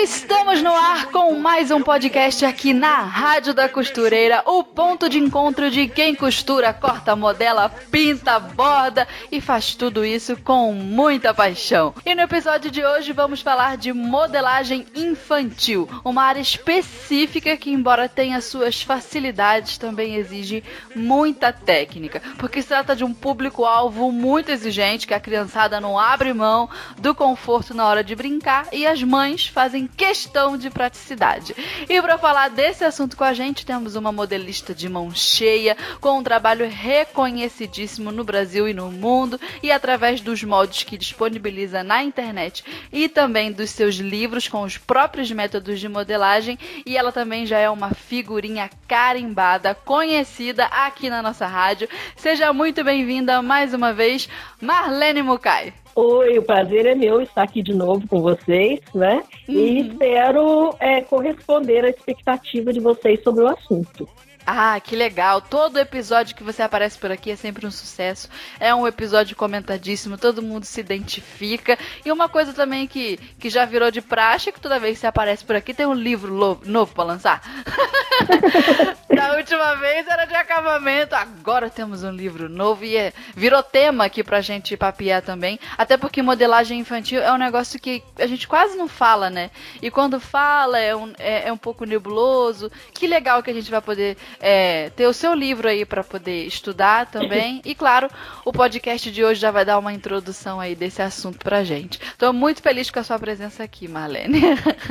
Estamos 0.00 0.62
no 0.62 0.70
ar 0.70 1.06
com 1.06 1.34
mais 1.34 1.72
um 1.72 1.82
podcast 1.82 2.44
aqui 2.44 2.72
na 2.72 3.02
Rádio 3.02 3.52
da 3.52 3.68
Costureira, 3.68 4.44
o 4.46 4.62
ponto 4.62 5.08
de 5.08 5.18
encontro 5.18 5.72
de 5.72 5.88
quem 5.88 6.14
costura, 6.14 6.72
corta, 6.72 7.16
modela, 7.16 7.68
pinta, 7.90 8.38
borda 8.38 9.08
e 9.30 9.40
faz 9.40 9.74
tudo 9.74 10.04
isso 10.04 10.36
com 10.36 10.72
muita 10.72 11.34
paixão. 11.34 11.92
E 12.06 12.14
no 12.14 12.22
episódio 12.22 12.70
de 12.70 12.84
hoje 12.84 13.12
vamos 13.12 13.42
falar 13.42 13.76
de 13.76 13.92
modelagem 13.92 14.86
infantil, 14.94 15.88
uma 16.04 16.22
área 16.22 16.40
específica 16.40 17.56
que, 17.56 17.72
embora 17.72 18.08
tenha 18.08 18.40
suas 18.40 18.80
facilidades, 18.80 19.78
também 19.78 20.14
exige 20.14 20.62
muita 20.94 21.52
técnica, 21.52 22.22
porque 22.38 22.62
se 22.62 22.68
trata 22.68 22.94
de 22.94 23.02
um 23.02 23.12
público-alvo 23.12 24.12
muito 24.12 24.52
exigente 24.52 25.08
que 25.08 25.14
a 25.14 25.20
criançada 25.20 25.80
não 25.80 25.98
abre 25.98 26.32
mão 26.32 26.70
do 26.98 27.16
conforto 27.16 27.74
na 27.74 27.84
hora 27.84 28.04
de 28.04 28.14
brincar 28.14 28.68
e 28.72 28.86
as 28.86 29.02
mães 29.02 29.48
fazem 29.48 29.87
questão 29.96 30.56
de 30.56 30.70
praticidade. 30.70 31.54
E 31.88 32.00
para 32.00 32.18
falar 32.18 32.48
desse 32.48 32.84
assunto 32.84 33.16
com 33.16 33.24
a 33.24 33.32
gente, 33.32 33.66
temos 33.66 33.96
uma 33.96 34.12
modelista 34.12 34.74
de 34.74 34.88
mão 34.88 35.10
cheia, 35.14 35.76
com 36.00 36.18
um 36.18 36.22
trabalho 36.22 36.68
reconhecidíssimo 36.68 38.12
no 38.12 38.24
Brasil 38.24 38.68
e 38.68 38.74
no 38.74 38.90
mundo, 38.90 39.40
e 39.62 39.72
através 39.72 40.20
dos 40.20 40.42
moldes 40.44 40.84
que 40.84 40.96
disponibiliza 40.96 41.82
na 41.82 42.02
internet 42.02 42.64
e 42.92 43.08
também 43.08 43.52
dos 43.52 43.70
seus 43.70 43.96
livros 43.96 44.48
com 44.48 44.62
os 44.62 44.78
próprios 44.78 45.30
métodos 45.30 45.80
de 45.80 45.88
modelagem. 45.88 46.58
E 46.86 46.96
ela 46.96 47.12
também 47.12 47.46
já 47.46 47.58
é 47.58 47.68
uma 47.68 47.90
figurinha 47.90 48.70
carimbada, 48.86 49.74
conhecida 49.74 50.66
aqui 50.66 51.10
na 51.10 51.22
nossa 51.22 51.46
rádio. 51.46 51.88
Seja 52.16 52.52
muito 52.52 52.82
bem-vinda 52.84 53.42
mais 53.42 53.74
uma 53.74 53.92
vez, 53.92 54.28
Marlene 54.60 55.22
Mukai. 55.22 55.72
Oi, 55.94 56.38
o 56.38 56.42
prazer 56.42 56.86
é 56.86 56.94
meu 56.94 57.20
estar 57.20 57.42
aqui 57.42 57.62
de 57.62 57.74
novo 57.74 58.06
com 58.06 58.20
vocês, 58.20 58.80
né? 58.94 59.22
Uhum. 59.48 59.54
E 59.54 59.80
espero 59.80 60.74
é, 60.78 61.00
corresponder 61.00 61.84
à 61.84 61.88
expectativa 61.88 62.72
de 62.72 62.80
vocês 62.80 63.22
sobre 63.22 63.44
o 63.44 63.48
assunto. 63.48 64.08
Ah, 64.50 64.80
que 64.80 64.96
legal. 64.96 65.42
Todo 65.42 65.78
episódio 65.78 66.34
que 66.34 66.42
você 66.42 66.62
aparece 66.62 66.98
por 66.98 67.12
aqui 67.12 67.30
é 67.30 67.36
sempre 67.36 67.66
um 67.66 67.70
sucesso. 67.70 68.30
É 68.58 68.74
um 68.74 68.86
episódio 68.86 69.36
comentadíssimo, 69.36 70.16
todo 70.16 70.40
mundo 70.40 70.64
se 70.64 70.80
identifica. 70.80 71.78
E 72.02 72.10
uma 72.10 72.30
coisa 72.30 72.54
também 72.54 72.86
que, 72.86 73.18
que 73.38 73.50
já 73.50 73.66
virou 73.66 73.90
de 73.90 74.00
praxe, 74.00 74.48
é 74.48 74.52
que 74.52 74.58
toda 74.58 74.78
vez 74.78 74.94
que 74.94 75.00
você 75.00 75.06
aparece 75.06 75.44
por 75.44 75.54
aqui 75.54 75.74
tem 75.74 75.84
um 75.84 75.92
livro 75.92 76.58
novo, 76.64 76.94
para 76.94 77.04
lançar. 77.04 77.42
da 79.14 79.36
última 79.36 79.74
vez 79.74 80.06
era 80.06 80.24
de 80.24 80.34
acabamento, 80.34 81.14
agora 81.14 81.68
temos 81.68 82.02
um 82.02 82.10
livro 82.10 82.48
novo 82.48 82.84
e 82.84 82.96
é, 82.96 83.12
virou 83.34 83.62
tema 83.62 84.04
aqui 84.04 84.24
pra 84.24 84.40
gente 84.40 84.76
papiar 84.78 85.20
também. 85.20 85.58
Até 85.76 85.98
porque 85.98 86.22
modelagem 86.22 86.78
infantil 86.78 87.20
é 87.20 87.30
um 87.32 87.36
negócio 87.36 87.78
que 87.78 88.02
a 88.18 88.26
gente 88.26 88.48
quase 88.48 88.78
não 88.78 88.88
fala, 88.88 89.28
né? 89.28 89.50
E 89.82 89.90
quando 89.90 90.18
fala 90.18 90.78
é 90.78 90.96
um, 90.96 91.12
é, 91.18 91.48
é 91.48 91.52
um 91.52 91.56
pouco 91.58 91.84
nebuloso. 91.84 92.70
Que 92.94 93.06
legal 93.06 93.42
que 93.42 93.50
a 93.50 93.54
gente 93.54 93.70
vai 93.70 93.82
poder 93.82 94.16
é, 94.40 94.90
ter 94.90 95.06
o 95.06 95.12
seu 95.12 95.34
livro 95.34 95.68
aí 95.68 95.84
para 95.84 96.04
poder 96.04 96.44
estudar 96.44 97.06
também. 97.06 97.62
E 97.68 97.74
claro, 97.74 98.08
o 98.44 98.52
podcast 98.52 99.10
de 99.10 99.22
hoje 99.22 99.40
já 99.40 99.50
vai 99.50 99.64
dar 99.64 99.78
uma 99.78 99.92
introdução 99.92 100.58
aí 100.58 100.74
desse 100.74 101.02
assunto 101.02 101.38
pra 101.38 101.64
gente. 101.64 102.00
Estou 102.00 102.32
muito 102.32 102.62
feliz 102.62 102.90
com 102.90 102.98
a 102.98 103.02
sua 103.02 103.18
presença 103.18 103.62
aqui, 103.62 103.86
Marlene. 103.86 104.40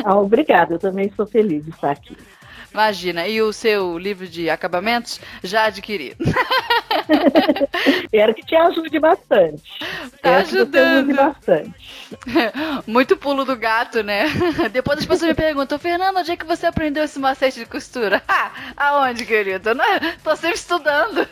Ah, 0.03 0.16
obrigada, 0.16 0.75
eu 0.75 0.80
também 0.80 1.12
sou 1.16 1.25
feliz 1.25 1.63
de 1.66 1.72
estar 1.72 1.91
aqui. 1.91 2.16
Imagina, 2.78 3.28
e 3.28 3.42
o 3.42 3.52
seu 3.52 3.98
livro 3.98 4.28
de 4.28 4.52
acabamentos 4.52 5.20
já 5.44 5.64
adquirido. 5.64 6.24
Quero 8.12 8.36
que 8.36 8.46
te 8.46 8.56
ajude 8.56 9.00
bastante. 9.00 9.64
Tá 10.22 10.30
Quero 10.30 10.36
ajudando. 10.42 11.16
bastante. 11.16 11.74
Muito 12.86 13.18
pulo 13.18 13.44
do 13.46 13.56
gato, 13.56 14.04
né? 14.04 14.26
Depois 14.72 15.00
as 15.00 15.08
pessoas 15.08 15.30
me 15.30 15.34
perguntam, 15.34 15.80
Fernando, 15.80 16.18
onde 16.18 16.32
é 16.32 16.38
que 16.38 16.46
você 16.46 16.68
aprendeu 16.68 17.04
esse 17.04 17.18
macete 17.18 17.58
de 17.58 17.66
costura? 17.66 18.22
Ah, 18.28 18.52
aonde, 18.78 19.26
querido? 19.26 19.74
Não, 19.74 19.86
tô 20.24 20.36
sempre 20.36 20.58
estudando. 20.58 21.28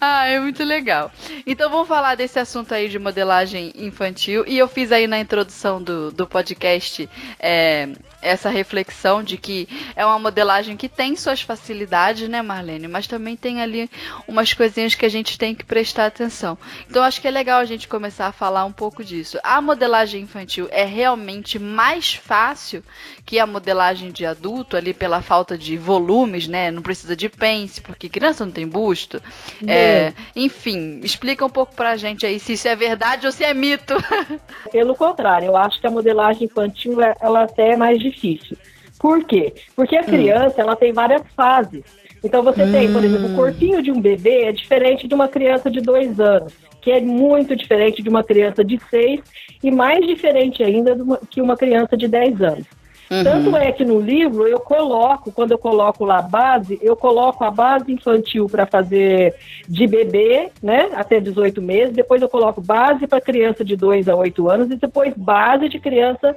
ah, 0.00 0.26
é 0.26 0.40
muito 0.40 0.64
legal. 0.64 1.12
Então 1.46 1.70
vamos 1.70 1.86
falar 1.86 2.16
desse 2.16 2.40
assunto 2.40 2.74
aí 2.74 2.88
de 2.88 2.98
modelagem 2.98 3.72
infantil. 3.76 4.42
E 4.48 4.58
eu 4.58 4.66
fiz 4.66 4.90
aí 4.90 5.06
na 5.06 5.20
introdução 5.20 5.80
do, 5.80 6.10
do 6.10 6.26
podcast 6.26 7.08
é, 7.38 7.88
essa 8.22 8.48
reflexão 8.48 9.11
de 9.20 9.36
que 9.36 9.68
é 9.96 10.06
uma 10.06 10.20
modelagem 10.20 10.76
que 10.76 10.88
tem 10.88 11.16
suas 11.16 11.42
facilidades, 11.42 12.28
né, 12.28 12.40
Marlene? 12.40 12.86
Mas 12.86 13.08
também 13.08 13.36
tem 13.36 13.60
ali 13.60 13.90
umas 14.28 14.54
coisinhas 14.54 14.94
que 14.94 15.04
a 15.04 15.08
gente 15.08 15.36
tem 15.36 15.56
que 15.56 15.64
prestar 15.64 16.06
atenção. 16.06 16.56
Então 16.88 17.02
acho 17.02 17.20
que 17.20 17.26
é 17.26 17.32
legal 17.32 17.58
a 17.58 17.64
gente 17.64 17.88
começar 17.88 18.28
a 18.28 18.32
falar 18.32 18.64
um 18.64 18.70
pouco 18.70 19.02
disso. 19.02 19.40
A 19.42 19.60
modelagem 19.60 20.22
infantil 20.22 20.68
é 20.70 20.84
realmente 20.84 21.58
mais 21.58 22.14
fácil 22.14 22.84
que 23.24 23.38
a 23.38 23.46
modelagem 23.46 24.12
de 24.12 24.24
adulto, 24.24 24.76
ali 24.76 24.94
pela 24.94 25.20
falta 25.22 25.56
de 25.58 25.76
volumes, 25.76 26.46
né? 26.46 26.70
Não 26.70 26.82
precisa 26.82 27.16
de 27.16 27.28
pence, 27.28 27.80
porque 27.80 28.08
criança 28.08 28.44
não 28.44 28.52
tem 28.52 28.66
busto. 28.66 29.20
É, 29.66 30.12
enfim, 30.36 31.00
explica 31.02 31.44
um 31.44 31.50
pouco 31.50 31.74
pra 31.74 31.96
gente 31.96 32.26
aí 32.26 32.38
se 32.38 32.52
isso 32.52 32.68
é 32.68 32.76
verdade 32.76 33.26
ou 33.26 33.32
se 33.32 33.42
é 33.42 33.54
mito. 33.54 33.94
Pelo 34.70 34.94
contrário, 34.94 35.46
eu 35.46 35.56
acho 35.56 35.80
que 35.80 35.86
a 35.86 35.90
modelagem 35.90 36.44
infantil 36.44 36.98
ela 37.20 37.44
até 37.44 37.72
é 37.72 37.76
mais 37.76 37.98
difícil. 37.98 38.56
Por 39.02 39.24
quê? 39.24 39.52
Porque 39.74 39.96
a 39.96 40.02
hum. 40.02 40.04
criança 40.04 40.60
ela 40.60 40.76
tem 40.76 40.92
várias 40.92 41.22
fases. 41.36 41.82
Então 42.22 42.40
você 42.40 42.62
hum. 42.62 42.70
tem, 42.70 42.92
por 42.92 43.04
exemplo, 43.04 43.26
o 43.26 43.32
hum. 43.32 43.36
corpinho 43.36 43.82
de 43.82 43.90
um 43.90 44.00
bebê 44.00 44.44
é 44.44 44.52
diferente 44.52 45.08
de 45.08 45.14
uma 45.14 45.26
criança 45.26 45.68
de 45.68 45.80
dois 45.80 46.20
anos, 46.20 46.54
que 46.80 46.92
é 46.92 47.00
muito 47.00 47.56
diferente 47.56 48.00
de 48.00 48.08
uma 48.08 48.22
criança 48.22 48.62
de 48.62 48.80
seis 48.88 49.20
e 49.60 49.72
mais 49.72 50.06
diferente 50.06 50.62
ainda 50.62 50.96
que 51.28 51.42
uma 51.42 51.56
criança 51.56 51.96
de 51.96 52.06
dez 52.06 52.40
anos. 52.40 52.64
Uhum. 53.10 53.24
Tanto 53.24 53.56
é 53.56 53.72
que 53.72 53.84
no 53.84 54.00
livro 54.00 54.46
eu 54.46 54.60
coloco, 54.60 55.32
quando 55.32 55.50
eu 55.50 55.58
coloco 55.58 56.04
lá 56.04 56.20
a 56.20 56.22
base, 56.22 56.78
eu 56.80 56.96
coloco 56.96 57.44
a 57.44 57.50
base 57.50 57.92
infantil 57.92 58.46
para 58.48 58.66
fazer 58.66 59.34
de 59.68 59.86
bebê, 59.86 60.48
né, 60.62 60.90
até 60.94 61.20
18 61.20 61.60
meses, 61.60 61.94
depois 61.94 62.22
eu 62.22 62.28
coloco 62.28 62.60
base 62.62 63.06
para 63.06 63.20
criança 63.20 63.64
de 63.64 63.76
2 63.76 64.08
a 64.08 64.14
8 64.14 64.48
anos 64.48 64.70
e 64.70 64.76
depois 64.76 65.12
base 65.14 65.68
de 65.68 65.78
criança 65.78 66.36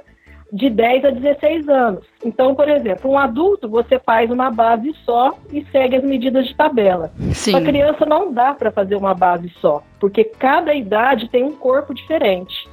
de 0.52 0.70
10 0.70 1.04
a 1.04 1.10
16 1.10 1.68
anos. 1.68 2.04
Então, 2.24 2.54
por 2.54 2.68
exemplo, 2.68 3.10
um 3.10 3.18
adulto 3.18 3.68
você 3.68 3.98
faz 3.98 4.30
uma 4.30 4.50
base 4.50 4.94
só 5.04 5.36
e 5.52 5.64
segue 5.72 5.96
as 5.96 6.04
medidas 6.04 6.46
de 6.46 6.54
tabela. 6.54 7.12
Sim. 7.32 7.56
A 7.56 7.60
criança 7.60 8.06
não 8.06 8.32
dá 8.32 8.54
para 8.54 8.70
fazer 8.70 8.96
uma 8.96 9.14
base 9.14 9.52
só, 9.60 9.82
porque 9.98 10.24
cada 10.24 10.74
idade 10.74 11.28
tem 11.28 11.44
um 11.44 11.52
corpo 11.52 11.92
diferente. 11.92 12.68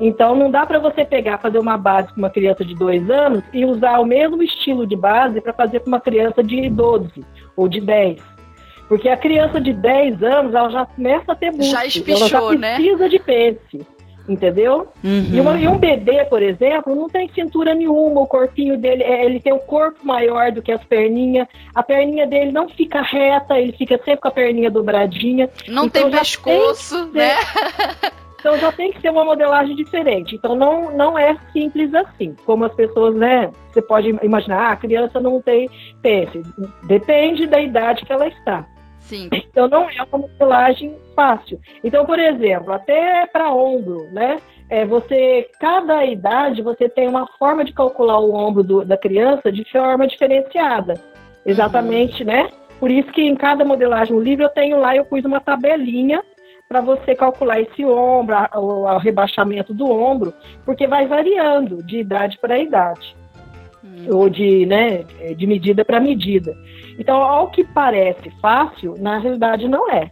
Então, 0.00 0.34
não 0.34 0.50
dá 0.50 0.64
para 0.64 0.78
você 0.78 1.04
pegar, 1.04 1.38
fazer 1.38 1.58
uma 1.58 1.76
base 1.76 2.12
com 2.12 2.20
uma 2.20 2.30
criança 2.30 2.64
de 2.64 2.74
2 2.74 3.10
anos 3.10 3.42
e 3.52 3.64
usar 3.64 3.98
o 3.98 4.04
mesmo 4.04 4.42
estilo 4.42 4.86
de 4.86 4.94
base 4.94 5.40
para 5.40 5.52
fazer 5.52 5.80
com 5.80 5.88
uma 5.88 6.00
criança 6.00 6.42
de 6.42 6.70
12 6.70 7.24
ou 7.56 7.68
de 7.68 7.80
10. 7.80 8.20
Porque 8.88 9.08
a 9.08 9.16
criança 9.16 9.60
de 9.60 9.72
10 9.72 10.22
anos, 10.22 10.54
ela 10.54 10.70
já 10.70 10.86
começa 10.86 11.32
a 11.32 11.34
ter 11.34 11.50
músculo. 11.50 11.70
Já 11.72 11.84
espichou, 11.84 12.16
ela 12.16 12.28
já 12.28 12.58
né? 12.58 12.74
precisa 12.76 13.02
né? 13.02 13.08
de 13.08 13.18
pence 13.18 13.97
entendeu? 14.28 14.88
Uhum. 15.02 15.30
E, 15.32 15.40
uma, 15.40 15.58
e, 15.58 15.68
um 15.68 15.78
bebê, 15.78 16.24
por 16.24 16.42
exemplo, 16.42 16.94
não 16.94 17.08
tem 17.08 17.28
cintura 17.28 17.74
nenhuma, 17.74 18.20
o 18.20 18.26
corpinho 18.26 18.78
dele, 18.78 19.02
é, 19.02 19.24
ele 19.24 19.40
tem 19.40 19.52
o 19.52 19.56
um 19.56 19.60
corpo 19.60 20.06
maior 20.06 20.52
do 20.52 20.62
que 20.62 20.72
as 20.72 20.84
perninhas, 20.84 21.48
a 21.74 21.82
perninha 21.82 22.26
dele 22.26 22.52
não 22.52 22.68
fica 22.68 23.00
reta, 23.00 23.58
ele 23.58 23.72
fica 23.72 23.96
sempre 23.98 24.20
com 24.20 24.28
a 24.28 24.32
perninha 24.32 24.70
dobradinha. 24.70 25.48
Não 25.66 25.86
então 25.86 26.10
tem 26.10 26.18
pescoço, 26.18 27.06
tem 27.06 27.22
né? 27.22 27.34
Então 28.38 28.56
já 28.56 28.70
tem 28.70 28.92
que 28.92 29.00
ser 29.00 29.10
uma 29.10 29.24
modelagem 29.24 29.74
diferente. 29.74 30.36
Então 30.36 30.54
não, 30.54 30.96
não 30.96 31.18
é 31.18 31.36
simples 31.52 31.92
assim, 31.92 32.36
como 32.46 32.64
as 32.64 32.74
pessoas, 32.74 33.14
né? 33.16 33.50
Você 33.72 33.82
pode 33.82 34.08
imaginar, 34.22 34.60
ah, 34.60 34.72
a 34.72 34.76
criança 34.76 35.18
não 35.18 35.42
tem 35.42 35.68
pence. 36.00 36.42
Depende 36.84 37.46
da 37.46 37.60
idade 37.60 38.04
que 38.04 38.12
ela 38.12 38.28
está. 38.28 38.64
Sim. 39.08 39.30
Então 39.32 39.66
não 39.68 39.88
é 39.88 40.02
uma 40.02 40.18
modelagem 40.18 40.94
fácil. 41.16 41.58
Então, 41.82 42.04
por 42.04 42.18
exemplo, 42.18 42.72
até 42.72 43.26
para 43.26 43.50
ombro, 43.50 44.06
né? 44.12 44.38
É, 44.68 44.84
você, 44.84 45.48
cada 45.58 46.04
idade, 46.04 46.60
você 46.60 46.90
tem 46.90 47.08
uma 47.08 47.26
forma 47.38 47.64
de 47.64 47.72
calcular 47.72 48.20
o 48.20 48.34
ombro 48.34 48.62
do, 48.62 48.84
da 48.84 48.98
criança 48.98 49.50
de 49.50 49.64
forma 49.72 50.06
diferenciada. 50.06 51.00
Exatamente, 51.44 52.22
uhum. 52.22 52.28
né? 52.28 52.50
Por 52.78 52.90
isso 52.90 53.10
que 53.10 53.22
em 53.22 53.34
cada 53.34 53.64
modelagem 53.64 54.14
no 54.14 54.20
livro 54.20 54.44
eu 54.44 54.50
tenho 54.50 54.78
lá, 54.78 54.94
eu 54.94 55.06
pus 55.06 55.24
uma 55.24 55.40
tabelinha 55.40 56.22
para 56.68 56.82
você 56.82 57.14
calcular 57.14 57.58
esse 57.60 57.82
ombro, 57.82 58.36
o, 58.56 58.84
o 58.84 58.98
rebaixamento 58.98 59.72
do 59.72 59.90
ombro, 59.90 60.34
porque 60.66 60.86
vai 60.86 61.06
variando 61.06 61.82
de 61.82 62.00
idade 62.00 62.38
para 62.38 62.58
idade. 62.58 63.16
Uhum. 63.82 64.18
Ou 64.18 64.28
de, 64.28 64.66
né, 64.66 65.02
de 65.34 65.46
medida 65.46 65.82
para 65.82 65.98
medida. 65.98 66.54
Então, 66.98 67.22
ao 67.22 67.48
que 67.50 67.64
parece 67.64 68.28
fácil, 68.40 68.94
na 68.98 69.18
realidade 69.18 69.68
não 69.68 69.90
é. 69.90 70.10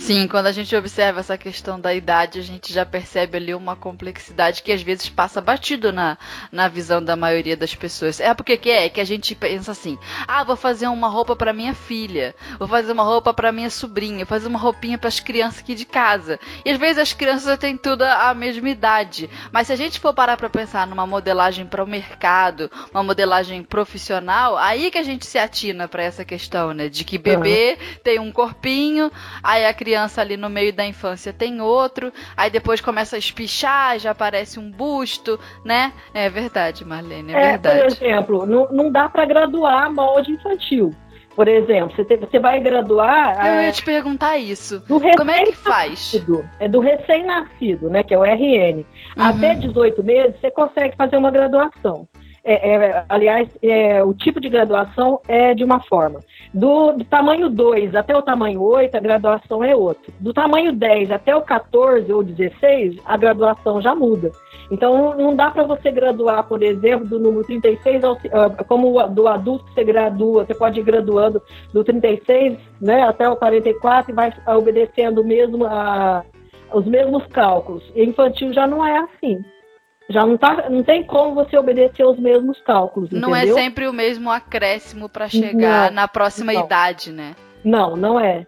Sim, 0.00 0.26
quando 0.26 0.46
a 0.46 0.52
gente 0.52 0.74
observa 0.74 1.20
essa 1.20 1.36
questão 1.36 1.78
da 1.78 1.92
idade, 1.92 2.38
a 2.38 2.42
gente 2.42 2.72
já 2.72 2.86
percebe 2.86 3.36
ali 3.36 3.54
uma 3.54 3.76
complexidade 3.76 4.62
que 4.62 4.72
às 4.72 4.80
vezes 4.80 5.10
passa 5.10 5.42
batido 5.42 5.92
na, 5.92 6.16
na 6.50 6.68
visão 6.68 7.04
da 7.04 7.14
maioria 7.14 7.54
das 7.54 7.74
pessoas. 7.74 8.18
É 8.18 8.32
porque 8.32 8.56
que 8.56 8.70
é 8.70 8.88
que 8.88 8.98
a 8.98 9.04
gente 9.04 9.34
pensa 9.34 9.72
assim: 9.72 9.98
"Ah, 10.26 10.42
vou 10.42 10.56
fazer 10.56 10.88
uma 10.88 11.06
roupa 11.06 11.36
para 11.36 11.52
minha 11.52 11.74
filha, 11.74 12.34
vou 12.58 12.66
fazer 12.66 12.92
uma 12.92 13.02
roupa 13.02 13.34
para 13.34 13.52
minha 13.52 13.68
sobrinha, 13.68 14.24
vou 14.24 14.26
fazer 14.26 14.48
uma 14.48 14.58
roupinha 14.58 14.96
para 14.96 15.08
as 15.08 15.20
crianças 15.20 15.60
aqui 15.60 15.74
de 15.74 15.84
casa". 15.84 16.40
E 16.64 16.70
às 16.70 16.78
vezes 16.78 16.98
as 16.98 17.12
crianças 17.12 17.58
têm 17.58 17.76
tudo 17.76 18.02
a 18.02 18.32
mesma 18.32 18.70
idade, 18.70 19.28
mas 19.52 19.66
se 19.66 19.74
a 19.74 19.76
gente 19.76 20.00
for 20.00 20.14
parar 20.14 20.38
para 20.38 20.48
pensar 20.48 20.86
numa 20.86 21.06
modelagem 21.06 21.66
para 21.66 21.84
o 21.84 21.86
mercado, 21.86 22.70
uma 22.90 23.02
modelagem 23.02 23.62
profissional, 23.62 24.56
aí 24.56 24.90
que 24.90 24.98
a 24.98 25.04
gente 25.04 25.26
se 25.26 25.38
atina 25.38 25.86
para 25.86 26.02
essa 26.02 26.24
questão, 26.24 26.72
né, 26.72 26.88
de 26.88 27.04
que 27.04 27.18
bebê 27.18 27.76
uhum. 27.78 27.96
tem 28.02 28.18
um 28.18 28.32
corpinho, 28.32 29.12
aí 29.42 29.66
a 29.66 29.74
criança 29.74 29.89
criança 29.90 30.20
ali 30.20 30.36
no 30.36 30.48
meio 30.48 30.72
da 30.72 30.86
infância 30.86 31.32
tem 31.32 31.60
outro, 31.60 32.12
aí 32.36 32.48
depois 32.48 32.80
começa 32.80 33.16
a 33.16 33.18
espichar, 33.18 33.98
já 33.98 34.12
aparece 34.12 34.60
um 34.60 34.70
busto, 34.70 35.38
né? 35.64 35.92
É 36.14 36.30
verdade, 36.30 36.84
Marlene, 36.84 37.32
é, 37.32 37.36
é 37.36 37.48
verdade. 37.50 37.96
Por 37.96 38.06
exemplo, 38.06 38.46
não, 38.46 38.68
não 38.70 38.92
dá 38.92 39.08
para 39.08 39.24
graduar 39.24 39.92
molde 39.92 40.30
infantil. 40.30 40.94
Por 41.34 41.48
exemplo, 41.48 41.96
você, 41.96 42.16
você 42.16 42.38
vai 42.38 42.60
graduar. 42.60 43.44
Eu 43.44 43.62
ia 43.62 43.68
é, 43.68 43.72
te 43.72 43.84
perguntar 43.84 44.36
isso. 44.36 44.80
Como 44.86 45.30
é 45.30 45.44
que 45.44 45.56
faz? 45.56 46.12
É 46.60 46.68
do 46.68 46.80
recém-nascido, 46.80 47.88
né? 47.88 48.02
Que 48.02 48.14
é 48.14 48.18
o 48.18 48.24
RN. 48.24 48.78
Uhum. 48.78 48.84
Até 49.16 49.54
18 49.54 50.04
meses 50.04 50.40
você 50.40 50.50
consegue 50.50 50.94
fazer 50.96 51.16
uma 51.16 51.30
graduação. 51.30 52.06
É, 52.42 52.74
é, 52.74 53.04
aliás, 53.08 53.48
é, 53.62 54.02
o 54.02 54.14
tipo 54.14 54.40
de 54.40 54.48
graduação 54.48 55.20
é 55.28 55.54
de 55.54 55.62
uma 55.62 55.80
forma. 55.80 56.20
Do, 56.54 56.92
do 56.92 57.04
tamanho 57.04 57.50
2 57.50 57.94
até 57.94 58.16
o 58.16 58.22
tamanho 58.22 58.62
8, 58.62 58.96
a 58.96 59.00
graduação 59.00 59.62
é 59.62 59.76
outra. 59.76 60.12
Do 60.18 60.32
tamanho 60.32 60.72
10 60.72 61.10
até 61.10 61.36
o 61.36 61.42
14 61.42 62.10
ou 62.12 62.22
16, 62.22 62.96
a 63.04 63.16
graduação 63.16 63.80
já 63.80 63.94
muda. 63.94 64.32
Então, 64.70 65.16
não 65.16 65.34
dá 65.34 65.50
para 65.50 65.64
você 65.64 65.90
graduar, 65.90 66.44
por 66.44 66.62
exemplo, 66.62 67.06
do 67.06 67.18
número 67.18 67.44
36, 67.44 68.04
ao, 68.04 68.16
ah, 68.32 68.64
como 68.64 69.06
do 69.08 69.26
adulto 69.26 69.64
que 69.66 69.74
você 69.74 69.84
gradua, 69.84 70.44
você 70.44 70.54
pode 70.54 70.80
ir 70.80 70.84
graduando 70.84 71.42
do 71.72 71.84
36 71.84 72.56
né, 72.80 73.02
até 73.02 73.28
o 73.28 73.36
44 73.36 74.12
e 74.12 74.14
vai 74.14 74.32
obedecendo 74.46 75.24
mesmo 75.24 75.66
a, 75.66 76.24
os 76.72 76.86
mesmos 76.86 77.26
cálculos. 77.26 77.82
Infantil 77.94 78.52
já 78.52 78.66
não 78.66 78.86
é 78.86 78.96
assim 78.98 79.44
já 80.10 80.26
não, 80.26 80.36
tá, 80.36 80.68
não 80.68 80.82
tem 80.82 81.04
como 81.04 81.34
você 81.34 81.56
obedecer 81.56 82.04
os 82.04 82.18
mesmos 82.18 82.60
cálculos. 82.62 83.10
Não 83.12 83.34
é 83.34 83.38
entendeu? 83.38 83.58
é 83.58 83.62
sempre 83.62 83.86
o 83.86 83.92
mesmo 83.92 84.28
acréscimo 84.28 85.08
para 85.08 85.28
chegar 85.28 85.86
não, 85.86 85.94
na 85.94 86.08
próxima 86.08 86.52
não. 86.52 86.64
idade, 86.64 87.12
né? 87.12 87.36
Não, 87.64 87.96
não 87.96 88.18
é. 88.18 88.44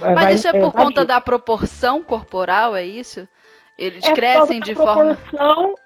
Mas 0.00 0.14
Vai, 0.14 0.34
isso 0.34 0.48
é 0.48 0.52
por 0.52 0.68
é, 0.68 0.72
conta 0.72 1.04
da 1.04 1.20
proporção 1.20 2.02
corporal, 2.02 2.74
é 2.74 2.84
isso? 2.84 3.28
Eles 3.76 4.04
é 4.04 4.12
crescem 4.12 4.60
de 4.60 4.74
forma. 4.74 5.18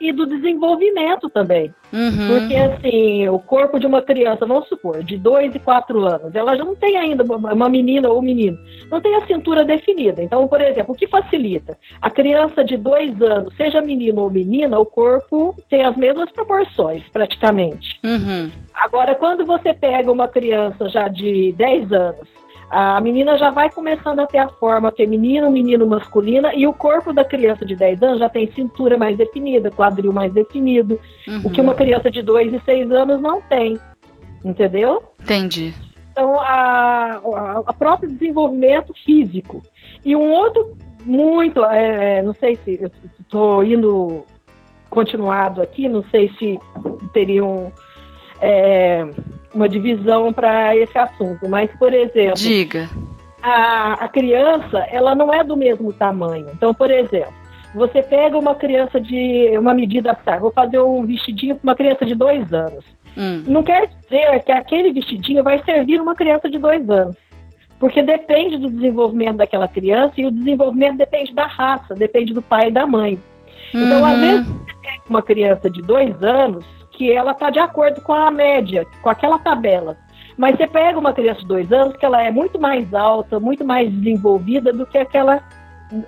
e 0.01 0.13
do 0.13 0.27
desenvolvimento 0.27 1.31
também. 1.31 1.75
Uhum. 1.91 2.29
Porque, 2.29 2.55
assim, 2.55 3.29
o 3.29 3.39
corpo 3.39 3.81
de 3.81 3.87
uma 3.87 4.03
criança, 4.03 4.45
vamos 4.45 4.69
supor, 4.69 5.03
de 5.03 5.17
2 5.17 5.55
e 5.55 5.59
4 5.59 6.05
anos, 6.05 6.35
ela 6.35 6.55
já 6.55 6.65
não 6.65 6.75
tem 6.75 6.99
ainda, 6.99 7.25
uma 7.25 7.69
menina 7.69 8.11
ou 8.11 8.19
um 8.19 8.23
menino, 8.23 8.59
não 8.91 9.01
tem 9.01 9.15
a 9.15 9.27
cintura 9.27 9.65
definida. 9.65 10.23
Então, 10.23 10.47
por 10.47 10.61
exemplo, 10.61 10.95
o 10.95 10.97
que 10.97 11.07
facilita? 11.07 11.79
A 12.01 12.11
criança 12.11 12.63
de 12.63 12.77
2 12.77 13.23
anos, 13.23 13.57
seja 13.57 13.81
menino 13.81 14.21
ou 14.23 14.31
menina, 14.31 14.79
o 14.79 14.85
corpo 14.85 15.57
tem 15.71 15.83
as 15.83 15.97
mesmas 15.97 16.31
proporções, 16.31 17.03
praticamente. 17.11 17.99
Uhum. 18.05 18.51
Agora, 18.75 19.15
quando 19.15 19.47
você 19.47 19.73
pega 19.73 20.13
uma 20.13 20.29
criança 20.29 20.89
já 20.91 21.09
de 21.09 21.53
10 21.53 21.93
anos, 21.93 22.38
a 22.71 23.01
menina 23.01 23.39
já 23.39 23.51
vai 23.51 23.71
começando 23.71 24.21
a 24.21 24.27
ter 24.27 24.39
a 24.39 24.49
forma 24.49 24.93
feminina, 24.93 25.49
o 25.49 25.53
menino 25.53 25.87
masculina, 25.87 26.55
e 26.55 26.67
o 26.67 26.73
corpo 26.73 27.13
da 27.13 27.25
criança 27.25 27.65
de 27.65 27.75
10 27.75 28.03
anos 28.03 28.19
já 28.19 28.29
tem 28.29 28.51
cintura 28.53 28.99
mais 28.99 29.17
definida, 29.17 29.71
quadril 29.71 30.13
mais 30.13 30.33
definido, 30.33 31.01
uhum. 31.27 31.43
o 31.45 31.51
que 31.51 31.61
uma 31.61 31.75
criança 31.75 32.11
de 32.11 32.21
2 32.23 32.53
e 32.53 32.61
6 32.61 32.91
anos 32.93 33.21
não 33.21 33.41
tem. 33.41 33.79
Entendeu? 34.45 35.03
Entendi. 35.21 35.75
Então, 36.13 36.39
a, 36.41 37.21
a, 37.25 37.63
a 37.67 37.73
próprio 37.73 38.11
desenvolvimento 38.11 38.93
físico. 39.05 39.63
E 40.05 40.15
um 40.15 40.31
outro 40.31 40.77
muito, 41.05 41.65
é, 41.65 42.23
não 42.23 42.35
sei 42.35 42.57
se 42.57 42.91
estou 43.21 43.65
indo 43.65 44.25
continuado 44.91 45.63
aqui, 45.63 45.89
não 45.89 46.03
sei 46.11 46.31
se 46.39 46.59
teriam. 47.13 47.73
É, 48.41 49.09
uma 49.59 49.69
divisão 49.69 50.33
para 50.33 50.75
esse 50.77 50.97
assunto, 50.97 51.49
mas, 51.49 51.71
por 51.79 51.93
exemplo. 51.93 52.37
Diga. 52.37 52.89
A, 53.43 54.05
a 54.05 54.09
criança, 54.09 54.79
ela 54.91 55.15
não 55.15 55.33
é 55.33 55.43
do 55.43 55.57
mesmo 55.57 55.93
tamanho. 55.93 56.47
Então, 56.55 56.73
por 56.73 56.91
exemplo, 56.91 57.35
você 57.75 58.03
pega 58.03 58.39
uma 58.39 58.55
criança 58.55 59.01
de 59.01 59.57
uma 59.59 59.75
medida, 59.75 60.15
tá, 60.15 60.39
vou 60.39 60.53
fazer 60.53 60.79
um 60.81 61.05
vestidinho 61.05 61.57
para 61.57 61.69
uma 61.69 61.75
criança 61.75 62.07
de 62.07 62.15
dois 62.15 62.53
anos. 62.53 62.85
Hum. 63.17 63.43
Não 63.47 63.63
quer 63.63 63.89
dizer 63.89 64.43
que 64.45 64.53
aquele 64.53 64.93
vestidinho 64.93 65.43
vai 65.43 65.63
servir 65.65 66.01
uma 66.01 66.15
criança 66.15 66.49
de 66.49 66.59
dois 66.59 66.89
anos. 66.89 67.17
Porque 67.81 68.03
depende 68.03 68.57
do 68.59 68.71
desenvolvimento 68.71 69.37
daquela 69.37 69.69
criança 69.69 70.15
e 70.17 70.27
o 70.27 70.31
desenvolvimento 70.31 70.97
depende 70.97 71.33
da 71.33 71.47
raça, 71.47 71.95
depende 71.95 72.33
do 72.33 72.43
pai 72.43 72.69
e 72.69 72.73
da 72.73 72.87
mãe. 72.87 73.19
Então, 73.73 74.01
uhum. 74.01 74.07
às 74.07 74.19
vezes, 74.19 74.47
uma 75.09 75.23
criança 75.23 75.71
de 75.71 75.83
dois 75.83 76.21
anos, 76.23 76.65
que 76.99 77.13
ela 77.13 77.31
está 77.31 77.49
de 77.49 77.61
acordo 77.61 78.01
com 78.01 78.13
a 78.13 78.29
média, 78.29 78.85
com 79.01 79.09
aquela 79.09 79.39
tabela. 79.39 79.97
Mas 80.37 80.57
você 80.57 80.67
pega 80.67 80.99
uma 80.99 81.13
criança 81.13 81.41
de 81.41 81.47
dois 81.47 81.73
anos 81.73 81.97
que 81.97 82.05
ela 82.05 82.21
é 82.21 82.31
muito 82.31 82.61
mais 82.61 82.93
alta, 82.93 83.39
muito 83.39 83.65
mais 83.65 83.89
desenvolvida 83.91 84.73
do 84.73 84.85
que 84.85 84.99
aquela 84.99 85.41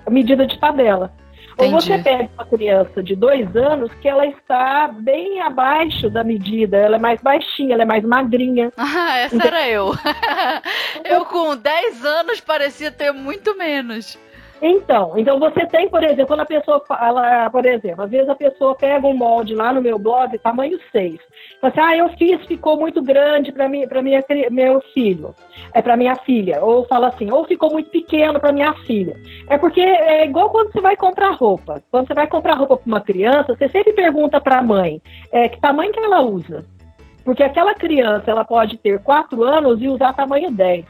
medida 0.09 0.45
de 0.45 0.59
tabela. 0.59 1.13
Entendi. 1.53 1.73
Ou 1.73 1.81
você 1.81 1.97
pega 1.97 2.29
uma 2.33 2.45
criança 2.45 3.01
de 3.01 3.15
dois 3.15 3.55
anos 3.55 3.91
que 3.95 4.07
ela 4.07 4.25
está 4.25 4.89
bem 4.89 5.41
abaixo 5.41 6.09
da 6.09 6.23
medida, 6.23 6.77
ela 6.77 6.97
é 6.97 6.99
mais 6.99 7.21
baixinha, 7.21 7.73
ela 7.73 7.83
é 7.83 7.85
mais 7.85 8.03
magrinha. 8.03 8.71
Ah, 8.77 9.17
essa 9.19 9.35
então... 9.35 9.47
era 9.47 9.69
eu. 9.69 9.93
eu 11.05 11.25
com 11.25 11.55
10 11.55 12.05
anos 12.05 12.41
parecia 12.41 12.91
ter 12.91 13.11
muito 13.11 13.57
menos. 13.57 14.17
Então, 14.61 15.13
então 15.17 15.39
você 15.39 15.65
tem, 15.65 15.89
por 15.89 16.03
exemplo, 16.03 16.27
quando 16.27 16.41
a 16.41 16.45
pessoa 16.45 16.79
fala, 16.87 17.49
por 17.49 17.65
exemplo, 17.65 18.03
às 18.03 18.11
vezes 18.11 18.29
a 18.29 18.35
pessoa 18.35 18.75
pega 18.75 19.07
um 19.07 19.15
molde 19.15 19.55
lá 19.55 19.73
no 19.73 19.81
meu 19.81 19.97
blog, 19.97 20.37
tamanho 20.37 20.79
6. 20.91 21.19
Fala 21.59 21.73
assim, 21.73 21.79
ah, 21.81 21.97
eu 21.97 22.09
fiz, 22.09 22.45
ficou 22.45 22.77
muito 22.77 23.01
grande 23.01 23.51
para 23.51 23.67
mim, 23.67 23.87
para 23.87 24.03
minha 24.03 24.23
meu 24.51 24.79
filho, 24.93 25.33
é 25.73 25.81
para 25.81 25.97
minha 25.97 26.15
filha. 26.17 26.63
Ou 26.63 26.85
fala 26.85 27.07
assim, 27.07 27.31
ou 27.31 27.43
ficou 27.45 27.71
muito 27.71 27.89
pequeno 27.89 28.39
para 28.39 28.51
minha 28.51 28.73
filha. 28.85 29.15
É 29.49 29.57
porque 29.57 29.81
é 29.81 30.25
igual 30.25 30.51
quando 30.51 30.71
você 30.71 30.79
vai 30.79 30.95
comprar 30.95 31.31
roupa. 31.31 31.81
Quando 31.89 32.07
você 32.07 32.13
vai 32.13 32.27
comprar 32.27 32.53
roupa 32.53 32.77
para 32.77 32.87
uma 32.87 33.01
criança, 33.01 33.55
você 33.55 33.67
sempre 33.67 33.93
pergunta 33.93 34.39
para 34.39 34.59
a 34.59 34.63
mãe, 34.63 35.01
é, 35.31 35.49
que 35.49 35.59
tamanho 35.59 35.91
que 35.91 35.99
ela 35.99 36.21
usa. 36.21 36.63
Porque 37.25 37.41
aquela 37.41 37.73
criança, 37.73 38.29
ela 38.29 38.45
pode 38.45 38.77
ter 38.77 38.99
4 39.01 39.43
anos 39.43 39.81
e 39.81 39.87
usar 39.87 40.13
tamanho 40.13 40.51
10. 40.51 40.85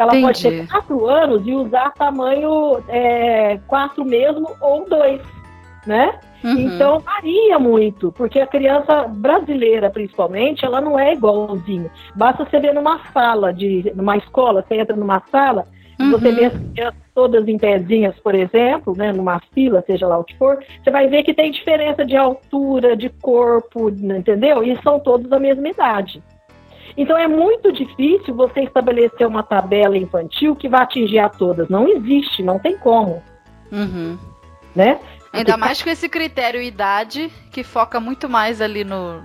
Ela 0.00 0.16
Entendi. 0.16 0.24
pode 0.24 0.42
ter 0.42 0.66
quatro 0.66 1.06
anos 1.06 1.46
e 1.46 1.52
usar 1.52 1.90
tamanho 1.92 2.82
é, 2.88 3.60
quatro 3.66 4.02
mesmo 4.02 4.50
ou 4.58 4.88
dois, 4.88 5.20
né? 5.86 6.18
Uhum. 6.42 6.58
Então 6.58 7.00
varia 7.00 7.58
muito, 7.58 8.10
porque 8.12 8.40
a 8.40 8.46
criança 8.46 9.06
brasileira, 9.06 9.90
principalmente, 9.90 10.64
ela 10.64 10.80
não 10.80 10.98
é 10.98 11.12
igualzinha. 11.12 11.90
Basta 12.14 12.46
você 12.46 12.58
ver 12.58 12.72
numa 12.72 12.98
sala 13.12 13.52
de 13.52 13.92
numa 13.94 14.16
escola, 14.16 14.64
você 14.66 14.76
entra 14.76 14.96
numa 14.96 15.22
sala, 15.30 15.66
uhum. 16.00 16.12
você 16.12 16.32
vê 16.32 16.46
as 16.46 16.54
crianças 16.54 17.00
todas 17.14 17.46
em 17.46 17.58
pezinhas, 17.58 18.18
por 18.20 18.34
exemplo, 18.34 18.96
né, 18.96 19.12
numa 19.12 19.38
fila, 19.52 19.84
seja 19.86 20.06
lá 20.06 20.16
o 20.16 20.24
que 20.24 20.34
for, 20.38 20.64
você 20.82 20.90
vai 20.90 21.08
ver 21.08 21.24
que 21.24 21.34
tem 21.34 21.50
diferença 21.50 22.06
de 22.06 22.16
altura, 22.16 22.96
de 22.96 23.10
corpo, 23.10 23.90
entendeu? 23.90 24.64
E 24.64 24.80
são 24.82 24.98
todos 24.98 25.28
da 25.28 25.38
mesma 25.38 25.68
idade. 25.68 26.22
Então 26.96 27.16
é 27.16 27.28
muito 27.28 27.72
difícil 27.72 28.34
você 28.34 28.60
estabelecer 28.60 29.26
uma 29.26 29.42
tabela 29.42 29.96
infantil 29.96 30.56
que 30.56 30.68
vá 30.68 30.82
atingir 30.82 31.18
a 31.18 31.28
todas. 31.28 31.68
Não 31.68 31.88
existe, 31.88 32.42
não 32.42 32.58
tem 32.58 32.76
como. 32.76 33.22
Uhum. 33.70 34.18
Né? 34.74 34.98
Ainda 35.32 35.56
mais 35.56 35.82
com 35.82 35.90
esse 35.90 36.08
critério 36.08 36.60
idade, 36.60 37.30
que 37.52 37.62
foca 37.62 38.00
muito 38.00 38.28
mais 38.28 38.60
ali 38.60 38.82
no, 38.82 39.22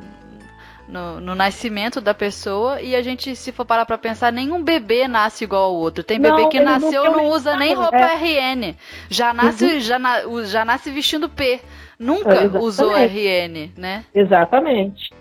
no, 0.88 1.20
no, 1.20 1.34
nascimento 1.34 2.00
da 2.00 2.14
pessoa 2.14 2.80
e 2.80 2.96
a 2.96 3.02
gente, 3.02 3.36
se 3.36 3.52
for 3.52 3.66
parar 3.66 3.86
pra 3.86 3.98
pensar, 3.98 4.32
nenhum 4.32 4.64
bebê 4.64 5.08
nasce 5.08 5.44
igual 5.44 5.64
ao 5.64 5.76
outro. 5.76 6.04
Tem 6.04 6.20
bebê 6.20 6.44
não, 6.44 6.50
que 6.50 6.60
nasceu 6.60 7.06
não, 7.06 7.18
não 7.18 7.26
usa 7.30 7.56
nem 7.58 7.74
roupa 7.74 7.98
é. 7.98 8.16
RN. 8.16 8.76
Já 9.10 9.34
nasce, 9.34 9.66
uhum. 9.66 9.80
já, 9.80 10.00
na, 10.00 10.22
já 10.44 10.64
nasce 10.64 10.92
vestindo 10.92 11.28
P. 11.28 11.60
Nunca 11.98 12.36
é, 12.36 12.48
usou 12.60 12.92
RN, 12.92 13.72
né? 13.76 14.06
Exatamente. 14.14 15.12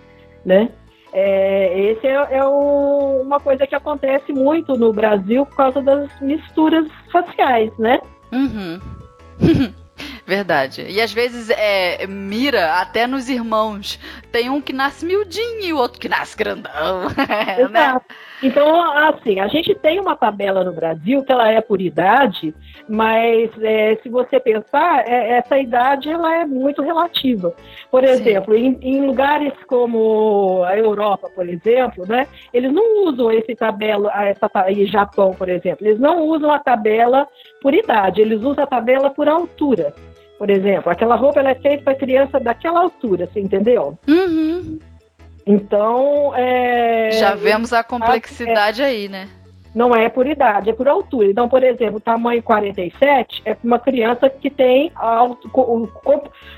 Né? 0.45 0.69
É, 1.17 1.81
esse 1.93 2.07
é, 2.09 2.39
é 2.39 2.45
o, 2.45 3.23
uma 3.23 3.39
coisa 3.39 3.67
que 3.69 3.75
acontece 3.75 4.33
muito 4.33 4.77
no 4.77 4.93
Brasil 4.93 5.47
por 5.47 5.57
causa 5.57 5.81
das 5.81 6.11
misturas 6.21 6.87
faciais, 7.13 7.71
né? 7.79 8.01
Uhum. 8.33 8.81
Verdade. 10.27 10.87
E 10.89 11.01
às 11.01 11.13
vezes 11.13 11.51
é, 11.51 12.07
mira 12.07 12.81
até 12.81 13.07
nos 13.07 13.29
irmãos. 13.29 13.99
Tem 14.33 14.49
um 14.49 14.61
que 14.61 14.73
nasce 14.73 15.05
miudinho 15.05 15.61
e 15.63 15.73
o 15.73 15.77
outro 15.77 16.01
que 16.01 16.09
nasce 16.09 16.37
grandão. 16.37 17.09
né? 17.71 18.01
Então, 18.43 18.83
assim, 19.09 19.39
a 19.41 19.49
gente 19.49 19.75
tem 19.77 20.01
uma 20.01 20.17
tabela 20.17 20.65
no 20.65 20.73
Brasil 20.73 21.23
que 21.25 21.33
ela 21.33 21.51
é 21.51 21.61
por 21.61 21.81
idade, 21.81 22.55
mas 22.89 23.51
é, 23.63 23.97
se 24.03 24.09
você 24.09 24.41
pensar, 24.41 25.07
é, 25.07 25.39
essa 25.39 25.59
idade 25.59 26.11
ela 26.11 26.35
é 26.35 26.45
muito 26.45 26.83
relativa. 26.83 27.55
Por 27.91 28.03
exemplo, 28.03 28.55
em, 28.55 28.79
em, 28.83 29.07
lugares 29.07 29.53
como 29.67 30.63
a 30.65 30.77
Europa, 30.77 31.31
por 31.35 31.49
exemplo, 31.49 32.07
né, 32.07 32.27
eles 32.53 32.73
não 32.73 33.05
usam 33.07 33.31
esse 33.31 33.55
tabela, 33.55 34.13
essa 34.25 34.51
e 34.71 34.85
Japão, 34.87 35.33
por 35.33 35.49
exemplo, 35.49 35.87
eles 35.87 35.99
não 35.99 36.23
usam 36.23 36.53
a 36.53 36.59
tabela 36.59 37.27
por 37.63 37.73
idade, 37.73 38.21
eles 38.21 38.43
usam 38.43 38.65
a 38.65 38.67
tabela 38.67 39.11
por 39.11 39.29
altura. 39.29 39.95
Por 40.39 40.51
exemplo, 40.51 40.91
aquela 40.91 41.17
roupa 41.17 41.41
ela 41.41 41.51
é 41.51 41.55
feita 41.55 41.85
para 41.85 41.95
criança 41.95 42.41
daquela 42.41 42.81
altura, 42.81 43.29
você 43.33 43.41
entendeu? 43.41 43.99
Uhum. 44.09 44.79
Então, 45.47 46.33
é, 46.35 47.11
já 47.13 47.35
vemos 47.35 47.73
a 47.73 47.85
complexidade 47.85 48.83
é, 48.83 48.87
aí, 48.87 49.09
né? 49.09 49.29
Não 49.75 49.95
é 49.95 50.09
por 50.09 50.27
idade, 50.27 50.71
é 50.71 50.73
por 50.73 50.89
altura. 50.89 51.29
Então, 51.29 51.49
por 51.49 51.63
exemplo, 51.63 51.97
o 51.97 52.01
tamanho 52.01 52.43
47 52.43 53.43
é 53.45 53.55
para 53.55 53.67
uma 53.67 53.79
criança 53.79 54.31
que 54.31 54.49
tem 54.49 54.91
a, 54.95 55.29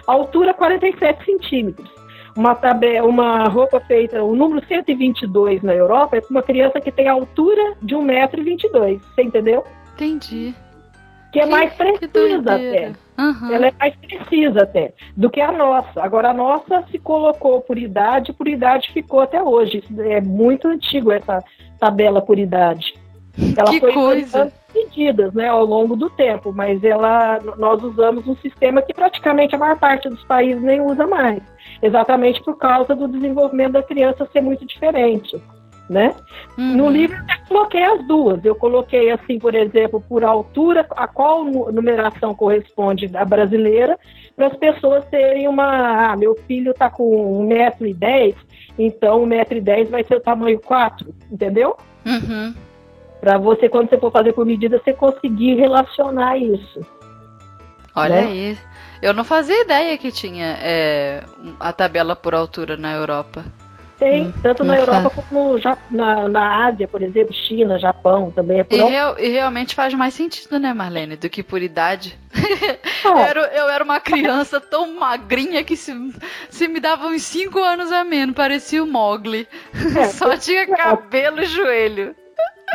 altura 0.07 0.55
47 0.55 1.25
centímetros. 1.25 1.91
Uma, 2.37 2.55
tabela, 2.55 3.09
uma 3.09 3.45
roupa 3.45 3.81
feita, 3.81 4.23
o 4.23 4.37
número 4.37 4.65
122 4.67 5.63
na 5.63 5.75
Europa 5.75 6.17
é 6.17 6.21
para 6.21 6.31
uma 6.31 6.43
criança 6.43 6.81
que 6.81 6.93
tem 6.93 7.09
a 7.09 7.13
altura 7.13 7.75
de 7.83 7.95
1,22m. 7.95 9.01
Você 9.01 9.23
entendeu? 9.23 9.65
Entendi 9.95 10.55
que 11.37 11.41
é 11.41 11.45
mais 11.45 11.71
precisa 11.75 12.55
até. 12.55 12.93
Uhum. 13.19 13.53
Ela 13.53 13.67
é 13.67 13.73
mais 13.79 13.95
precisa 13.97 14.63
até 14.63 14.95
do 15.15 15.29
que 15.29 15.43
a 15.43 15.53
nossa. 15.53 16.03
Agora, 16.03 16.31
a 16.31 16.35
nossa 16.35 16.83
se 16.91 16.99
colocou 16.99 17.61
por 17.61 17.77
idade, 17.77 18.33
por 18.33 18.49
idade 18.49 18.91
ficou 18.91 19.21
até 19.21 19.43
hoje. 19.43 19.85
É 19.99 20.19
muito 20.23 20.67
antigo 20.67 21.13
essa 21.13 21.45
tabela 21.79 22.23
por 22.23 22.39
idade. 22.39 22.95
Ela 23.55 23.71
que 23.71 23.81
foi 23.81 23.93
coisa. 23.93 24.51
medidas 24.75 25.35
né, 25.35 25.47
ao 25.49 25.63
longo 25.63 25.95
do 25.95 26.09
tempo, 26.09 26.55
mas 26.55 26.83
ela, 26.83 27.39
nós 27.59 27.83
usamos 27.83 28.27
um 28.27 28.37
sistema 28.37 28.81
que 28.81 28.95
praticamente 28.95 29.55
a 29.55 29.59
maior 29.59 29.79
parte 29.79 30.09
dos 30.09 30.25
países 30.25 30.63
nem 30.63 30.81
usa 30.81 31.07
mais, 31.07 31.43
exatamente 31.83 32.43
por 32.43 32.57
causa 32.57 32.95
do 32.95 33.07
desenvolvimento 33.07 33.73
da 33.73 33.83
criança 33.83 34.27
ser 34.33 34.41
muito 34.41 34.65
diferente 34.65 35.39
né? 35.89 36.15
Uhum. 36.59 36.77
No 36.77 36.91
livro 36.91 37.17
eu 37.17 37.49
coloquei 37.49 37.83
as 37.83 38.07
duas. 38.07 38.45
Eu 38.45 38.55
coloquei 38.55 39.11
assim, 39.11 39.39
por 39.39 39.55
exemplo, 39.55 40.03
por 40.09 40.25
altura, 40.25 40.87
a 40.91 41.07
qual 41.07 41.45
numeração 41.45 42.35
corresponde 42.35 43.11
à 43.15 43.25
brasileira, 43.25 43.99
para 44.35 44.49
as 44.49 44.57
pessoas 44.57 45.05
terem 45.07 45.49
uma. 45.49 46.13
Ah, 46.13 46.17
meu 46.17 46.37
filho 46.47 46.73
está 46.73 46.91
com 46.91 47.47
1,10m, 47.49 48.35
então 48.79 49.27
1,10m 49.27 49.89
vai 49.89 50.05
ser 50.05 50.17
o 50.17 50.21
tamanho 50.21 50.61
4, 50.61 51.15
entendeu? 51.31 51.77
Uhum. 52.05 52.55
Para 53.21 53.39
você, 53.39 53.69
quando 53.69 53.89
você 53.89 53.99
for 53.99 54.13
fazer 54.13 54.33
por 54.33 54.45
medida, 54.45 54.81
você 54.83 54.93
conseguir 54.93 55.55
relacionar 55.55 56.37
isso. 56.37 56.81
Olha 57.95 58.21
né? 58.21 58.27
aí. 58.27 58.59
Eu 59.01 59.13
não 59.15 59.25
fazia 59.25 59.63
ideia 59.63 59.97
que 59.99 60.11
tinha 60.11 60.59
é, 60.61 61.23
a 61.61 61.73
tabela 61.73 62.15
por 62.15 62.35
altura 62.35 62.77
na 62.77 62.95
Europa. 62.95 63.45
Tem, 63.99 64.27
hum, 64.27 64.33
tanto 64.43 64.63
na 64.63 64.77
Europa 64.77 65.11
como 65.11 65.59
na, 65.91 66.29
na 66.29 66.67
Ásia, 66.67 66.87
por 66.87 67.03
exemplo, 67.03 67.33
China, 67.33 67.79
Japão, 67.79 68.31
também 68.31 68.61
é 68.61 68.65
por 68.65 68.77
e, 68.77 68.83
real, 68.83 69.19
e 69.19 69.29
realmente 69.29 69.75
faz 69.75 69.95
mais 69.95 70.13
sentido, 70.13 70.59
né, 70.59 70.75
Marlene, 70.75 71.17
do 71.17 71.31
que 71.31 71.43
por 71.43 71.63
idade. 71.63 72.19
eu, 73.03 73.17
era, 73.17 73.41
eu 73.55 73.71
era 73.71 73.83
uma 73.83 73.99
criança 73.99 74.61
tão 74.61 74.95
magrinha 74.95 75.65
que 75.65 75.77
se, 75.77 75.95
se 76.51 76.69
me 76.69 76.79
dava 76.79 77.07
uns 77.07 77.23
5 77.23 77.59
anos 77.59 77.91
a 77.91 78.05
menos, 78.05 78.35
parecia 78.35 78.85
o 78.85 78.87
Mogli. 78.87 79.49
É, 79.99 80.05
Só 80.13 80.37
tinha 80.37 80.67
cabelo 80.67 81.41
e 81.41 81.47
joelho. 81.47 82.15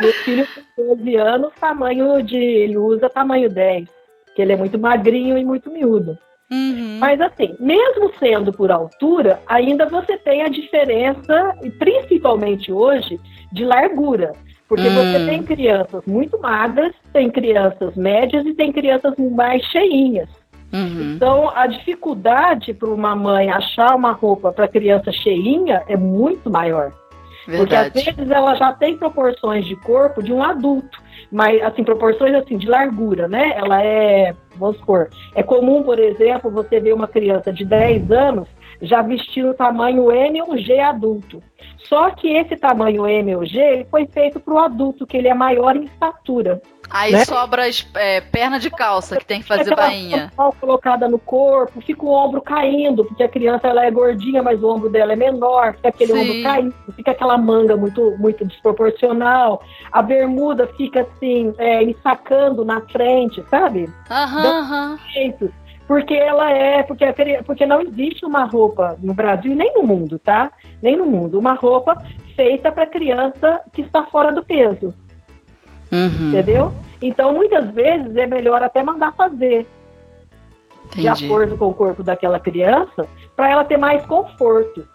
Meu 0.00 0.12
filho 0.14 0.48
tem 0.76 0.86
12 0.88 1.16
anos, 1.16 1.52
tamanho 1.60 2.20
de. 2.22 2.36
Ele 2.36 2.76
usa 2.78 3.08
tamanho 3.08 3.48
10, 3.48 3.88
que 4.34 4.42
ele 4.42 4.54
é 4.54 4.56
muito 4.56 4.76
magrinho 4.76 5.38
e 5.38 5.44
muito 5.44 5.70
miúdo. 5.70 6.18
Uhum. 6.52 6.98
Mas 7.00 7.18
assim, 7.18 7.56
mesmo 7.58 8.12
sendo 8.18 8.52
por 8.52 8.70
altura, 8.70 9.40
ainda 9.46 9.86
você 9.86 10.18
tem 10.18 10.42
a 10.42 10.48
diferença, 10.48 11.56
e 11.62 11.70
principalmente 11.70 12.70
hoje, 12.70 13.18
de 13.50 13.64
largura. 13.64 14.32
Porque 14.68 14.86
uhum. 14.86 14.94
você 14.94 15.26
tem 15.26 15.42
crianças 15.42 16.04
muito 16.06 16.38
magras, 16.38 16.94
tem 17.12 17.30
crianças 17.30 17.96
médias 17.96 18.44
e 18.44 18.52
tem 18.52 18.70
crianças 18.70 19.14
mais 19.18 19.62
cheinhas. 19.64 20.28
Uhum. 20.72 21.14
Então, 21.16 21.50
a 21.54 21.66
dificuldade 21.66 22.72
para 22.72 22.88
uma 22.88 23.14
mãe 23.16 23.50
achar 23.50 23.94
uma 23.94 24.12
roupa 24.12 24.52
para 24.52 24.68
criança 24.68 25.10
cheinha 25.10 25.82
é 25.88 25.96
muito 25.96 26.50
maior. 26.50 26.92
Verdade. 27.46 27.90
Porque 27.92 28.10
às 28.10 28.16
vezes 28.16 28.30
ela 28.30 28.54
já 28.54 28.72
tem 28.72 28.96
proporções 28.96 29.64
de 29.66 29.76
corpo 29.76 30.22
de 30.22 30.32
um 30.32 30.42
adulto 30.42 31.02
mas 31.32 31.62
assim, 31.62 31.82
proporções 31.82 32.34
assim 32.34 32.58
de 32.58 32.68
largura, 32.68 33.26
né? 33.26 33.54
Ela 33.56 33.82
é, 33.82 34.34
vamos 34.56 34.76
supor, 34.76 35.08
é 35.34 35.42
comum, 35.42 35.82
por 35.82 35.98
exemplo, 35.98 36.50
você 36.50 36.78
ver 36.78 36.92
uma 36.92 37.08
criança 37.08 37.50
de 37.50 37.64
10 37.64 38.10
anos 38.12 38.48
já 38.82 39.00
vestindo 39.00 39.54
tamanho 39.54 40.10
M 40.10 40.42
ou 40.42 40.58
G 40.58 40.78
adulto. 40.80 41.42
Só 41.88 42.10
que 42.10 42.28
esse 42.28 42.56
tamanho 42.56 43.06
M 43.06 43.36
ou 43.36 43.44
G 43.44 43.58
ele 43.58 43.84
foi 43.84 44.06
feito 44.06 44.40
para 44.40 44.54
o 44.54 44.58
adulto, 44.58 45.06
que 45.06 45.16
ele 45.16 45.28
é 45.28 45.34
maior 45.34 45.76
em 45.76 45.84
estatura. 45.84 46.60
Aí 46.90 47.12
né? 47.12 47.24
sobra 47.24 47.64
é, 47.94 48.20
perna 48.20 48.58
de 48.58 48.70
calça, 48.70 49.16
que 49.16 49.24
tem 49.24 49.40
que 49.40 49.46
fazer 49.46 49.74
bainha. 49.74 50.30
colocada 50.60 51.08
no 51.08 51.18
corpo, 51.18 51.80
fica 51.80 52.04
o 52.04 52.10
ombro 52.10 52.42
caindo, 52.42 53.04
porque 53.04 53.22
a 53.22 53.28
criança 53.28 53.66
ela 53.68 53.86
é 53.86 53.90
gordinha, 53.90 54.42
mas 54.42 54.62
o 54.62 54.68
ombro 54.68 54.90
dela 54.90 55.14
é 55.14 55.16
menor, 55.16 55.74
fica 55.74 55.88
aquele 55.88 56.12
Sim. 56.12 56.20
ombro 56.20 56.42
caindo, 56.42 56.74
fica 56.94 57.10
aquela 57.12 57.38
manga 57.38 57.76
muito, 57.76 58.14
muito 58.18 58.44
desproporcional. 58.44 59.62
A 59.90 60.02
bermuda 60.02 60.66
fica 60.76 61.00
assim, 61.00 61.54
é, 61.56 61.82
ensacando 61.82 62.62
na 62.62 62.82
frente, 62.82 63.42
sabe? 63.48 63.90
Aham, 64.10 64.98
porque 65.86 66.14
ela 66.14 66.50
é, 66.50 66.82
porque, 66.82 67.04
porque 67.44 67.66
não 67.66 67.80
existe 67.80 68.24
uma 68.24 68.44
roupa 68.44 68.96
no 69.02 69.14
Brasil 69.14 69.54
nem 69.54 69.74
no 69.74 69.82
mundo, 69.82 70.18
tá? 70.18 70.52
Nem 70.80 70.96
no 70.96 71.06
mundo, 71.06 71.38
uma 71.38 71.54
roupa 71.54 71.96
feita 72.34 72.72
para 72.72 72.86
criança 72.86 73.60
que 73.72 73.82
está 73.82 74.04
fora 74.04 74.32
do 74.32 74.44
peso. 74.44 74.94
Uhum. 75.90 76.28
Entendeu? 76.28 76.72
Então, 77.00 77.34
muitas 77.34 77.70
vezes 77.70 78.16
é 78.16 78.26
melhor 78.26 78.62
até 78.62 78.82
mandar 78.82 79.12
fazer. 79.12 79.66
Entendi. 80.86 81.02
De 81.02 81.08
acordo 81.08 81.56
com 81.56 81.68
o 81.68 81.74
corpo 81.74 82.02
daquela 82.02 82.38
criança, 82.38 83.06
para 83.34 83.50
ela 83.50 83.64
ter 83.64 83.76
mais 83.76 84.04
conforto. 84.06 84.86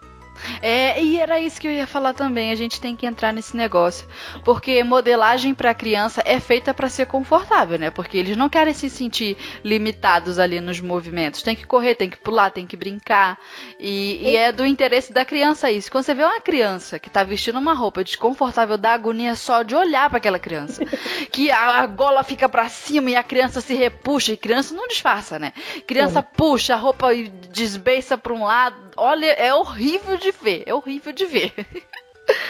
É, 0.62 1.02
e 1.02 1.18
era 1.18 1.40
isso 1.40 1.60
que 1.60 1.66
eu 1.66 1.72
ia 1.72 1.86
falar 1.86 2.12
também. 2.12 2.50
A 2.50 2.54
gente 2.54 2.80
tem 2.80 2.94
que 2.96 3.06
entrar 3.06 3.32
nesse 3.32 3.56
negócio. 3.56 4.06
Porque 4.44 4.82
modelagem 4.84 5.54
para 5.54 5.74
criança 5.74 6.22
é 6.24 6.40
feita 6.40 6.72
para 6.72 6.88
ser 6.88 7.06
confortável, 7.06 7.78
né? 7.78 7.90
Porque 7.90 8.16
eles 8.16 8.36
não 8.36 8.48
querem 8.48 8.74
se 8.74 8.88
sentir 8.88 9.36
limitados 9.64 10.38
ali 10.38 10.60
nos 10.60 10.80
movimentos. 10.80 11.42
Tem 11.42 11.56
que 11.56 11.66
correr, 11.66 11.94
tem 11.94 12.10
que 12.10 12.16
pular, 12.16 12.50
tem 12.50 12.66
que 12.66 12.76
brincar. 12.76 13.38
E, 13.78 14.20
e 14.22 14.36
é 14.36 14.52
do 14.52 14.64
interesse 14.66 15.12
da 15.12 15.24
criança 15.24 15.70
isso. 15.70 15.90
Quando 15.90 16.04
você 16.04 16.14
vê 16.14 16.24
uma 16.24 16.40
criança 16.40 16.98
que 16.98 17.10
tá 17.10 17.22
vestindo 17.22 17.58
uma 17.58 17.74
roupa 17.74 18.04
desconfortável, 18.04 18.76
dá 18.76 18.92
agonia 18.92 19.34
só 19.34 19.62
de 19.62 19.74
olhar 19.74 20.08
para 20.08 20.18
aquela 20.18 20.38
criança. 20.38 20.84
que 21.30 21.50
a, 21.50 21.80
a 21.80 21.86
gola 21.86 22.22
fica 22.22 22.48
para 22.48 22.68
cima 22.68 23.10
e 23.10 23.16
a 23.16 23.22
criança 23.22 23.60
se 23.60 23.74
repuxa. 23.74 24.32
E 24.32 24.36
criança 24.36 24.74
não 24.74 24.88
disfarça, 24.88 25.38
né? 25.38 25.52
Criança 25.86 26.20
é. 26.20 26.22
puxa 26.22 26.74
a 26.74 26.76
roupa 26.76 27.12
e 27.14 27.28
desbeiça 27.28 28.16
para 28.16 28.32
um 28.32 28.44
lado. 28.44 28.87
Olha, 28.98 29.26
é 29.26 29.54
horrível 29.54 30.16
de 30.16 30.32
ver, 30.32 30.64
é 30.66 30.74
horrível 30.74 31.12
de 31.12 31.24
ver. 31.24 31.52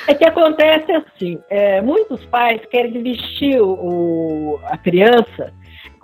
É 0.09 0.15
que 0.15 0.25
acontece 0.25 0.91
assim, 0.91 1.39
é, 1.49 1.81
muitos 1.81 2.25
pais 2.27 2.61
querem 2.67 3.03
vestir 3.03 3.61
o, 3.61 4.59
a 4.65 4.77
criança 4.77 5.53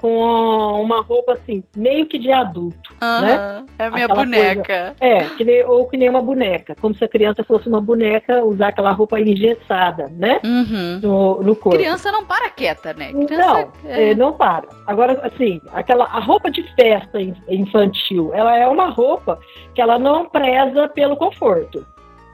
com 0.05 0.83
uma 0.83 1.01
roupa 1.01 1.33
assim, 1.33 1.65
meio 1.75 2.05
que 2.05 2.19
de 2.19 2.31
adulto, 2.31 2.95
uhum, 3.01 3.21
né? 3.23 3.65
É 3.79 3.87
a 3.87 3.91
minha 3.91 4.05
aquela 4.05 4.23
boneca. 4.23 4.95
Coisa, 4.99 5.15
é, 5.15 5.25
que 5.31 5.45
nem, 5.45 5.65
ou 5.65 5.89
que 5.89 5.97
nem 5.97 6.11
uma 6.11 6.21
boneca, 6.21 6.77
como 6.79 6.95
se 6.95 7.03
a 7.03 7.09
criança 7.09 7.43
fosse 7.43 7.67
uma 7.71 7.81
boneca, 7.81 8.45
usar 8.45 8.69
aquela 8.69 8.93
roupa 8.93 9.19
engessada, 9.19 10.13
né? 10.15 10.43
Uhum. 10.45 11.01
No, 11.03 11.43
no 11.43 11.57
corpo. 11.57 11.79
Criança 11.79 12.13
não 12.13 12.23
para 12.23 12.51
quieta, 12.51 12.93
né? 12.93 13.15
Criança, 13.15 13.71
não, 13.83 13.91
é... 13.91 14.11
É, 14.11 14.15
não 14.15 14.35
para. 14.35 14.69
Agora, 14.87 15.19
assim, 15.27 15.59
aquela, 15.73 16.05
a 16.05 16.21
roupa 16.21 16.51
de 16.51 16.63
festa 16.75 17.19
infantil, 17.49 18.31
ela 18.35 18.55
é 18.59 18.69
uma 18.69 18.91
roupa 18.91 19.41
que 19.75 19.81
ela 19.81 19.99
não 19.99 20.29
preza 20.29 20.87
pelo 20.87 21.17
conforto. 21.17 21.83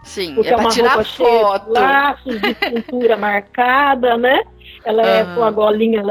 Sim, 0.02 0.34
porque 0.34 0.48
é, 0.48 0.54
é 0.54 0.56
uma 0.56 0.70
tirar 0.70 0.94
roupa 0.94 1.04
foto. 1.04 1.66
de 1.66 1.70
laços 1.78 2.40
de 2.40 2.54
cintura 2.54 3.14
marcada, 3.16 4.16
né? 4.16 4.42
Ela 4.84 5.02
é 5.02 5.24
com 5.34 5.42
a 5.42 5.50
golinha 5.50 6.02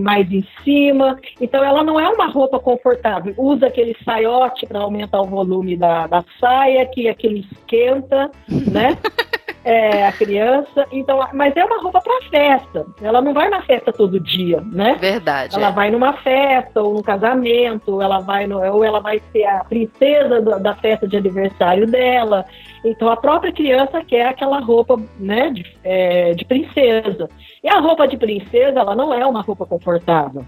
mais 0.00 0.30
em 0.30 0.46
cima. 0.64 1.18
Então, 1.40 1.64
ela 1.64 1.82
não 1.82 1.98
é 1.98 2.08
uma 2.08 2.26
roupa 2.26 2.58
confortável. 2.58 3.34
Usa 3.36 3.66
aquele 3.66 3.96
saiote 4.04 4.66
para 4.66 4.80
aumentar 4.80 5.20
o 5.20 5.26
volume 5.26 5.76
da, 5.76 6.06
da 6.06 6.24
saia, 6.38 6.86
que 6.86 7.08
aquele 7.08 7.46
esquenta, 7.52 8.30
né? 8.48 8.96
é, 9.64 10.06
a 10.06 10.12
criança. 10.12 10.86
Então, 10.90 11.20
mas 11.32 11.56
é 11.56 11.64
uma 11.64 11.80
roupa 11.80 12.00
para 12.00 12.22
festa. 12.28 12.86
Ela 13.00 13.20
não 13.20 13.32
vai 13.32 13.48
na 13.48 13.62
festa 13.62 13.92
todo 13.92 14.18
dia, 14.20 14.62
né? 14.72 14.96
Verdade. 15.00 15.54
Ela 15.54 15.68
é. 15.68 15.72
vai 15.72 15.90
numa 15.90 16.12
festa 16.14 16.82
ou 16.82 16.94
num 16.94 17.02
casamento, 17.02 18.00
ela 18.00 18.18
vai 18.20 18.46
no, 18.46 18.60
ou 18.72 18.84
ela 18.84 19.00
vai 19.00 19.20
ser 19.32 19.44
a 19.44 19.64
princesa 19.64 20.40
do, 20.40 20.58
da 20.58 20.74
festa 20.76 21.06
de 21.06 21.16
aniversário 21.16 21.86
dela. 21.86 22.44
Então 22.84 23.08
a 23.08 23.16
própria 23.16 23.52
criança 23.52 24.02
quer 24.04 24.28
aquela 24.28 24.60
roupa, 24.60 25.00
né, 25.18 25.50
de, 25.50 25.64
é, 25.84 26.34
de 26.34 26.44
princesa. 26.44 27.28
E 27.62 27.68
a 27.68 27.78
roupa 27.78 28.08
de 28.08 28.16
princesa, 28.16 28.80
ela 28.80 28.94
não 28.94 29.14
é 29.14 29.24
uma 29.24 29.42
roupa 29.42 29.64
confortável. 29.64 30.44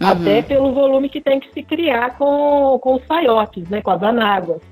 Uhum. 0.00 0.08
Até 0.08 0.42
pelo 0.42 0.72
volume 0.72 1.08
que 1.08 1.20
tem 1.20 1.38
que 1.38 1.52
se 1.52 1.62
criar 1.62 2.16
com, 2.16 2.78
com 2.80 2.94
os 2.94 3.06
saiotes, 3.06 3.68
né, 3.68 3.82
com 3.82 3.90
as 3.90 4.02
anáguas. 4.02 4.71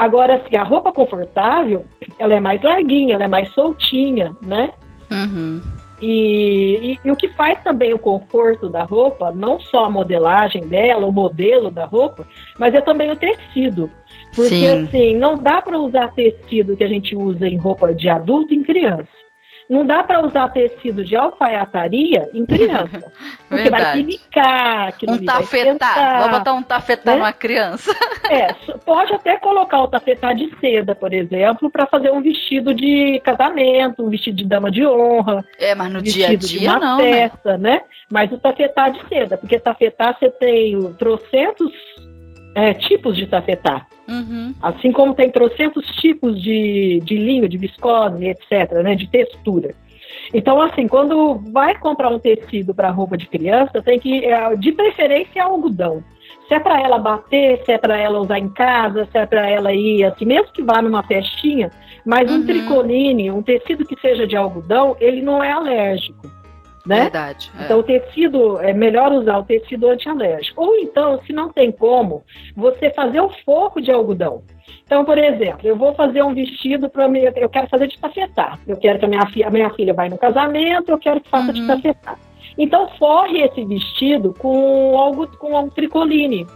Agora, 0.00 0.36
assim, 0.36 0.56
a 0.56 0.62
roupa 0.62 0.90
confortável, 0.94 1.84
ela 2.18 2.32
é 2.32 2.40
mais 2.40 2.62
larguinha, 2.62 3.16
ela 3.16 3.24
é 3.24 3.28
mais 3.28 3.50
soltinha, 3.50 4.34
né? 4.40 4.70
Uhum. 5.10 5.60
E, 6.00 6.92
e, 6.94 6.98
e, 7.04 7.10
o 7.10 7.16
que 7.16 7.28
faz 7.28 7.62
também 7.62 7.92
o 7.92 7.98
conforto 7.98 8.70
da 8.70 8.82
roupa, 8.82 9.30
não 9.30 9.60
só 9.60 9.84
a 9.84 9.90
modelagem 9.90 10.66
dela, 10.66 11.04
o 11.04 11.12
modelo 11.12 11.70
da 11.70 11.84
roupa, 11.84 12.26
mas 12.58 12.74
é 12.74 12.80
também 12.80 13.10
o 13.10 13.16
tecido. 13.16 13.90
Porque, 14.34 14.48
Sim. 14.48 14.84
assim, 14.84 15.16
não 15.18 15.36
dá 15.36 15.60
para 15.60 15.78
usar 15.78 16.08
tecido 16.14 16.74
que 16.78 16.84
a 16.84 16.88
gente 16.88 17.14
usa 17.14 17.46
em 17.46 17.58
roupa 17.58 17.92
de 17.92 18.08
adulto 18.08 18.54
em 18.54 18.62
criança. 18.62 19.19
Não 19.70 19.86
dá 19.86 20.02
para 20.02 20.26
usar 20.26 20.48
tecido 20.48 21.04
de 21.04 21.14
alfaiataria 21.14 22.28
em 22.34 22.44
criança. 22.44 23.12
Porque 23.48 23.70
vai 23.70 23.92
pinicar, 23.92 24.92
um 25.06 25.24
tafetá. 25.24 26.18
Vou 26.22 26.30
botar 26.30 26.54
um 26.54 26.62
tafetá 26.62 27.12
né? 27.12 27.16
numa 27.18 27.32
criança. 27.32 27.94
É, 28.30 28.52
pode 28.84 29.12
até 29.12 29.36
colocar 29.38 29.82
o 29.82 29.88
tafetá 29.88 30.32
de 30.32 30.48
seda, 30.60 30.94
por 30.94 31.12
exemplo, 31.12 31.68
para 31.68 31.84
fazer 31.86 32.12
um 32.12 32.22
vestido 32.22 32.72
de 32.72 33.20
casamento, 33.24 34.04
um 34.04 34.08
vestido 34.08 34.36
de 34.36 34.44
dama 34.44 34.70
de 34.70 34.86
honra. 34.86 35.44
É, 35.58 35.74
mas 35.74 35.92
no 35.92 36.00
dia 36.00 36.28
a 36.28 36.34
dia 36.36 36.78
não, 36.78 36.98
né? 36.98 37.12
festa, 37.12 37.58
né? 37.58 37.70
né? 37.70 37.82
Mas 38.08 38.30
o 38.30 38.38
tafetá 38.38 38.88
de 38.88 39.04
seda, 39.08 39.36
porque 39.36 39.58
tafetá 39.58 40.14
você 40.16 40.30
tem 40.30 40.80
trocentos 40.92 41.72
é, 42.54 42.74
tipos 42.74 43.16
de 43.16 43.26
tafetá. 43.26 43.86
Uhum. 44.08 44.54
Assim 44.60 44.90
como 44.92 45.14
tem 45.14 45.30
trocentos 45.30 45.86
tipos 45.96 46.40
de, 46.42 47.00
de 47.04 47.16
linho, 47.16 47.48
de 47.48 47.56
viscose, 47.56 48.26
etc., 48.26 48.72
né, 48.82 48.94
de 48.94 49.08
textura. 49.08 49.74
Então, 50.34 50.60
assim, 50.60 50.86
quando 50.86 51.40
vai 51.52 51.76
comprar 51.78 52.08
um 52.08 52.18
tecido 52.18 52.74
para 52.74 52.90
roupa 52.90 53.16
de 53.16 53.26
criança, 53.26 53.82
tem 53.82 53.98
que, 53.98 54.24
é, 54.24 54.56
de 54.56 54.72
preferência, 54.72 55.42
algodão. 55.42 56.02
Se 56.48 56.54
é 56.54 56.60
para 56.60 56.80
ela 56.80 56.98
bater, 56.98 57.62
se 57.64 57.72
é 57.72 57.78
para 57.78 57.96
ela 57.96 58.20
usar 58.20 58.38
em 58.38 58.48
casa, 58.48 59.08
se 59.10 59.18
é 59.18 59.26
para 59.26 59.48
ela 59.48 59.72
ir, 59.72 60.04
assim, 60.04 60.24
mesmo 60.24 60.52
que 60.52 60.62
vá 60.62 60.82
numa 60.82 61.02
festinha, 61.04 61.70
mas 62.04 62.30
uhum. 62.30 62.38
um 62.38 62.46
tricoline, 62.46 63.30
um 63.30 63.42
tecido 63.42 63.84
que 63.84 64.00
seja 64.00 64.26
de 64.26 64.36
algodão, 64.36 64.96
ele 65.00 65.22
não 65.22 65.42
é 65.42 65.52
alérgico 65.52 66.39
né? 66.86 67.02
Verdade. 67.02 67.50
É. 67.58 67.64
Então, 67.64 67.78
o 67.80 67.82
tecido, 67.82 68.58
é 68.60 68.72
melhor 68.72 69.12
usar 69.12 69.38
o 69.38 69.44
tecido 69.44 69.88
antialérgico. 69.88 70.64
Ou 70.64 70.76
então, 70.76 71.20
se 71.26 71.32
não 71.32 71.52
tem 71.52 71.70
como, 71.70 72.22
você 72.56 72.90
fazer 72.90 73.20
o 73.20 73.30
forro 73.44 73.80
de 73.80 73.90
algodão. 73.90 74.42
Então, 74.84 75.04
por 75.04 75.18
exemplo, 75.18 75.60
eu 75.62 75.76
vou 75.76 75.94
fazer 75.94 76.22
um 76.22 76.34
vestido 76.34 76.88
para 76.88 77.08
mim, 77.08 77.20
eu 77.20 77.48
quero 77.48 77.68
fazer 77.68 77.86
de 77.86 77.98
tafetá. 77.98 78.58
Eu 78.66 78.76
quero 78.76 78.98
que 78.98 79.04
a 79.04 79.08
minha 79.08 79.26
filha, 79.26 79.46
a 79.46 79.50
minha 79.50 79.70
filha 79.70 79.94
vai 79.94 80.08
no 80.08 80.18
casamento, 80.18 80.90
eu 80.90 80.98
quero 80.98 81.20
que 81.20 81.28
faça 81.28 81.48
uhum. 81.48 81.52
de 81.52 81.66
tafetá. 81.66 82.16
Então, 82.58 82.88
forre 82.98 83.42
esse 83.42 83.64
vestido 83.64 84.34
com 84.38 84.96
algo 84.96 85.26
com 85.38 85.58
um 85.58 85.68
tricoline. 85.68 86.46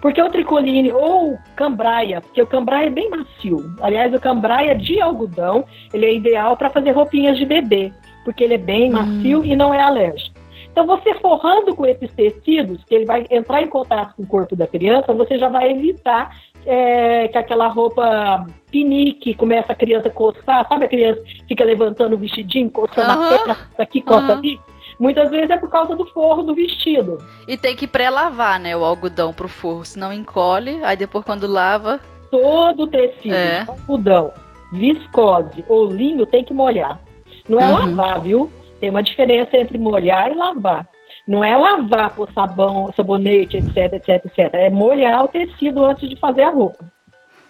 Porque 0.00 0.20
o 0.20 0.28
tricoline 0.28 0.92
ou 0.92 1.38
cambraia, 1.56 2.20
porque 2.20 2.42
o 2.42 2.46
cambraia 2.46 2.88
é 2.88 2.90
bem 2.90 3.08
macio. 3.08 3.74
Aliás, 3.80 4.12
o 4.12 4.20
cambraia 4.20 4.74
de 4.74 5.00
algodão, 5.00 5.64
ele 5.94 6.04
é 6.04 6.14
ideal 6.14 6.58
para 6.58 6.68
fazer 6.68 6.90
roupinhas 6.90 7.38
de 7.38 7.46
bebê 7.46 7.90
porque 8.24 8.42
ele 8.42 8.54
é 8.54 8.58
bem 8.58 8.90
hum. 8.90 8.94
macio 8.94 9.44
e 9.44 9.54
não 9.54 9.72
é 9.72 9.82
alérgico. 9.82 10.34
Então, 10.74 10.86
você 10.86 11.14
forrando 11.14 11.72
com 11.76 11.86
esses 11.86 12.12
tecidos, 12.14 12.82
que 12.84 12.96
ele 12.96 13.04
vai 13.04 13.24
entrar 13.30 13.62
em 13.62 13.68
contato 13.68 14.16
com 14.16 14.24
o 14.24 14.26
corpo 14.26 14.56
da 14.56 14.66
criança, 14.66 15.12
você 15.12 15.38
já 15.38 15.48
vai 15.48 15.70
evitar 15.70 16.36
é, 16.66 17.28
que 17.28 17.38
aquela 17.38 17.68
roupa 17.68 18.44
pinique, 18.72 19.34
começa 19.34 19.72
a 19.72 19.76
criança 19.76 20.08
a 20.08 20.10
coçar, 20.10 20.66
sabe 20.68 20.86
a 20.86 20.88
criança 20.88 21.22
fica 21.46 21.64
levantando 21.64 22.14
o 22.14 22.18
vestidinho, 22.18 22.68
coçando 22.70 23.12
uhum. 23.12 23.24
a 23.24 23.28
perna, 23.28 23.58
aqui, 23.78 24.00
coça 24.00 24.32
uhum. 24.32 24.38
ali? 24.38 24.60
Muitas 24.98 25.30
vezes 25.30 25.50
é 25.50 25.56
por 25.56 25.70
causa 25.70 25.94
do 25.94 26.06
forro 26.06 26.42
do 26.42 26.54
vestido. 26.54 27.18
E 27.46 27.56
tem 27.56 27.76
que 27.76 27.86
pré-lavar, 27.86 28.58
né, 28.58 28.76
o 28.76 28.84
algodão 28.84 29.32
pro 29.32 29.48
forro, 29.48 29.84
senão 29.84 30.12
encolhe, 30.12 30.80
aí 30.82 30.96
depois 30.96 31.24
quando 31.24 31.46
lava... 31.46 32.00
Todo 32.32 32.82
o 32.82 32.86
tecido, 32.88 33.32
é. 33.32 33.60
algodão, 33.60 34.32
viscose 34.72 35.64
ou 35.68 35.86
linho 35.86 36.26
tem 36.26 36.42
que 36.42 36.52
molhar. 36.52 37.00
Não 37.48 37.60
é 37.60 37.64
uhum. 37.66 37.96
lavar, 37.96 38.20
viu? 38.20 38.52
Tem 38.80 38.90
uma 38.90 39.02
diferença 39.02 39.56
entre 39.56 39.78
molhar 39.78 40.30
e 40.30 40.34
lavar. 40.34 40.86
Não 41.26 41.42
é 41.42 41.56
lavar 41.56 42.10
com 42.10 42.26
sabão, 42.32 42.92
sabonete, 42.94 43.56
etc, 43.56 43.94
etc, 43.94 44.26
etc. 44.26 44.54
É 44.54 44.70
molhar 44.70 45.24
o 45.24 45.28
tecido 45.28 45.84
antes 45.84 46.08
de 46.08 46.16
fazer 46.16 46.42
a 46.42 46.50
roupa. 46.50 46.84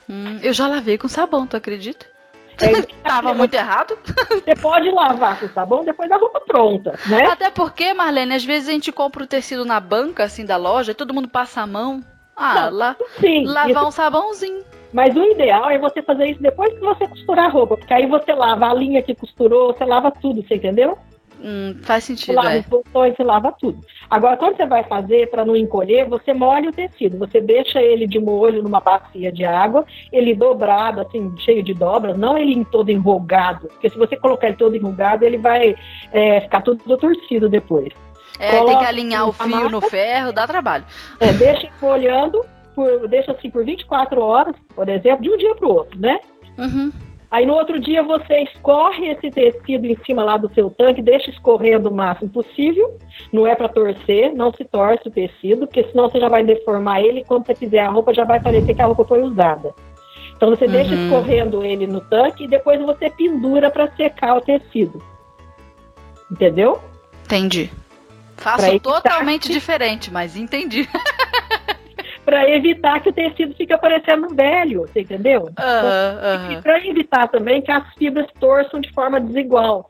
Hum, 0.08 0.38
eu 0.42 0.52
já 0.52 0.68
lavei 0.68 0.96
com 0.98 1.08
sabão, 1.08 1.46
tu 1.46 1.56
acredita? 1.56 2.06
É, 2.60 2.82
Tava 3.02 3.34
muito 3.34 3.54
errado? 3.54 3.98
Você 4.28 4.54
pode 4.54 4.90
lavar 4.90 5.40
com 5.40 5.48
sabão 5.48 5.84
depois 5.84 6.08
da 6.08 6.16
roupa 6.16 6.40
pronta, 6.40 6.98
né? 7.06 7.26
Até 7.26 7.50
porque, 7.50 7.92
Marlene, 7.92 8.34
às 8.34 8.44
vezes 8.44 8.68
a 8.68 8.72
gente 8.72 8.92
compra 8.92 9.24
o 9.24 9.26
tecido 9.26 9.64
na 9.64 9.80
banca, 9.80 10.24
assim, 10.24 10.44
da 10.44 10.56
loja, 10.56 10.92
e 10.92 10.94
todo 10.94 11.14
mundo 11.14 11.28
passa 11.28 11.62
a 11.62 11.66
mão. 11.66 12.00
Ah, 12.36 12.54
Não, 12.70 12.78
lá, 12.78 12.96
sim, 13.20 13.44
lavar 13.44 13.70
isso... 13.70 13.86
um 13.86 13.90
sabãozinho. 13.90 14.64
Mas 14.94 15.16
o 15.16 15.24
ideal 15.24 15.68
é 15.70 15.76
você 15.76 16.00
fazer 16.00 16.26
isso 16.26 16.40
depois 16.40 16.72
que 16.72 16.78
você 16.78 17.08
costurar 17.08 17.46
a 17.46 17.48
roupa, 17.48 17.76
porque 17.76 17.92
aí 17.92 18.06
você 18.06 18.32
lava 18.32 18.70
a 18.70 18.74
linha 18.74 19.02
que 19.02 19.12
costurou, 19.12 19.74
você 19.74 19.84
lava 19.84 20.08
tudo, 20.12 20.40
você 20.40 20.54
entendeu? 20.54 20.96
Hum, 21.42 21.80
faz 21.82 22.04
sentido. 22.04 22.26
Você 22.26 22.32
lava 22.32 22.54
é. 22.54 22.60
os 22.60 22.66
botões, 22.66 23.16
você 23.16 23.24
lava 23.24 23.52
tudo. 23.58 23.80
Agora, 24.08 24.36
quando 24.36 24.56
você 24.56 24.64
vai 24.64 24.84
fazer 24.84 25.28
para 25.30 25.44
não 25.44 25.56
encolher, 25.56 26.08
você 26.08 26.32
molha 26.32 26.70
o 26.70 26.72
tecido. 26.72 27.18
Você 27.18 27.40
deixa 27.40 27.82
ele 27.82 28.06
de 28.06 28.20
molho 28.20 28.62
numa 28.62 28.78
bacia 28.78 29.32
de 29.32 29.44
água, 29.44 29.84
ele 30.12 30.32
dobrado, 30.32 31.00
assim, 31.00 31.34
cheio 31.38 31.64
de 31.64 31.74
dobras, 31.74 32.16
não 32.16 32.38
ele 32.38 32.64
todo 32.66 32.88
enrugado. 32.88 33.66
Porque 33.66 33.90
se 33.90 33.98
você 33.98 34.16
colocar 34.16 34.46
ele 34.46 34.56
todo 34.56 34.76
enrugado, 34.76 35.24
ele 35.24 35.38
vai 35.38 35.74
é, 36.12 36.40
ficar 36.42 36.62
todo 36.62 36.78
torcido 36.96 37.48
depois. 37.48 37.92
É, 38.38 38.52
Coloca 38.52 38.70
tem 38.70 38.78
que 38.78 38.86
alinhar 38.86 39.28
o 39.28 39.32
fio 39.32 39.68
no 39.68 39.80
ferro, 39.80 40.32
dá 40.32 40.46
trabalho. 40.46 40.84
É, 41.18 41.32
deixa 41.32 41.68
folhando 41.80 42.53
por, 42.74 43.08
deixa 43.08 43.32
assim 43.32 43.50
por 43.50 43.64
24 43.64 44.20
horas, 44.20 44.54
por 44.74 44.88
exemplo, 44.88 45.22
de 45.22 45.30
um 45.30 45.36
dia 45.36 45.54
para 45.54 45.68
o 45.68 45.74
outro, 45.74 45.98
né? 45.98 46.18
Uhum. 46.58 46.92
Aí 47.30 47.44
no 47.44 47.54
outro 47.54 47.80
dia 47.80 48.00
você 48.00 48.42
escorre 48.42 49.08
esse 49.08 49.28
tecido 49.28 49.86
em 49.86 49.96
cima 50.06 50.22
lá 50.22 50.36
do 50.36 50.52
seu 50.54 50.70
tanque, 50.70 51.02
deixa 51.02 51.30
escorrendo 51.30 51.88
o 51.88 51.94
máximo 51.94 52.30
possível. 52.30 52.96
Não 53.32 53.44
é 53.44 53.56
para 53.56 53.68
torcer, 53.68 54.32
não 54.32 54.52
se 54.52 54.64
torce 54.64 55.08
o 55.08 55.10
tecido, 55.10 55.66
porque 55.66 55.82
senão 55.84 56.08
você 56.08 56.20
já 56.20 56.28
vai 56.28 56.44
deformar 56.44 57.00
ele 57.00 57.20
e 57.20 57.24
quando 57.24 57.44
você 57.44 57.56
fizer 57.56 57.80
a 57.80 57.90
roupa 57.90 58.14
já 58.14 58.24
vai 58.24 58.40
parecer 58.40 58.72
que 58.72 58.80
a 58.80 58.86
roupa 58.86 59.04
foi 59.04 59.20
usada. 59.20 59.74
Então 60.36 60.50
você 60.50 60.66
uhum. 60.66 60.70
deixa 60.70 60.94
escorrendo 60.94 61.64
ele 61.64 61.88
no 61.88 62.00
tanque 62.02 62.44
e 62.44 62.48
depois 62.48 62.80
você 62.80 63.10
pendura 63.10 63.68
para 63.68 63.90
secar 63.96 64.36
o 64.36 64.40
tecido. 64.40 65.02
Entendeu? 66.30 66.80
Entendi. 67.24 67.68
Faço 68.36 68.78
totalmente 68.78 69.50
diferente, 69.50 70.08
mas 70.08 70.36
entendi. 70.36 70.88
para 72.24 72.48
evitar 72.50 73.00
que 73.00 73.10
o 73.10 73.12
tecido 73.12 73.54
fique 73.54 73.72
aparecendo 73.72 74.34
velho, 74.34 74.82
você 74.82 75.00
entendeu? 75.00 75.42
Uh 75.42 76.50
-huh, 76.50 76.52
E 76.52 76.62
para 76.62 76.84
evitar 76.86 77.28
também 77.28 77.62
que 77.62 77.70
as 77.70 77.86
fibras 77.94 78.26
torçam 78.40 78.80
de 78.80 78.92
forma 78.92 79.20
desigual. 79.20 79.88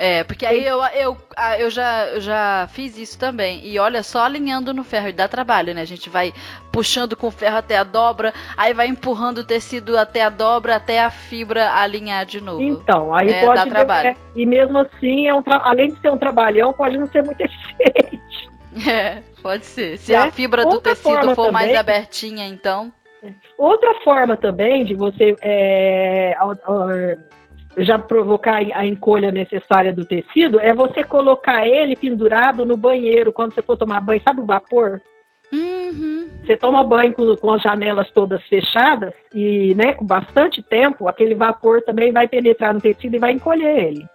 É, 0.00 0.22
porque 0.22 0.46
aí 0.46 0.64
eu, 0.64 0.80
eu, 0.94 1.16
eu, 1.58 1.68
já, 1.70 2.06
eu 2.06 2.20
já 2.20 2.68
fiz 2.70 2.96
isso 2.96 3.18
também. 3.18 3.66
E 3.66 3.80
olha, 3.80 4.00
só 4.04 4.20
alinhando 4.20 4.72
no 4.72 4.84
ferro, 4.84 5.08
e 5.08 5.12
dá 5.12 5.26
trabalho, 5.26 5.74
né? 5.74 5.82
A 5.82 5.84
gente 5.84 6.08
vai 6.08 6.32
puxando 6.70 7.16
com 7.16 7.26
o 7.26 7.32
ferro 7.32 7.56
até 7.56 7.76
a 7.76 7.82
dobra, 7.82 8.32
aí 8.56 8.72
vai 8.72 8.86
empurrando 8.86 9.38
o 9.38 9.44
tecido 9.44 9.98
até 9.98 10.22
a 10.22 10.30
dobra, 10.30 10.76
até 10.76 11.02
a 11.02 11.10
fibra 11.10 11.72
alinhar 11.72 12.24
de 12.24 12.40
novo. 12.40 12.62
Então, 12.62 13.12
aí 13.12 13.28
é, 13.28 13.44
pode. 13.44 13.56
Dar 13.56 13.68
trabalho. 13.68 14.16
e 14.36 14.46
mesmo 14.46 14.78
assim, 14.78 15.26
é 15.26 15.34
um 15.34 15.42
além 15.44 15.90
de 15.92 16.00
ser 16.00 16.12
um 16.12 16.18
trabalhão, 16.18 16.72
pode 16.72 16.96
não 16.96 17.08
ser 17.08 17.24
muito 17.24 17.40
eficiente. 17.42 18.17
É, 18.86 19.22
pode 19.42 19.64
ser. 19.64 19.98
Se 19.98 20.14
é. 20.14 20.18
a 20.18 20.30
fibra 20.30 20.64
do 20.64 20.80
tecido 20.80 21.34
for 21.34 21.46
também, 21.46 21.52
mais 21.52 21.76
abertinha, 21.76 22.46
então. 22.46 22.92
Outra 23.56 23.94
forma 24.02 24.36
também 24.36 24.84
de 24.84 24.94
você 24.94 25.36
é, 25.40 26.36
já 27.78 27.98
provocar 27.98 28.56
a 28.56 28.86
encolha 28.86 29.32
necessária 29.32 29.92
do 29.92 30.04
tecido 30.04 30.60
é 30.60 30.72
você 30.72 31.02
colocar 31.02 31.66
ele 31.66 31.96
pendurado 31.96 32.64
no 32.64 32.76
banheiro 32.76 33.32
quando 33.32 33.54
você 33.54 33.62
for 33.62 33.76
tomar 33.76 34.00
banho. 34.00 34.22
Sabe 34.22 34.40
o 34.40 34.46
vapor? 34.46 35.00
Uhum. 35.52 36.28
Você 36.44 36.56
toma 36.56 36.84
banho 36.84 37.12
com, 37.14 37.36
com, 37.36 37.52
as 37.52 37.62
janelas 37.62 38.10
todas 38.10 38.42
fechadas 38.44 39.14
e, 39.34 39.74
né, 39.74 39.94
com 39.94 40.04
bastante 40.04 40.62
tempo, 40.62 41.08
aquele 41.08 41.34
vapor 41.34 41.82
também 41.82 42.12
vai 42.12 42.28
penetrar 42.28 42.74
no 42.74 42.80
tecido 42.80 43.16
e 43.16 43.18
vai 43.18 43.32
encolher 43.32 43.86
ele. 43.86 44.06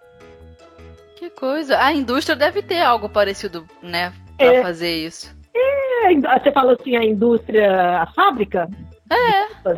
Que 1.16 1.28
coisa. 1.30 1.78
A 1.80 1.92
indústria 1.92 2.36
deve 2.36 2.62
ter 2.62 2.80
algo 2.80 3.08
parecido, 3.08 3.66
né? 3.82 4.12
Para 4.36 4.54
é, 4.54 4.62
fazer 4.62 4.94
isso. 5.06 5.36
É, 5.54 6.14
você 6.40 6.52
fala 6.52 6.72
assim, 6.72 6.96
a 6.96 7.04
indústria, 7.04 8.02
a 8.02 8.06
fábrica? 8.08 8.68
É. 9.10 9.70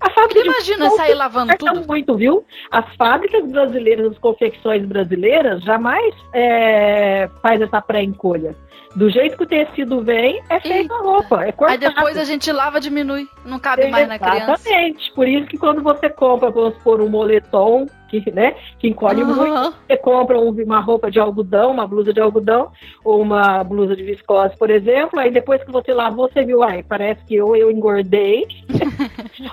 A 0.00 0.10
fábrica 0.10 0.46
imagina 0.46 0.90
sair 0.90 1.14
lavando 1.14 1.56
tudo? 1.58 1.86
muito, 1.86 2.16
viu? 2.16 2.44
As 2.70 2.84
fábricas 2.96 3.50
brasileiras, 3.50 4.12
as 4.12 4.18
confecções 4.18 4.84
brasileiras, 4.86 5.62
jamais 5.62 6.14
é, 6.32 7.28
faz 7.42 7.60
essa 7.60 7.80
pré-encolha. 7.80 8.54
Do 8.94 9.10
jeito 9.10 9.36
que 9.36 9.44
o 9.44 9.46
tecido 9.46 10.02
vem, 10.02 10.42
é 10.48 10.60
feita 10.60 10.94
a 10.94 10.98
roupa, 10.98 11.44
é 11.44 11.52
cortado. 11.52 11.84
Aí 11.84 11.94
depois 11.94 12.16
a 12.16 12.24
gente 12.24 12.50
lava, 12.50 12.80
diminui, 12.80 13.28
não 13.44 13.58
cabe 13.58 13.86
mais 13.88 14.08
na 14.08 14.18
criança. 14.18 14.52
Exatamente. 14.54 15.12
Por 15.12 15.28
isso 15.28 15.46
que 15.46 15.58
quando 15.58 15.82
você 15.82 16.08
compra, 16.08 16.50
vamos 16.50 16.74
supor, 16.74 17.00
um 17.00 17.08
moletom, 17.08 17.86
que, 18.08 18.30
né, 18.30 18.54
que 18.78 18.88
encolhe 18.88 19.22
Uhum. 19.22 19.34
muito, 19.36 19.74
você 19.86 19.96
compra 19.96 20.38
um- 20.38 20.50
uma 20.50 20.80
roupa 20.80 21.10
de 21.10 21.20
algodão, 21.20 21.70
uma 21.70 21.86
blusa 21.86 22.12
de 22.12 22.20
algodão, 22.20 22.70
ou 23.04 23.20
uma 23.20 23.62
blusa 23.62 23.94
de 23.94 24.02
viscose, 24.02 24.56
por 24.56 24.70
exemplo, 24.70 25.18
aí 25.20 25.30
depois 25.30 25.62
que 25.62 25.70
você 25.70 25.92
lavou, 25.92 26.28
você 26.32 26.44
viu, 26.44 26.62
ai, 26.62 26.82
parece 26.82 27.24
que 27.24 27.40
ou 27.40 27.54
eu 27.54 27.70
engordei, 27.70 28.46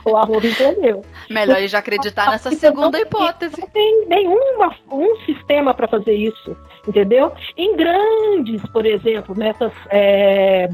ou 0.03 0.17
a 0.17 0.23
roupa 0.23 0.47
encolheu. 0.47 1.01
Melhor 1.29 1.59
já 1.67 1.79
acreditar 1.79 2.31
nessa 2.31 2.51
segunda 2.51 2.99
hipótese. 2.99 3.59
Não 3.59 3.67
tem 3.67 4.05
nenhuma, 4.07 4.73
um 4.91 5.15
sistema 5.25 5.73
para 5.73 5.87
fazer 5.87 6.13
isso, 6.13 6.55
entendeu? 6.87 7.31
Em 7.57 7.75
grandes, 7.75 8.61
por 8.71 8.85
exemplo, 8.85 9.35
nessas 9.37 9.71
é, 9.89 10.69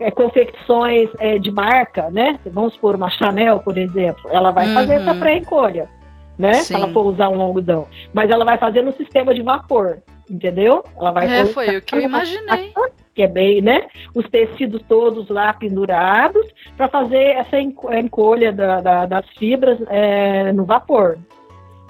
é, 0.00 0.10
confecções 0.10 1.08
é, 1.18 1.38
de 1.38 1.50
marca, 1.50 2.10
né? 2.10 2.38
Vamos 2.46 2.74
supor 2.74 2.94
uma 2.96 3.10
Chanel, 3.10 3.60
por 3.60 3.76
exemplo, 3.78 4.28
ela 4.30 4.50
vai 4.50 4.68
fazer 4.72 4.96
Uhum. 4.96 5.02
essa 5.02 5.14
pré-encolha, 5.14 5.88
né? 6.38 6.54
Se 6.54 6.66
Sim. 6.66 6.74
ela 6.74 6.88
for 6.92 7.04
usar 7.06 7.28
um 7.28 7.40
algodão. 7.40 7.86
Mas 8.14 8.30
ela 8.30 8.44
vai 8.44 8.56
fazer 8.58 8.82
no 8.82 8.92
sistema 8.92 9.34
de 9.34 9.42
vapor, 9.42 9.98
entendeu? 10.30 10.84
Ela 10.98 11.10
vai 11.10 11.26
É, 11.40 11.46
foi 11.46 11.76
o 11.76 11.82
que 11.82 11.94
eu 11.96 12.00
imaginei. 12.00 12.72
que 13.14 13.22
é 13.22 13.26
bem, 13.26 13.60
né? 13.60 13.86
Os 14.14 14.28
tecidos 14.28 14.80
todos 14.88 15.28
lá 15.28 15.52
pendurados 15.52 16.46
para 16.76 16.88
fazer 16.88 17.22
essa 17.36 17.58
enco- 17.60 17.92
encolha 17.92 18.52
da- 18.52 18.80
da- 18.80 19.06
das 19.06 19.26
fibras 19.30 19.78
é, 19.88 20.52
no 20.52 20.64
vapor. 20.64 21.18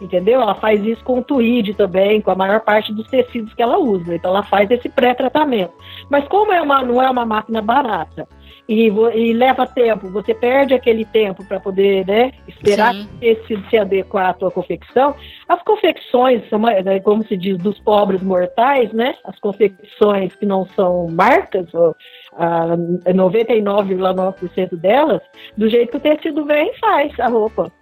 Entendeu? 0.01 0.41
Ela 0.41 0.55
faz 0.55 0.81
isso 0.85 1.03
com 1.03 1.19
o 1.19 1.25
tweed 1.25 1.75
também, 1.75 2.21
com 2.21 2.31
a 2.31 2.35
maior 2.37 2.61
parte 2.61 2.95
dos 2.95 3.07
tecidos 3.09 3.53
que 3.53 3.61
ela 3.61 3.79
usa. 3.79 4.15
Então 4.15 4.31
ela 4.31 4.45
faz 4.45 4.71
esse 4.71 4.89
pré-tratamento. 4.89 5.73
Mas 6.09 6.27
como 6.29 6.53
é 6.53 6.63
uma, 6.63 6.83
não 6.85 7.03
é 7.03 7.11
uma 7.11 7.27
máquina 7.27 7.61
barata 7.61 8.27
e, 8.69 8.89
e 8.89 9.33
leva 9.33 9.67
tempo, 9.67 10.11
você 10.11 10.35
perde 10.35 10.75
aquele 10.75 11.05
tempo 11.07 11.43
para 11.47 11.59
poder 11.59 12.07
né, 12.07 12.33
esperar 12.47 12.95
tecido 13.19 13.67
se 13.71 13.79
adequar 13.79 14.29
à 14.29 14.35
tua 14.35 14.51
confecção. 14.51 15.15
As 15.49 15.63
confecções, 15.63 16.47
são, 16.51 16.59
né, 16.59 17.01
como 17.01 17.27
se 17.27 17.35
diz, 17.35 17.57
dos 17.57 17.79
pobres 17.81 18.23
mortais, 18.23 18.93
né? 18.93 19.15
As 19.25 19.39
confecções 19.41 20.35
que 20.35 20.45
não 20.45 20.67
são 20.67 21.07
marcas, 21.09 21.73
ou, 21.73 21.97
ah, 22.37 22.77
99,9% 23.07 24.77
delas, 24.77 25.23
do 25.57 25.69
jeito 25.69 25.93
que 25.93 25.97
o 25.97 26.01
tecido 26.01 26.45
vem, 26.45 26.71
faz 26.79 27.19
a 27.19 27.29
roupa. 27.29 27.73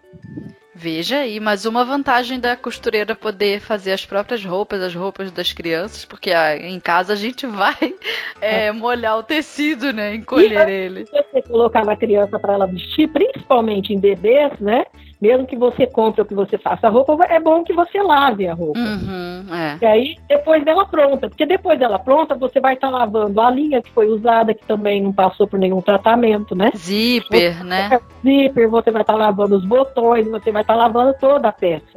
Veja 0.79 1.21
aí, 1.21 1.41
mais 1.41 1.65
uma 1.65 1.87
vantagem 1.87 2.39
da 2.39 2.55
costureira 2.55 3.15
poder 3.15 3.61
fazer 3.61 3.93
as 3.93 4.05
próprias 4.05 4.45
roupas, 4.45 4.83
as 4.83 4.95
roupas 4.95 5.33
das 5.33 5.51
crianças, 5.51 6.05
porque 6.05 6.31
ah, 6.33 6.55
em 6.55 6.79
casa 6.79 7.15
a 7.15 7.17
gente 7.17 7.47
vai 7.49 7.95
é, 8.43 8.71
molhar 8.73 9.17
o 9.17 9.23
tecido, 9.23 9.91
né? 9.91 10.15
Encolher 10.15 10.69
ele. 10.69 11.07
Se 11.07 11.13
você 11.13 11.41
colocar 11.49 11.83
na 11.83 11.97
criança 11.97 12.39
para 12.39 12.53
ela 12.53 12.67
vestir, 12.67 13.09
principalmente 13.09 13.95
em 13.95 13.99
bebês, 13.99 14.53
né? 14.61 14.85
Mesmo 15.21 15.47
que 15.47 15.57
você 15.57 15.87
compre 15.87 16.21
ou 16.21 16.27
que 16.27 16.35
você 16.35 16.59
faça 16.59 16.87
a 16.87 16.91
roupa, 16.91 17.17
é 17.29 17.41
bom 17.41 17.65
que 17.65 17.73
você 17.73 18.03
lave 18.03 18.47
a 18.47 18.53
roupa. 18.53 18.79
Uhum, 18.79 19.47
é. 19.55 19.79
E 19.81 19.87
aí, 19.87 20.17
depois 20.29 20.63
dela 20.65 20.85
pronta, 20.85 21.29
porque 21.29 21.47
depois 21.47 21.79
dela 21.79 21.99
pronta, 21.99 22.35
você 22.35 22.61
vai 22.61 22.75
estar 22.75 22.91
lavando 22.91 23.41
a 23.41 23.51
linha 23.51 23.81
que 23.81 23.91
foi 23.93 24.09
usada, 24.09 24.53
que 24.53 24.65
também 24.67 25.03
não 25.03 25.13
passou 25.13 25.47
por 25.47 25.59
nenhum 25.59 25.81
tratamento, 25.81 26.55
né? 26.55 26.71
Zíper, 26.77 27.65
né? 27.65 27.99
Zíper, 28.23 28.69
você 28.69 28.91
vai 28.91 29.03
estar 29.03 29.15
lavando 29.15 29.57
os 29.57 29.65
botões, 29.65 30.29
você 30.29 30.53
vai 30.53 30.63
estar 30.63 30.75
lavando 30.75 31.15
toda 31.19 31.49
a 31.49 31.53
peça. 31.53 31.97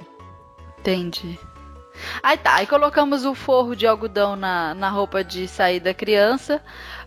Entendi. 0.79 1.38
Aí 2.22 2.38
tá, 2.38 2.56
aí 2.56 2.68
colocamos 2.68 3.26
o 3.26 3.34
forro 3.36 3.76
de 3.76 3.88
algodão 3.88 4.36
na, 4.36 4.74
na 4.74 4.90
roupa 4.90 5.24
de 5.24 5.48
sair 5.48 5.80
da 5.80 5.94
criança, 5.94 6.62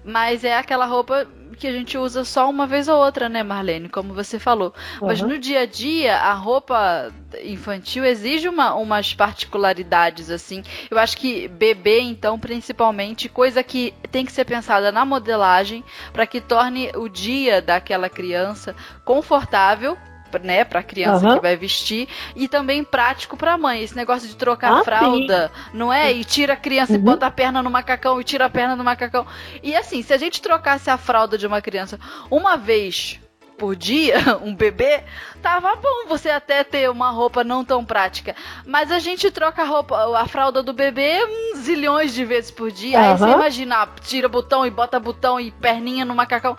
mas 0.05 0.45
é 0.45 0.57
aquela 0.57 0.87
roupa 0.87 1.27
que 1.57 1.67
a 1.67 1.73
gente 1.73 1.97
usa 1.97 2.25
só 2.25 2.49
uma 2.51 2.67
vez 2.67 2.89
ou 2.89 2.97
outra, 2.99 3.29
né, 3.29 3.43
Marlene? 3.43 3.89
Como 3.89 4.15
você 4.15 4.39
falou. 4.39 4.75
Mas 5.05 5.21
Uhum. 5.21 5.29
no 5.29 5.39
dia 5.39 5.61
a 5.61 5.67
dia, 5.67 6.17
a 6.17 6.33
roupa 6.33 7.13
infantil 7.45 8.05
exige 8.05 8.49
uma, 8.49 8.75
umas 8.75 9.15
particularidades, 9.15 10.31
assim. 10.31 10.63
Eu 10.91 10.99
acho 10.99 11.17
que 11.17 11.47
bebê, 11.49 12.01
então, 12.01 12.39
principalmente, 12.39 13.29
coisa 13.29 13.63
que 13.63 13.95
tem 14.11 14.25
que 14.25 14.33
ser 14.33 14.45
pensada 14.45 14.91
na 14.91 15.05
modelagem 15.05 15.85
para 16.13 16.27
que 16.27 16.41
torne 16.41 16.91
o 16.97 17.09
dia 17.09 17.63
daquela 17.63 18.09
criança 18.09 18.75
confortável. 19.05 19.97
Né, 20.43 20.65
pra 20.65 20.83
criança 20.83 21.27
Aham. 21.27 21.37
que 21.37 21.43
vai 21.43 21.57
vestir 21.57 22.09
e 22.35 22.49
também 22.49 22.83
prático 22.83 23.37
pra 23.37 23.59
mãe. 23.59 23.83
Esse 23.83 23.95
negócio 23.97 24.29
de 24.29 24.37
trocar 24.37 24.79
Ah, 24.81 24.85
fralda, 24.85 25.51
não 25.73 25.93
é? 25.93 26.13
E 26.13 26.25
tira 26.25 26.55
a 26.55 26.57
criança 26.57 26.93
e 26.93 26.97
Uhum. 26.97 27.03
bota 27.03 27.27
a 27.27 27.31
perna 27.31 27.63
no 27.63 27.71
macacão 27.71 28.21
e 28.21 28.25
tira 28.25 28.47
a 28.47 28.51
perna 28.51 28.75
no 28.77 28.85
macacão. 28.85 29.27
E 29.63 29.75
assim, 29.77 30.03
se 30.03 30.13
a 30.13 30.17
gente 30.17 30.41
trocasse 30.41 30.89
a 30.91 30.97
fralda 30.99 31.37
de 31.37 31.47
uma 31.47 31.61
criança 31.61 31.99
uma 32.31 32.57
vez 32.57 33.21
por 33.59 33.77
dia, 33.77 34.17
um 34.43 34.53
bebê, 34.55 35.05
tava 35.41 35.77
bom 35.77 36.07
você 36.09 36.31
até 36.31 36.65
ter 36.65 36.91
uma 36.91 37.11
roupa 37.11 37.45
não 37.45 37.65
tão 37.65 37.85
prática. 37.85 38.35
Mas 38.67 38.91
a 38.91 38.99
gente 38.99 39.31
troca 39.31 39.63
a 39.63 39.65
roupa, 39.65 40.19
a 40.19 40.27
fralda 40.27 40.63
do 40.65 40.73
bebê 40.73 41.19
zilhões 41.59 42.13
de 42.13 42.25
vezes 42.25 42.51
por 42.51 42.73
dia. 42.73 43.01
Aí 43.01 43.17
você 43.19 43.31
imagina, 43.31 43.87
tira 44.03 44.29
botão 44.29 44.67
e 44.67 44.71
bota 44.71 44.99
botão 44.99 45.39
e 45.39 45.51
perninha 45.53 46.05
no 46.05 46.15
macacão. 46.15 46.57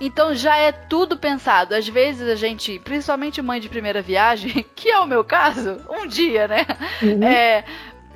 Então 0.00 0.34
já 0.34 0.56
é 0.56 0.72
tudo 0.72 1.16
pensado. 1.16 1.74
Às 1.74 1.88
vezes 1.88 2.28
a 2.28 2.34
gente, 2.34 2.78
principalmente 2.80 3.40
mãe 3.42 3.60
de 3.60 3.68
primeira 3.68 4.02
viagem, 4.02 4.64
que 4.74 4.90
é 4.90 4.98
o 4.98 5.06
meu 5.06 5.24
caso, 5.24 5.80
um 5.88 6.06
dia, 6.06 6.48
né? 6.48 6.66
Uhum. 7.02 7.22
É, 7.22 7.64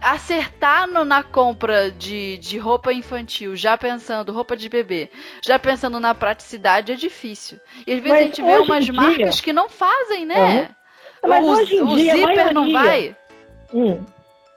acertar 0.00 0.86
no- 0.88 1.04
na 1.04 1.22
compra 1.22 1.90
de, 1.90 2.38
de 2.38 2.56
roupa 2.58 2.92
infantil, 2.92 3.56
já 3.56 3.76
pensando 3.76 4.32
roupa 4.32 4.56
de 4.56 4.68
bebê, 4.68 5.10
já 5.44 5.58
pensando 5.58 5.98
na 5.98 6.14
praticidade, 6.14 6.92
é 6.92 6.94
difícil. 6.94 7.58
E 7.86 7.92
às 7.92 7.98
vezes 8.00 8.08
Mas 8.10 8.20
a 8.20 8.22
gente 8.24 8.42
vê 8.42 8.58
umas 8.58 8.84
dia- 8.84 8.94
marcas 8.94 9.40
que 9.40 9.52
não 9.52 9.68
fazem, 9.68 10.24
né? 10.24 10.68
Mas 11.26 11.44
o, 11.44 11.48
hoje 11.50 11.74
em 11.76 11.82
o 11.82 11.96
dia, 11.96 12.14
zíper 12.14 12.54
não 12.54 12.70
maioria- 12.70 12.82
vai. 12.90 13.16
Hum. 13.74 14.04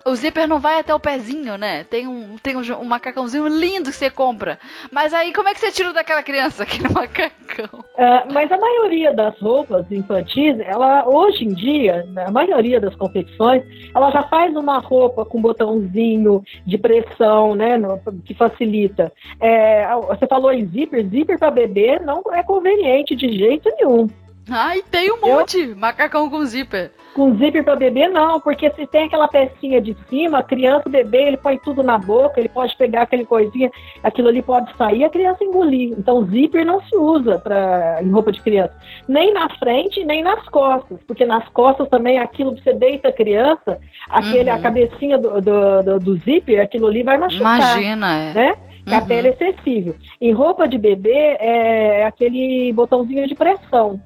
O 0.05 0.15
zíper 0.15 0.47
não 0.47 0.59
vai 0.59 0.79
até 0.79 0.93
o 0.93 0.99
pezinho, 0.99 1.57
né? 1.57 1.83
Tem 1.83 2.07
um, 2.07 2.35
tem 2.41 2.55
um, 2.57 2.61
um 2.79 2.85
macacãozinho 2.85 3.47
lindo 3.47 3.89
que 3.89 3.95
você 3.95 4.09
compra. 4.09 4.59
Mas 4.91 5.13
aí, 5.13 5.31
como 5.33 5.49
é 5.49 5.53
que 5.53 5.59
você 5.59 5.71
tira 5.71 5.93
daquela 5.93 6.23
criança 6.23 6.63
aquele 6.63 6.89
macacão? 6.89 7.83
Ah, 7.97 8.25
mas 8.31 8.51
a 8.51 8.57
maioria 8.57 9.13
das 9.13 9.37
roupas 9.39 9.85
infantis, 9.91 10.59
ela 10.61 11.07
hoje 11.07 11.45
em 11.45 11.53
dia, 11.53 12.03
né, 12.13 12.25
a 12.27 12.31
maioria 12.31 12.79
das 12.79 12.95
confecções, 12.95 13.63
ela 13.93 14.09
já 14.11 14.23
faz 14.23 14.55
uma 14.55 14.79
roupa 14.79 15.25
com 15.25 15.41
botãozinho 15.41 16.43
de 16.65 16.77
pressão, 16.77 17.55
né, 17.55 17.77
no- 17.77 17.99
que 18.25 18.33
facilita. 18.33 19.11
É, 19.39 19.85
você 20.07 20.25
falou 20.27 20.51
em 20.51 20.65
zíper, 20.67 21.05
zíper 21.07 21.37
para 21.37 21.51
bebê 21.51 21.99
não 21.99 22.23
é 22.31 22.41
conveniente 22.43 23.15
de 23.15 23.31
jeito 23.37 23.69
nenhum. 23.77 24.07
Ai, 24.49 24.81
tem 24.89 25.11
um 25.11 25.17
Eu- 25.17 25.21
monte. 25.37 25.67
Macacão 25.75 26.29
com 26.29 26.43
zíper. 26.45 26.91
Com 27.13 27.35
zíper 27.35 27.63
para 27.63 27.75
bebê 27.75 28.07
não, 28.07 28.39
porque 28.39 28.71
se 28.71 28.87
tem 28.87 29.03
aquela 29.03 29.27
pecinha 29.27 29.81
de 29.81 29.95
cima, 30.09 30.39
a 30.39 30.43
criança, 30.43 30.87
o 30.87 30.91
bebê, 30.91 31.23
ele 31.27 31.35
põe 31.37 31.57
tudo 31.57 31.83
na 31.83 31.97
boca, 31.97 32.39
ele 32.39 32.47
pode 32.47 32.73
pegar 32.77 33.01
aquele 33.01 33.25
coisinha, 33.25 33.69
aquilo 34.01 34.29
ali 34.29 34.41
pode 34.41 34.73
sair, 34.77 35.03
a 35.03 35.09
criança 35.09 35.43
engolir. 35.43 35.93
Então 35.97 36.25
zíper 36.25 36.65
não 36.65 36.81
se 36.83 36.95
usa 36.95 37.37
para 37.37 37.99
em 38.01 38.09
roupa 38.09 38.31
de 38.31 38.41
criança, 38.41 38.73
nem 39.09 39.33
na 39.33 39.49
frente, 39.57 40.05
nem 40.05 40.23
nas 40.23 40.47
costas, 40.47 40.99
porque 41.05 41.25
nas 41.25 41.47
costas 41.49 41.89
também 41.89 42.17
aquilo 42.17 42.55
que 42.55 42.63
você 42.63 42.73
deita 42.73 43.09
a 43.09 43.13
criança, 43.13 43.77
aquele 44.09 44.49
Uhum. 44.49 44.55
a 44.55 44.59
cabecinha 44.59 45.17
do, 45.17 45.41
do, 45.41 45.83
do, 45.83 45.99
do 45.99 46.15
zíper, 46.19 46.61
aquilo 46.61 46.87
ali 46.87 47.03
vai 47.03 47.17
machucar, 47.17 47.57
Imagina, 47.57 48.17
é. 48.17 48.33
né? 48.33 48.53
Que 48.87 48.95
a 48.95 48.99
Uhum. 48.99 49.05
pele 49.05 49.27
é 49.27 49.31
excessível. 49.31 49.95
Em 50.19 50.31
roupa 50.31 50.65
de 50.67 50.77
bebê 50.77 51.35
é 51.39 52.05
aquele 52.05 52.71
botãozinho 52.73 53.27
de 53.27 53.35
pressão 53.35 53.99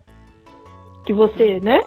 que 1.06 1.14
você, 1.14 1.60
né? 1.62 1.82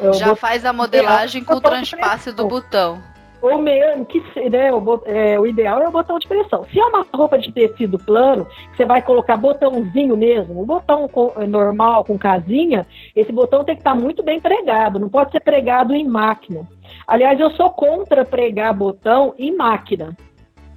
Eu 0.00 0.12
Já 0.14 0.34
faz 0.34 0.64
a 0.64 0.72
modelagem 0.72 1.44
com 1.44 1.54
o 1.54 1.60
transpasse 1.60 2.32
do 2.32 2.46
botão. 2.48 2.98
ou 3.40 3.58
mesmo 3.58 4.04
que 4.06 4.20
né, 4.50 4.72
o, 4.72 5.02
é, 5.04 5.38
o 5.38 5.46
ideal 5.46 5.80
é 5.82 5.88
o 5.88 5.90
botão 5.92 6.18
de 6.18 6.26
pressão. 6.28 6.64
Se 6.72 6.78
é 6.80 6.84
uma 6.84 7.04
roupa 7.12 7.38
de 7.38 7.50
tecido 7.52 7.98
plano, 7.98 8.46
você 8.74 8.84
vai 8.84 9.02
colocar 9.02 9.36
botãozinho 9.36 10.16
mesmo, 10.16 10.60
um 10.62 10.64
botão 10.64 11.08
com- 11.08 11.32
é, 11.36 11.46
normal 11.46 12.04
com 12.04 12.16
casinha, 12.18 12.86
esse 13.16 13.32
botão 13.32 13.64
tem 13.64 13.74
que 13.74 13.80
estar 13.80 13.94
muito 13.94 14.22
bem 14.22 14.40
pregado, 14.40 14.98
não 14.98 15.08
pode 15.08 15.32
ser 15.32 15.40
pregado 15.40 15.92
em 15.94 16.06
máquina. 16.06 16.66
Aliás, 17.06 17.38
eu 17.40 17.50
sou 17.52 17.70
contra 17.70 18.24
pregar 18.24 18.72
botão 18.74 19.34
em 19.38 19.54
máquina, 19.56 20.16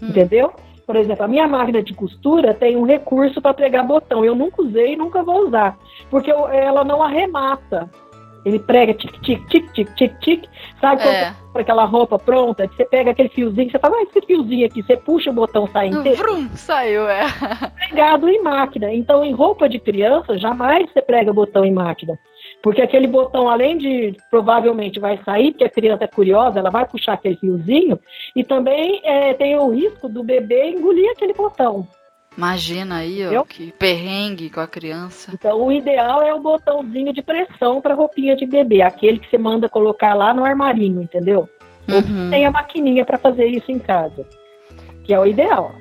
Hum. 0.02 0.08
entendeu? 0.10 0.52
Por 0.86 0.96
exemplo, 0.96 1.26
a 1.26 1.28
minha 1.28 1.48
máquina 1.48 1.82
de 1.82 1.94
costura 1.94 2.54
tem 2.54 2.76
um 2.78 2.84
recurso 2.84 3.42
para 3.42 3.54
pregar 3.54 3.86
botão. 3.86 4.24
Eu 4.24 4.36
nunca 4.36 4.62
usei 4.62 4.94
e 4.94 4.96
nunca 4.96 5.24
vou 5.24 5.48
usar, 5.48 5.78
porque 6.10 6.32
eu- 6.32 6.48
ela 6.48 6.84
não 6.84 7.02
arremata. 7.02 7.90
Ele 8.46 8.60
prega 8.60 8.94
tic, 8.94 9.12
tic, 9.22 9.44
tic, 9.48 9.72
tic, 9.74 9.96
tic, 9.96 10.20
tic. 10.20 10.44
Sabe 10.80 11.02
quando 11.02 11.16
É. 11.16 11.34
para 11.52 11.62
aquela 11.64 11.84
roupa 11.86 12.20
pronta, 12.20 12.68
que 12.68 12.76
você 12.76 12.86
pega 12.86 13.10
aquele 13.10 13.30
fiozinho, 13.30 13.72
você 13.72 13.80
fala, 13.80 13.98
ah, 13.98 14.04
esse 14.04 14.22
fiozinho 14.24 14.68
aqui, 14.68 14.84
você 14.84 14.96
puxa 14.96 15.32
o 15.32 15.34
botão, 15.34 15.68
sai 15.74 15.88
inteiro, 15.88 16.18
Vrum, 16.22 16.50
saiu, 16.54 17.10
é. 17.10 17.24
pregado 17.76 18.30
em 18.30 18.44
máquina. 18.44 18.94
Então, 18.94 19.24
em 19.26 19.32
roupa 19.34 19.68
de 19.68 19.80
criança, 19.80 20.38
jamais 20.38 20.88
você 20.92 21.02
prega 21.02 21.34
botão 21.34 21.66
em 21.66 21.74
máquina. 21.74 22.20
Porque 22.66 22.82
aquele 22.82 23.06
botão, 23.06 23.48
além 23.48 23.78
de 23.78 24.18
provavelmente 24.32 25.00
vai 25.00 25.20
sair, 25.24 25.52
porque 25.52 25.66
a 25.66 25.70
criança 25.70 26.06
é 26.06 26.08
curiosa, 26.08 26.58
ela 26.58 26.72
vai 26.72 26.84
puxar 26.84 27.14
aquele 27.14 27.36
fiozinho, 27.36 28.00
e 28.36 28.44
também 28.44 29.00
é, 29.04 29.36
tem 29.36 29.56
o 29.56 29.70
risco 29.70 30.10
do 30.10 30.24
bebê 30.24 30.72
engolir 30.72 31.12
aquele 31.12 31.32
botão. 31.32 31.88
Imagina 32.36 32.98
aí, 32.98 33.24
ó, 33.28 33.44
que 33.44 33.72
perrengue 33.74 34.50
com 34.50 34.62
a 34.62 34.68
criança. 34.68 35.30
Então, 35.32 35.62
o 35.62 35.72
ideal 35.72 36.24
é 36.24 36.34
o 36.34 36.40
botãozinho 36.40 37.14
de 37.14 37.22
pressão 37.22 37.80
para 37.80 37.94
roupinha 37.94 38.36
de 38.36 38.48
bebê, 38.48 38.82
aquele 38.82 39.20
que 39.20 39.30
você 39.30 39.38
manda 39.38 39.70
colocar 39.70 40.16
lá 40.16 40.34
no 40.34 40.44
armarinho, 40.44 41.04
entendeu? 41.04 41.48
Uhum. 41.88 41.98
Ou 41.98 42.32
tem 42.32 42.48
a 42.48 42.52
maquininha 42.52 43.06
para 43.06 43.20
fazer 43.20 43.46
isso 43.46 43.72
em 43.72 43.78
casa, 43.78 44.26
que 45.04 45.14
é 45.14 45.20
o 45.20 45.28
ideal, 45.28 45.72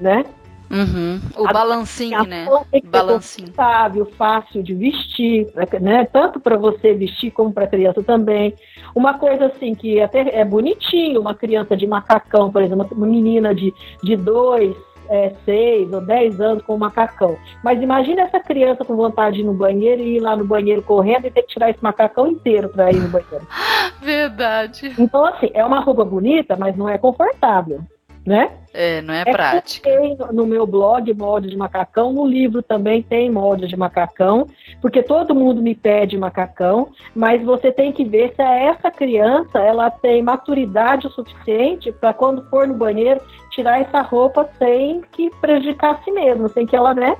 né? 0.00 0.24
Uhum. 0.70 1.20
O 1.36 1.46
a, 1.46 1.52
balancinho, 1.52 2.18
a 2.18 2.24
né? 2.24 2.46
Balancinho. 2.84 3.48
confortável, 3.48 4.06
fácil 4.16 4.62
de 4.62 4.74
vestir, 4.74 5.46
né? 5.80 6.04
Tanto 6.06 6.40
para 6.40 6.56
você 6.56 6.92
vestir 6.94 7.30
como 7.30 7.52
para 7.52 7.66
criança 7.66 8.02
também. 8.02 8.54
Uma 8.94 9.14
coisa 9.14 9.46
assim 9.46 9.74
que 9.74 10.00
até 10.00 10.38
é 10.38 10.44
bonitinho, 10.44 11.20
uma 11.20 11.34
criança 11.34 11.76
de 11.76 11.86
macacão, 11.86 12.50
por 12.50 12.62
exemplo, 12.62 12.88
uma 12.92 13.06
menina 13.06 13.54
de, 13.54 13.72
de 14.02 14.16
dois, 14.16 14.74
é, 15.08 15.32
seis 15.44 15.92
ou 15.92 16.00
dez 16.00 16.40
anos 16.40 16.62
com 16.64 16.74
um 16.74 16.78
macacão. 16.78 17.36
Mas 17.62 17.80
imagina 17.80 18.22
essa 18.22 18.40
criança 18.40 18.84
com 18.84 18.96
vontade 18.96 19.36
de 19.36 19.42
ir 19.42 19.44
no 19.44 19.54
banheiro 19.54 20.02
e 20.02 20.16
ir 20.16 20.20
lá 20.20 20.36
no 20.36 20.44
banheiro 20.44 20.82
correndo 20.82 21.26
e 21.26 21.30
ter 21.30 21.42
que 21.42 21.54
tirar 21.54 21.70
esse 21.70 21.82
macacão 21.82 22.26
inteiro 22.26 22.68
para 22.68 22.90
ir 22.90 23.00
no 23.00 23.08
banheiro. 23.08 23.46
Verdade. 24.02 24.94
Então, 24.98 25.24
assim, 25.24 25.50
é 25.54 25.64
uma 25.64 25.80
roupa 25.80 26.04
bonita, 26.04 26.56
mas 26.56 26.76
não 26.76 26.88
é 26.88 26.98
confortável 26.98 27.80
né? 28.26 28.50
É, 28.74 29.00
não 29.00 29.14
é, 29.14 29.22
é 29.22 29.24
prática. 29.24 29.88
Tem 29.88 30.18
no 30.32 30.44
meu 30.44 30.66
blog 30.66 31.14
molde 31.14 31.48
de 31.48 31.56
macacão, 31.56 32.12
no 32.12 32.26
livro 32.26 32.60
também 32.60 33.00
tem 33.00 33.30
molde 33.30 33.68
de 33.68 33.76
macacão, 33.76 34.46
porque 34.82 35.02
todo 35.02 35.34
mundo 35.34 35.62
me 35.62 35.74
pede 35.74 36.18
macacão, 36.18 36.90
mas 37.14 37.42
você 37.42 37.70
tem 37.70 37.92
que 37.92 38.04
ver 38.04 38.34
se 38.34 38.42
essa 38.42 38.90
criança 38.90 39.60
ela 39.60 39.90
tem 39.90 40.22
maturidade 40.22 41.06
o 41.06 41.10
suficiente 41.10 41.92
para 41.92 42.12
quando 42.12 42.44
for 42.50 42.66
no 42.66 42.74
banheiro 42.74 43.20
tirar 43.52 43.80
essa 43.80 44.02
roupa 44.02 44.50
sem 44.58 45.00
que 45.12 45.30
prejudicar 45.40 45.94
a 45.94 46.02
si 46.02 46.10
mesmo, 46.10 46.48
sem 46.48 46.66
que 46.66 46.74
ela, 46.74 46.92
né? 46.92 47.16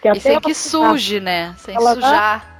Que 0.00 0.10
e 0.10 0.20
sem 0.20 0.38
que 0.40 0.54
suje, 0.54 1.18
né? 1.18 1.54
Sem 1.56 1.78
sujar. 1.80 2.51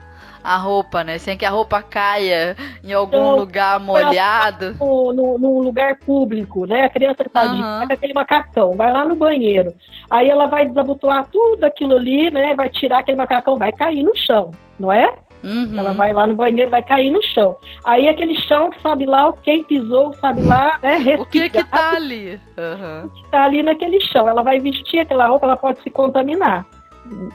A 0.43 0.57
roupa, 0.57 1.05
né? 1.05 1.19
Sem 1.19 1.37
que 1.37 1.45
a 1.45 1.51
roupa 1.51 1.83
caia 1.83 2.57
em 2.83 2.93
algum 2.93 3.17
então, 3.17 3.37
lugar 3.37 3.81
molhado. 3.81 4.75
Num 4.79 5.61
lugar 5.61 5.97
público, 5.97 6.67
né? 6.67 6.85
A 6.85 6.91
criança 6.91 7.25
tá 7.33 7.45
uhum. 7.45 7.87
com 7.87 7.93
aquele 7.93 8.15
macacão, 8.15 8.73
vai 8.77 8.93
lá 8.93 9.05
no 9.05 9.17
banheiro. 9.17 9.75
Aí 10.11 10.29
ela 10.29 10.47
vai 10.47 10.67
desabotoar 10.67 11.27
tudo 11.31 11.65
aquilo 11.65 11.97
ali, 11.97 12.31
né? 12.31 12.55
Vai 12.55 12.69
tirar 12.69 12.99
aquele 12.99 13.19
macacão, 13.19 13.57
vai 13.57 13.73
cair 13.73 14.03
no 14.03 14.17
chão, 14.17 14.51
não 14.79 14.93
é? 14.93 15.13
Uhum. 15.45 15.77
Ela 15.77 15.93
vai 15.93 16.13
lá 16.13 16.25
no 16.27 16.37
banheiro, 16.37 16.71
vai 16.71 16.83
cair 16.83 17.11
no 17.11 17.21
chão. 17.23 17.57
Aí 17.85 18.09
aquele 18.09 18.35
chão 18.43 18.71
que 18.71 18.81
sabe 18.81 19.07
lá, 19.07 19.33
quem 19.43 19.65
pisou, 19.65 20.13
sabe 20.15 20.43
lá, 20.43 20.79
né? 20.81 21.17
O 21.19 21.27
que 21.27 21.51
que 21.51 21.65
tá 21.65 21.97
ali? 21.97 22.41
Uhum. 22.57 23.07
O 23.07 23.11
que 23.11 23.31
tá 23.31 23.45
ali 23.45 23.63
naquele 23.63 24.01
chão. 24.01 24.29
Ela 24.29 24.43
vai 24.43 24.61
vestir 24.61 25.01
aquela 25.01 25.27
roupa, 25.27 25.47
ela 25.47 25.57
pode 25.57 25.83
se 25.83 25.91
contaminar. 25.91 26.65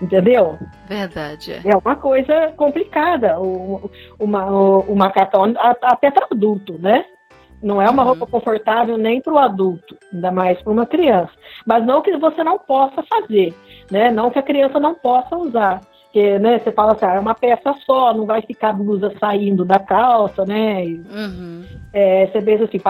Entendeu? 0.01 0.57
Verdade. 0.87 1.53
É, 1.53 1.71
é 1.71 1.75
uma 1.75 1.95
coisa 1.95 2.53
complicada. 2.55 3.39
O, 3.39 3.89
uma, 4.19 4.49
o, 4.49 4.79
o 4.91 4.95
macacão, 4.95 5.53
até 5.81 6.09
para 6.11 6.27
adulto, 6.31 6.77
né? 6.79 7.05
Não 7.61 7.81
é 7.81 7.89
uma 7.89 8.03
uhum. 8.03 8.09
roupa 8.09 8.27
confortável 8.27 8.97
nem 8.97 9.19
para 9.19 9.33
o 9.33 9.39
adulto, 9.39 9.97
ainda 10.13 10.31
mais 10.31 10.61
para 10.61 10.71
uma 10.71 10.85
criança. 10.85 11.31
Mas 11.65 11.83
não 11.85 12.01
que 12.01 12.15
você 12.17 12.43
não 12.43 12.59
possa 12.59 13.03
fazer, 13.03 13.53
né? 13.91 14.11
Não 14.11 14.29
que 14.29 14.37
a 14.37 14.43
criança 14.43 14.79
não 14.79 14.93
possa 14.93 15.35
usar. 15.35 15.81
Porque, 16.17 16.39
né, 16.39 16.57
você 16.57 16.71
fala 16.71 16.93
assim, 16.93 17.05
ah, 17.05 17.13
é 17.13 17.19
uma 17.19 17.35
peça 17.35 17.75
só, 17.85 18.11
não 18.11 18.25
vai 18.25 18.41
ficar 18.41 18.73
blusa 18.73 19.13
saindo 19.19 19.63
da 19.63 19.77
calça, 19.77 20.43
né? 20.45 20.83
Uhum. 20.83 21.63
É, 21.93 22.25
você 22.25 22.41
pensa 22.41 22.63
assim, 22.63 22.81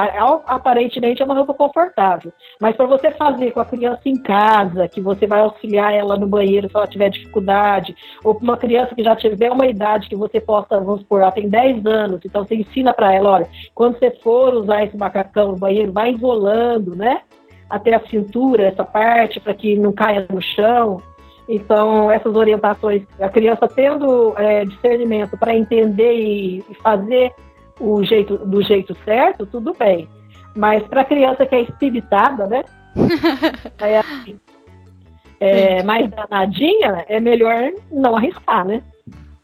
aparentemente 0.45 1.21
é 1.21 1.25
uma 1.25 1.35
roupa 1.35 1.53
confortável. 1.53 2.31
Mas 2.57 2.77
para 2.77 2.85
você 2.85 3.11
fazer 3.11 3.51
com 3.51 3.59
a 3.59 3.65
criança 3.65 3.99
em 4.05 4.15
casa, 4.15 4.87
que 4.87 5.01
você 5.01 5.27
vai 5.27 5.41
auxiliar 5.41 5.93
ela 5.93 6.15
no 6.15 6.25
banheiro 6.25 6.69
se 6.69 6.77
ela 6.77 6.87
tiver 6.87 7.09
dificuldade, 7.09 7.93
ou 8.23 8.33
para 8.33 8.43
uma 8.45 8.55
criança 8.55 8.95
que 8.95 9.03
já 9.03 9.13
tiver 9.13 9.51
uma 9.51 9.67
idade 9.67 10.07
que 10.07 10.15
você 10.15 10.39
possa, 10.39 10.79
vamos 10.79 11.01
supor, 11.01 11.19
ela 11.19 11.31
tem 11.31 11.49
10 11.49 11.85
anos, 11.85 12.21
então 12.23 12.45
você 12.45 12.55
ensina 12.55 12.93
para 12.93 13.13
ela, 13.13 13.31
olha, 13.31 13.49
quando 13.75 13.99
você 13.99 14.09
for 14.23 14.53
usar 14.53 14.85
esse 14.85 14.95
macacão 14.95 15.51
no 15.51 15.57
banheiro, 15.57 15.91
vai 15.91 16.11
enrolando, 16.11 16.95
né? 16.95 17.23
Até 17.69 17.93
a 17.93 18.07
cintura, 18.07 18.67
essa 18.67 18.85
parte, 18.85 19.37
para 19.41 19.53
que 19.53 19.75
não 19.75 19.91
caia 19.91 20.25
no 20.29 20.41
chão. 20.41 21.01
Então, 21.47 22.11
essas 22.11 22.35
orientações, 22.35 23.03
a 23.19 23.29
criança 23.29 23.67
tendo 23.67 24.33
é, 24.37 24.65
discernimento 24.65 25.37
para 25.37 25.55
entender 25.55 26.13
e, 26.13 26.57
e, 26.69 26.75
fazer 26.83 27.31
o 27.79 28.03
jeito, 28.03 28.37
do 28.37 28.61
jeito 28.61 28.95
certo, 29.05 29.45
tudo 29.45 29.73
bem. 29.73 30.09
Mas 30.55 30.83
para 30.87 31.01
a 31.01 31.05
criança 31.05 31.45
que 31.45 31.55
é 31.55 31.61
espiritada, 31.61 32.47
né? 32.47 32.63
é, 33.79 33.99
assim, 33.99 34.39
é 35.39 35.83
mais 35.83 36.09
danadinha, 36.09 37.05
é 37.07 37.19
melhor 37.19 37.71
não 37.91 38.15
arriscar, 38.15 38.65
né? 38.65 38.83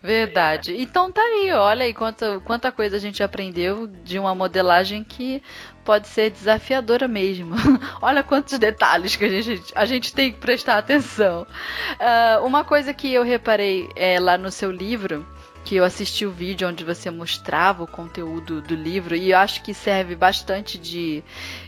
Verdade. 0.01 0.75
Então 0.81 1.09
tá 1.09 1.21
aí, 1.21 1.53
olha 1.53 1.85
aí 1.85 1.93
quanta, 1.93 2.37
quanta 2.41 2.73
coisa 2.73 2.97
a 2.97 2.99
gente 2.99 3.23
aprendeu 3.23 3.87
de 3.87 4.19
uma 4.19 4.35
modelagem 4.35 5.01
que 5.01 5.41
pode 5.83 6.07
ser 6.07 6.31
desafiadora 6.31 7.07
mesmo. 7.07 7.55
olha 8.01 8.23
quantos 8.23 8.57
detalhes 8.57 9.15
que 9.15 9.25
a 9.25 9.41
gente, 9.41 9.63
a 9.75 9.85
gente 9.85 10.13
tem 10.13 10.31
que 10.31 10.39
prestar 10.39 10.77
atenção. 10.77 11.45
Uh, 11.93 12.45
uma 12.45 12.63
coisa 12.63 12.93
que 12.93 13.13
eu 13.13 13.23
reparei 13.23 13.89
é, 13.95 14.19
lá 14.19 14.37
no 14.37 14.51
seu 14.51 14.71
livro 14.71 15.25
que 15.63 15.75
eu 15.75 15.85
assisti 15.85 16.25
o 16.25 16.31
vídeo 16.31 16.67
onde 16.67 16.83
você 16.83 17.09
mostrava 17.09 17.83
o 17.83 17.87
conteúdo 17.87 18.61
do 18.61 18.75
livro 18.75 19.15
e 19.15 19.31
eu 19.31 19.37
acho 19.37 19.63
que 19.63 19.73
serve 19.73 20.15
bastante 20.15 20.77
de, 20.77 21.23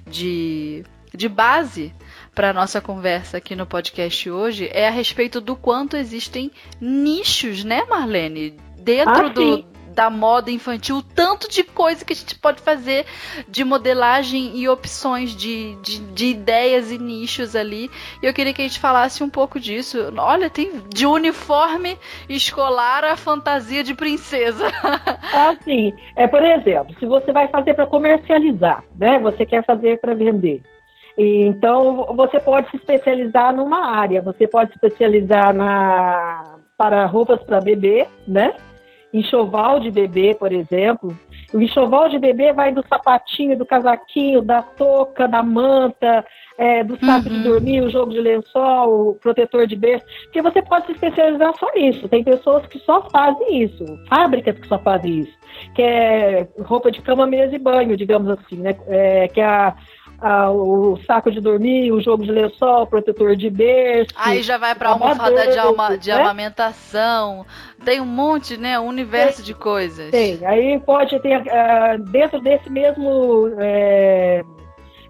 de, 0.06 0.84
de 1.14 1.30
base 1.30 1.94
para 2.34 2.52
nossa 2.52 2.82
conversa 2.82 3.38
aqui 3.38 3.56
no 3.56 3.66
podcast 3.66 4.30
hoje 4.30 4.70
é 4.74 4.88
a 4.88 4.92
respeito 4.92 5.40
do 5.40 5.56
quanto 5.56 5.96
existem 5.96 6.52
nichos, 6.80 7.64
né, 7.64 7.86
Marlene? 7.86 8.58
Dentro 8.78 9.28
ah, 9.28 9.30
do, 9.30 9.66
da 9.96 10.10
moda 10.10 10.52
infantil, 10.52 11.02
tanto 11.16 11.50
de 11.50 11.64
coisa 11.64 12.04
que 12.04 12.12
a 12.12 12.16
gente 12.16 12.38
pode 12.38 12.62
fazer 12.62 13.06
de 13.48 13.64
modelagem 13.64 14.58
e 14.58 14.68
opções 14.68 15.34
de, 15.36 15.76
de, 15.82 16.00
de, 16.12 16.26
ideias 16.28 16.92
e 16.92 16.98
nichos 16.98 17.56
ali. 17.56 17.90
E 18.22 18.26
eu 18.26 18.34
queria 18.34 18.54
que 18.54 18.62
a 18.62 18.68
gente 18.68 18.80
falasse 18.80 19.24
um 19.24 19.30
pouco 19.30 19.60
disso. 19.60 20.14
Olha, 20.18 20.50
tem 20.50 20.70
de 20.94 21.08
uniforme 21.08 21.98
escolar 22.28 23.06
a 23.06 23.16
fantasia 23.16 23.84
de 23.84 23.96
princesa. 23.96 24.68
ah, 25.34 25.56
sim. 25.64 25.94
É, 26.18 26.28
por 26.28 26.44
exemplo, 26.44 26.94
se 27.00 27.06
você 27.06 27.32
vai 27.32 27.48
fazer 27.48 27.74
para 27.74 27.88
comercializar, 27.88 28.84
né? 28.98 29.18
Você 29.20 29.46
quer 29.46 29.64
fazer 29.66 30.00
para 30.00 30.14
vender. 30.14 30.62
Então, 31.18 32.14
você 32.14 32.42
pode 32.42 32.70
se 32.70 32.76
especializar 32.76 33.56
numa 33.56 33.96
área. 33.96 34.22
Você 34.22 34.46
pode 34.46 34.72
se 34.72 34.76
especializar 34.76 35.54
na, 35.54 36.58
para 36.78 37.06
roupas 37.06 37.42
para 37.44 37.62
bebê, 37.62 38.06
né? 38.28 38.54
Enxoval 39.18 39.80
de 39.80 39.90
bebê, 39.90 40.36
por 40.36 40.52
exemplo. 40.52 41.18
O 41.54 41.62
enxoval 41.62 42.10
de 42.10 42.20
bebê 42.20 42.52
vai 42.52 42.74
do 42.74 42.86
sapatinho, 42.86 43.58
do 43.58 43.66
casaquinho, 43.66 44.42
da 44.42 44.62
touca, 44.62 45.26
da 45.26 45.42
manta, 45.42 46.26
é, 46.58 46.84
do 46.84 46.98
saco 47.00 47.30
uhum. 47.30 47.38
de 47.38 47.44
dormir, 47.44 47.82
o 47.82 47.90
jogo 47.90 48.12
de 48.12 48.20
lençol, 48.20 49.12
o 49.12 49.16
protetor 49.16 49.68
de 49.68 49.76
berço. 49.76 50.06
Porque 50.26 50.42
você 50.42 50.62
pode 50.62 50.88
se 50.88 50.92
especializar 50.92 51.54
só 51.58 51.72
nisso. 51.74 52.10
Tem 52.10 52.24
pessoas 52.26 52.66
que 52.68 52.78
só 52.80 53.10
fazem 53.10 53.64
isso, 53.64 53.86
fábricas 54.10 54.60
que 54.60 54.68
só 54.68 54.78
fazem 54.80 55.20
isso. 55.20 55.38
Que 55.74 55.82
é 55.82 56.48
roupa 56.60 56.92
de 56.92 57.02
cama, 57.02 57.26
mesa 57.26 57.56
e 57.56 57.60
banho, 57.60 57.96
digamos 57.96 58.30
assim, 58.30 58.58
né? 58.58 58.76
É, 58.88 59.28
que 59.30 59.40
é 59.40 59.46
a 59.46 59.76
ah, 60.20 60.52
o 60.52 60.98
saco 61.06 61.32
de 61.32 61.40
dormir, 61.40 61.92
o 61.92 62.02
jogo 62.02 62.24
de 62.24 62.32
lençol, 62.32 62.84
o 62.84 62.88
protetor 62.88 63.36
de 63.36 63.50
berço. 63.50 64.14
Aí 64.16 64.42
já 64.42 64.58
vai 64.58 64.74
para 64.76 64.90
almofada 64.90 65.48
de, 65.48 65.58
alma, 65.58 65.98
de 65.98 66.10
né? 66.10 66.22
amamentação. 66.22 67.46
Tem 67.84 68.00
um 68.02 68.06
monte, 68.06 68.58
né? 68.58 68.80
Um 68.80 68.88
universo 68.88 69.38
tem, 69.38 69.46
de 69.46 69.54
coisas. 69.54 70.12
Tem. 70.12 70.40
Aí 70.46 70.80
pode 70.80 71.20
ter, 71.20 71.42
uh, 71.42 72.04
dentro 72.12 72.40
desse 72.40 72.70
mesmo 72.70 73.52
é, 73.60 74.44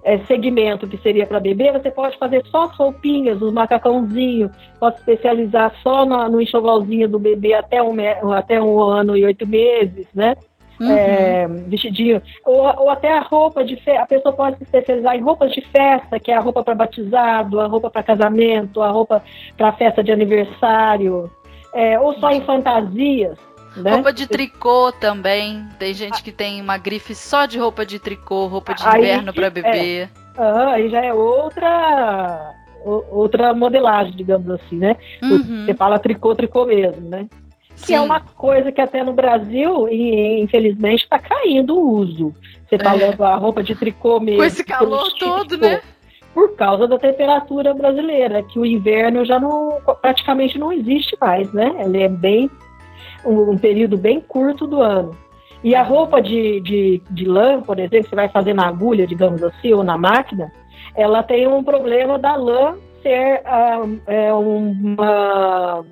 é, 0.03 0.19
segmento 0.25 0.87
que 0.87 0.97
seria 0.97 1.25
para 1.25 1.39
bebê, 1.39 1.71
você 1.71 1.89
pode 1.89 2.17
fazer 2.17 2.45
só 2.47 2.65
as 2.65 2.77
roupinhas, 2.77 3.41
os 3.41 3.51
macacãozinhos, 3.51 4.51
pode 4.79 4.97
especializar 4.97 5.73
só 5.81 6.05
no, 6.05 6.29
no 6.29 6.41
enxovalzinho 6.41 7.09
do 7.09 7.17
bebê 7.17 7.53
até 7.53 7.81
um, 7.81 7.95
até 8.31 8.61
um 8.61 8.79
ano 8.79 9.17
e 9.17 9.25
oito 9.25 9.47
meses, 9.47 10.07
né? 10.13 10.35
Uhum. 10.79 10.91
É, 10.91 11.47
vestidinho, 11.67 12.21
ou, 12.43 12.63
ou, 12.81 12.89
até 12.89 13.17
a 13.17 13.21
roupa 13.21 13.63
de 13.63 13.75
festa, 13.77 14.03
a 14.03 14.05
pessoa 14.05 14.33
pode 14.33 14.57
se 14.57 14.63
especializar 14.63 15.15
em 15.15 15.21
roupas 15.21 15.51
de 15.51 15.61
festa, 15.61 16.19
que 16.19 16.31
é 16.31 16.35
a 16.35 16.39
roupa 16.41 16.63
para 16.63 16.75
batizado, 16.75 17.61
a 17.61 17.67
roupa 17.67 17.89
para 17.89 18.03
casamento, 18.03 18.81
a 18.81 18.89
roupa 18.89 19.23
para 19.57 19.71
festa 19.73 20.03
de 20.03 20.11
aniversário, 20.11 21.31
é, 21.73 21.99
ou 21.99 22.13
só 22.19 22.29
em 22.31 22.41
fantasias. 22.41 23.37
Né? 23.77 23.91
Roupa 23.91 24.13
de 24.13 24.25
tricô 24.27 24.91
também. 24.93 25.67
Tem 25.77 25.93
gente 25.93 26.23
que 26.23 26.31
tem 26.31 26.61
uma 26.61 26.77
grife 26.77 27.13
só 27.13 27.45
de 27.45 27.59
roupa 27.59 27.85
de 27.85 27.99
tricô, 27.99 28.47
roupa 28.47 28.73
de 28.73 28.83
inverno 28.87 29.33
para 29.33 29.49
bebê. 29.49 30.01
É, 30.01 30.09
ah, 30.37 30.71
aí 30.71 30.89
já 30.89 31.03
é 31.03 31.13
outra 31.13 32.53
outra 32.85 33.53
modelagem, 33.53 34.15
digamos 34.15 34.49
assim, 34.49 34.77
né? 34.77 34.95
Uhum. 35.21 35.65
Você 35.65 35.73
fala 35.73 35.97
tricô, 35.97 36.35
tricô 36.35 36.65
mesmo, 36.65 37.09
né? 37.09 37.27
Que 37.83 37.93
é 37.93 38.01
uma 38.01 38.19
coisa 38.19 38.71
que 38.71 38.81
até 38.81 39.03
no 39.03 39.13
Brasil, 39.13 39.87
e, 39.89 40.41
infelizmente, 40.41 41.03
está 41.03 41.19
caindo 41.19 41.77
o 41.77 41.97
uso. 41.97 42.33
Você 42.67 42.75
está 42.75 42.95
é. 42.95 43.15
a 43.19 43.35
roupa 43.35 43.61
de 43.61 43.75
tricô 43.75 44.19
mesmo. 44.19 44.39
Com 44.39 44.45
esse 44.45 44.63
calor 44.63 45.11
todo, 45.19 45.57
né? 45.57 45.81
Por 46.33 46.55
causa 46.55 46.87
da 46.87 46.97
temperatura 46.97 47.73
brasileira, 47.73 48.43
que 48.43 48.59
o 48.59 48.65
inverno 48.65 49.23
já 49.23 49.39
não 49.39 49.79
praticamente 50.01 50.57
não 50.57 50.71
existe 50.71 51.15
mais, 51.19 51.51
né? 51.53 51.73
Ele 51.79 52.03
é 52.03 52.09
bem 52.09 52.49
um, 53.25 53.57
período 53.57 53.97
bem 53.97 54.19
curto 54.19 54.67
do 54.67 54.81
ano. 54.81 55.15
E 55.63 55.73
a 55.73 55.81
roupa 55.81 56.21
de, 56.21 56.59
de, 56.61 57.01
de 57.09 57.25
lã, 57.25 57.61
por 57.61 57.79
exemplo, 57.79 58.03
que 58.03 58.09
você 58.09 58.15
vai 58.15 58.29
fazer 58.29 58.53
na 58.53 58.67
agulha, 58.67 59.07
digamos 59.07 59.41
assim, 59.41 59.73
ou 59.73 59.83
na 59.83 59.97
máquina, 59.97 60.51
ela 60.95 61.23
tem 61.23 61.47
um 61.47 61.63
problema 61.63 62.19
da 62.19 62.35
lã 62.35 62.75
ser 63.01 63.41
uh, 63.41 64.01
é 64.07 64.33
uma 64.33 65.85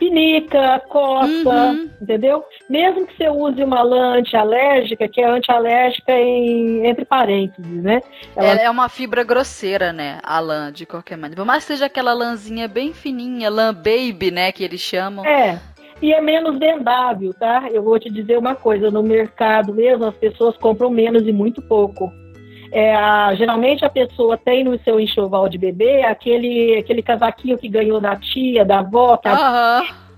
pinica, 0.00 0.80
coça, 0.88 1.26
uhum. 1.26 1.90
entendeu? 2.00 2.42
Mesmo 2.68 3.06
que 3.06 3.14
você 3.14 3.28
use 3.28 3.62
uma 3.62 3.82
lã 3.82 4.16
antialérgica, 4.16 5.06
que 5.06 5.20
é 5.20 5.28
antialérgica 5.28 6.12
em, 6.12 6.86
entre 6.86 7.04
parênteses, 7.04 7.82
né? 7.82 8.00
Ela... 8.34 8.48
Ela 8.48 8.60
é 8.62 8.70
uma 8.70 8.88
fibra 8.88 9.22
grosseira, 9.22 9.92
né? 9.92 10.18
A 10.22 10.40
lã, 10.40 10.72
de 10.72 10.86
qualquer 10.86 11.16
maneira. 11.16 11.36
Por 11.36 11.46
mais 11.46 11.64
que 11.64 11.74
seja 11.74 11.84
aquela 11.84 12.14
lãzinha 12.14 12.66
bem 12.66 12.94
fininha, 12.94 13.50
lã 13.50 13.74
baby, 13.74 14.30
né? 14.30 14.50
Que 14.50 14.64
eles 14.64 14.80
chamam. 14.80 15.24
É. 15.26 15.60
E 16.00 16.14
é 16.14 16.20
menos 16.22 16.58
vendável, 16.58 17.34
tá? 17.34 17.68
Eu 17.70 17.82
vou 17.82 17.98
te 17.98 18.10
dizer 18.10 18.38
uma 18.38 18.54
coisa, 18.54 18.90
no 18.90 19.02
mercado 19.02 19.74
mesmo 19.74 20.06
as 20.06 20.16
pessoas 20.16 20.56
compram 20.56 20.88
menos 20.88 21.26
e 21.26 21.32
muito 21.32 21.60
pouco. 21.60 22.10
É, 22.72 22.94
geralmente 23.36 23.84
a 23.84 23.90
pessoa 23.90 24.36
tem 24.36 24.64
no 24.64 24.78
seu 24.80 25.00
enxoval 25.00 25.48
de 25.48 25.58
bebê 25.58 26.02
aquele, 26.02 26.78
aquele 26.78 27.02
casaquinho 27.02 27.58
que 27.58 27.68
ganhou 27.68 28.00
da 28.00 28.16
tia, 28.16 28.64
da 28.64 28.78
avó, 28.78 29.16
tá? 29.16 29.80
Uhum. 29.80 30.10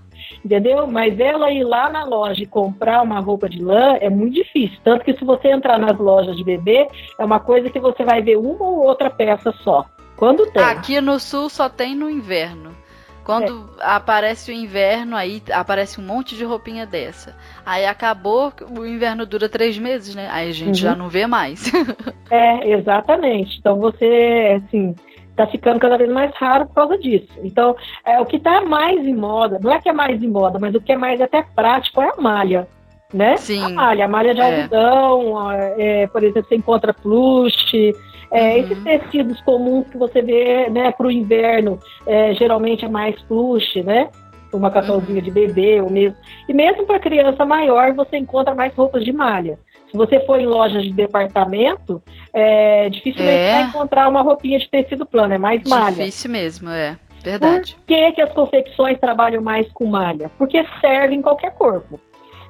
Entendeu? 0.45 0.85
Mas 0.87 1.19
ela 1.19 1.51
ir 1.51 1.63
lá 1.63 1.89
na 1.89 2.03
loja 2.03 2.43
e 2.43 2.47
comprar 2.47 3.01
uma 3.01 3.19
roupa 3.19 3.47
de 3.47 3.63
lã 3.63 3.97
é 4.01 4.09
muito 4.09 4.35
difícil. 4.35 4.77
Tanto 4.83 5.05
que 5.05 5.13
se 5.13 5.23
você 5.23 5.49
entrar 5.49 5.79
nas 5.79 5.97
lojas 5.97 6.35
de 6.35 6.43
bebê, 6.43 6.87
é 7.17 7.23
uma 7.23 7.39
coisa 7.39 7.69
que 7.69 7.79
você 7.79 8.03
vai 8.03 8.21
ver 8.21 8.37
uma 8.37 8.65
ou 8.65 8.83
outra 8.83 9.09
peça 9.09 9.53
só. 9.63 9.85
Quando 10.17 10.45
tem. 10.51 10.61
Aqui 10.63 11.01
no 11.01 11.19
sul 11.19 11.49
só 11.49 11.69
tem 11.69 11.95
no 11.95 12.09
inverno. 12.09 12.75
Quando 13.23 13.69
é. 13.79 13.83
aparece 13.85 14.51
o 14.51 14.53
inverno, 14.53 15.15
aí 15.15 15.41
aparece 15.51 15.99
um 15.99 16.03
monte 16.03 16.35
de 16.35 16.43
roupinha 16.43 16.85
dessa. 16.85 17.35
Aí 17.65 17.85
acabou, 17.85 18.51
o 18.77 18.85
inverno 18.85 19.25
dura 19.25 19.47
três 19.47 19.77
meses, 19.77 20.13
né? 20.13 20.29
Aí 20.31 20.49
a 20.49 20.53
gente 20.53 20.67
uhum. 20.67 20.89
já 20.89 20.95
não 20.95 21.09
vê 21.09 21.25
mais. 21.25 21.71
é, 22.29 22.69
exatamente. 22.69 23.57
Então 23.59 23.77
você, 23.77 24.61
assim, 24.65 24.93
tá 25.35 25.47
ficando 25.47 25.79
cada 25.79 25.97
vez 25.97 26.09
mais 26.09 26.33
raro 26.35 26.65
por 26.67 26.75
causa 26.75 26.97
disso. 26.97 27.31
Então, 27.43 27.75
é, 28.05 28.19
o 28.19 28.25
que 28.25 28.37
está 28.37 28.61
mais 28.61 29.05
em 29.05 29.15
moda, 29.15 29.59
não 29.61 29.71
é 29.71 29.79
que 29.79 29.89
é 29.89 29.93
mais 29.93 30.21
em 30.21 30.27
moda, 30.27 30.59
mas 30.59 30.75
o 30.75 30.81
que 30.81 30.91
é 30.91 30.97
mais 30.97 31.21
até 31.21 31.43
prático 31.55 32.01
é 32.01 32.09
a 32.09 32.21
malha. 32.21 32.67
Né? 33.13 33.37
Sim. 33.37 33.63
A 33.63 33.69
malha, 33.69 34.05
a 34.05 34.07
malha 34.07 34.33
de 34.33 34.41
é. 34.41 34.43
algodão, 34.43 35.51
é, 35.77 36.07
por 36.07 36.23
exemplo, 36.23 36.49
você 36.49 36.55
encontra 36.55 36.93
plush, 36.93 37.93
é, 38.33 38.55
uhum. 38.55 38.59
Esses 38.61 38.83
tecidos 38.83 39.39
comuns 39.41 39.87
que 39.89 39.97
você 39.97 40.19
vê 40.23 40.67
né, 40.67 40.91
para 40.91 41.05
o 41.05 41.11
inverno, 41.11 41.77
é, 42.07 42.33
geralmente 42.33 42.83
é 42.83 42.87
mais 42.87 43.15
plush, 43.21 43.83
né? 43.83 44.09
Uma 44.51 44.71
cacauzinha 44.71 45.19
uhum. 45.19 45.23
de 45.23 45.29
bebê, 45.29 45.79
ou 45.79 45.89
mesmo. 45.89 46.17
E 46.49 46.53
mesmo 46.53 46.83
para 46.85 46.99
criança 46.99 47.45
maior, 47.45 47.93
você 47.93 48.17
encontra 48.17 48.55
mais 48.55 48.73
roupas 48.73 49.05
de 49.05 49.13
malha. 49.13 49.59
Se 49.91 49.95
você 49.95 50.19
for 50.25 50.39
em 50.39 50.47
lojas 50.47 50.83
de 50.83 50.91
departamento, 50.91 52.01
é, 52.33 52.89
dificilmente 52.89 53.37
é. 53.37 53.51
vai 53.51 53.63
encontrar 53.65 54.09
uma 54.09 54.23
roupinha 54.23 54.57
de 54.57 54.67
tecido 54.67 55.05
plano, 55.05 55.35
é 55.35 55.37
mais 55.37 55.61
malha. 55.69 55.97
Difícil 55.97 56.31
mesmo, 56.31 56.69
é. 56.71 56.97
Verdade. 57.23 57.75
Por 57.75 57.85
que, 57.85 58.11
que 58.13 58.21
as 58.21 58.33
confecções 58.33 58.99
trabalham 58.99 59.43
mais 59.43 59.71
com 59.71 59.85
malha? 59.85 60.31
Porque 60.39 60.65
serve 60.81 61.13
em 61.13 61.21
qualquer 61.21 61.51
corpo. 61.51 61.99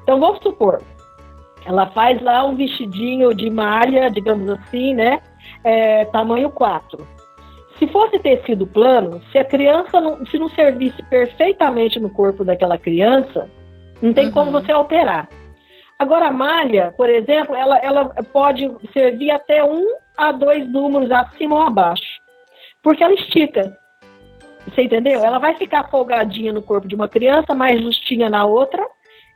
Então, 0.02 0.20
vamos 0.20 0.42
supor, 0.42 0.82
ela 1.66 1.88
faz 1.88 2.22
lá 2.22 2.46
um 2.46 2.56
vestidinho 2.56 3.34
de 3.34 3.50
malha, 3.50 4.10
digamos 4.10 4.50
assim, 4.50 4.94
né? 4.94 5.20
É, 5.64 6.06
tamanho 6.06 6.50
4. 6.50 7.08
Se 7.80 7.88
fosse 7.88 8.20
tecido 8.20 8.68
plano, 8.68 9.22
se 9.32 9.38
a 9.38 9.46
criança 9.46 10.00
não, 10.00 10.26
se 10.26 10.38
não 10.38 10.50
servisse 10.50 11.02
perfeitamente 11.04 12.00
no 12.00 12.10
corpo 12.10 12.44
daquela 12.44 12.78
criança, 12.78 13.50
não 14.02 14.14
tem 14.14 14.28
uhum. 14.28 14.32
como 14.32 14.52
você 14.52 14.72
alterar. 14.72 15.28
Agora, 15.98 16.28
a 16.28 16.32
malha, 16.32 16.94
por 16.98 17.10
exemplo, 17.10 17.56
ela, 17.56 17.78
ela 17.80 18.06
pode 18.32 18.70
servir 18.92 19.32
até 19.32 19.64
um 19.64 19.86
a 20.18 20.32
dois 20.32 20.70
números 20.70 21.10
acima 21.12 21.56
ou 21.56 21.62
abaixo, 21.62 22.20
porque 22.82 23.04
ela 23.04 23.14
estica. 23.14 23.76
Você 24.68 24.84
entendeu? 24.84 25.24
Ela 25.24 25.40
vai 25.40 25.56
ficar 25.56 25.90
folgadinha 25.90 26.54
no 26.54 26.62
corpo 26.62 26.88
de 26.88 26.96
uma 26.96 27.08
criança, 27.08 27.54
mais 27.54 27.82
justinha 27.82 28.30
na 28.30 28.46
outra, 28.46 28.86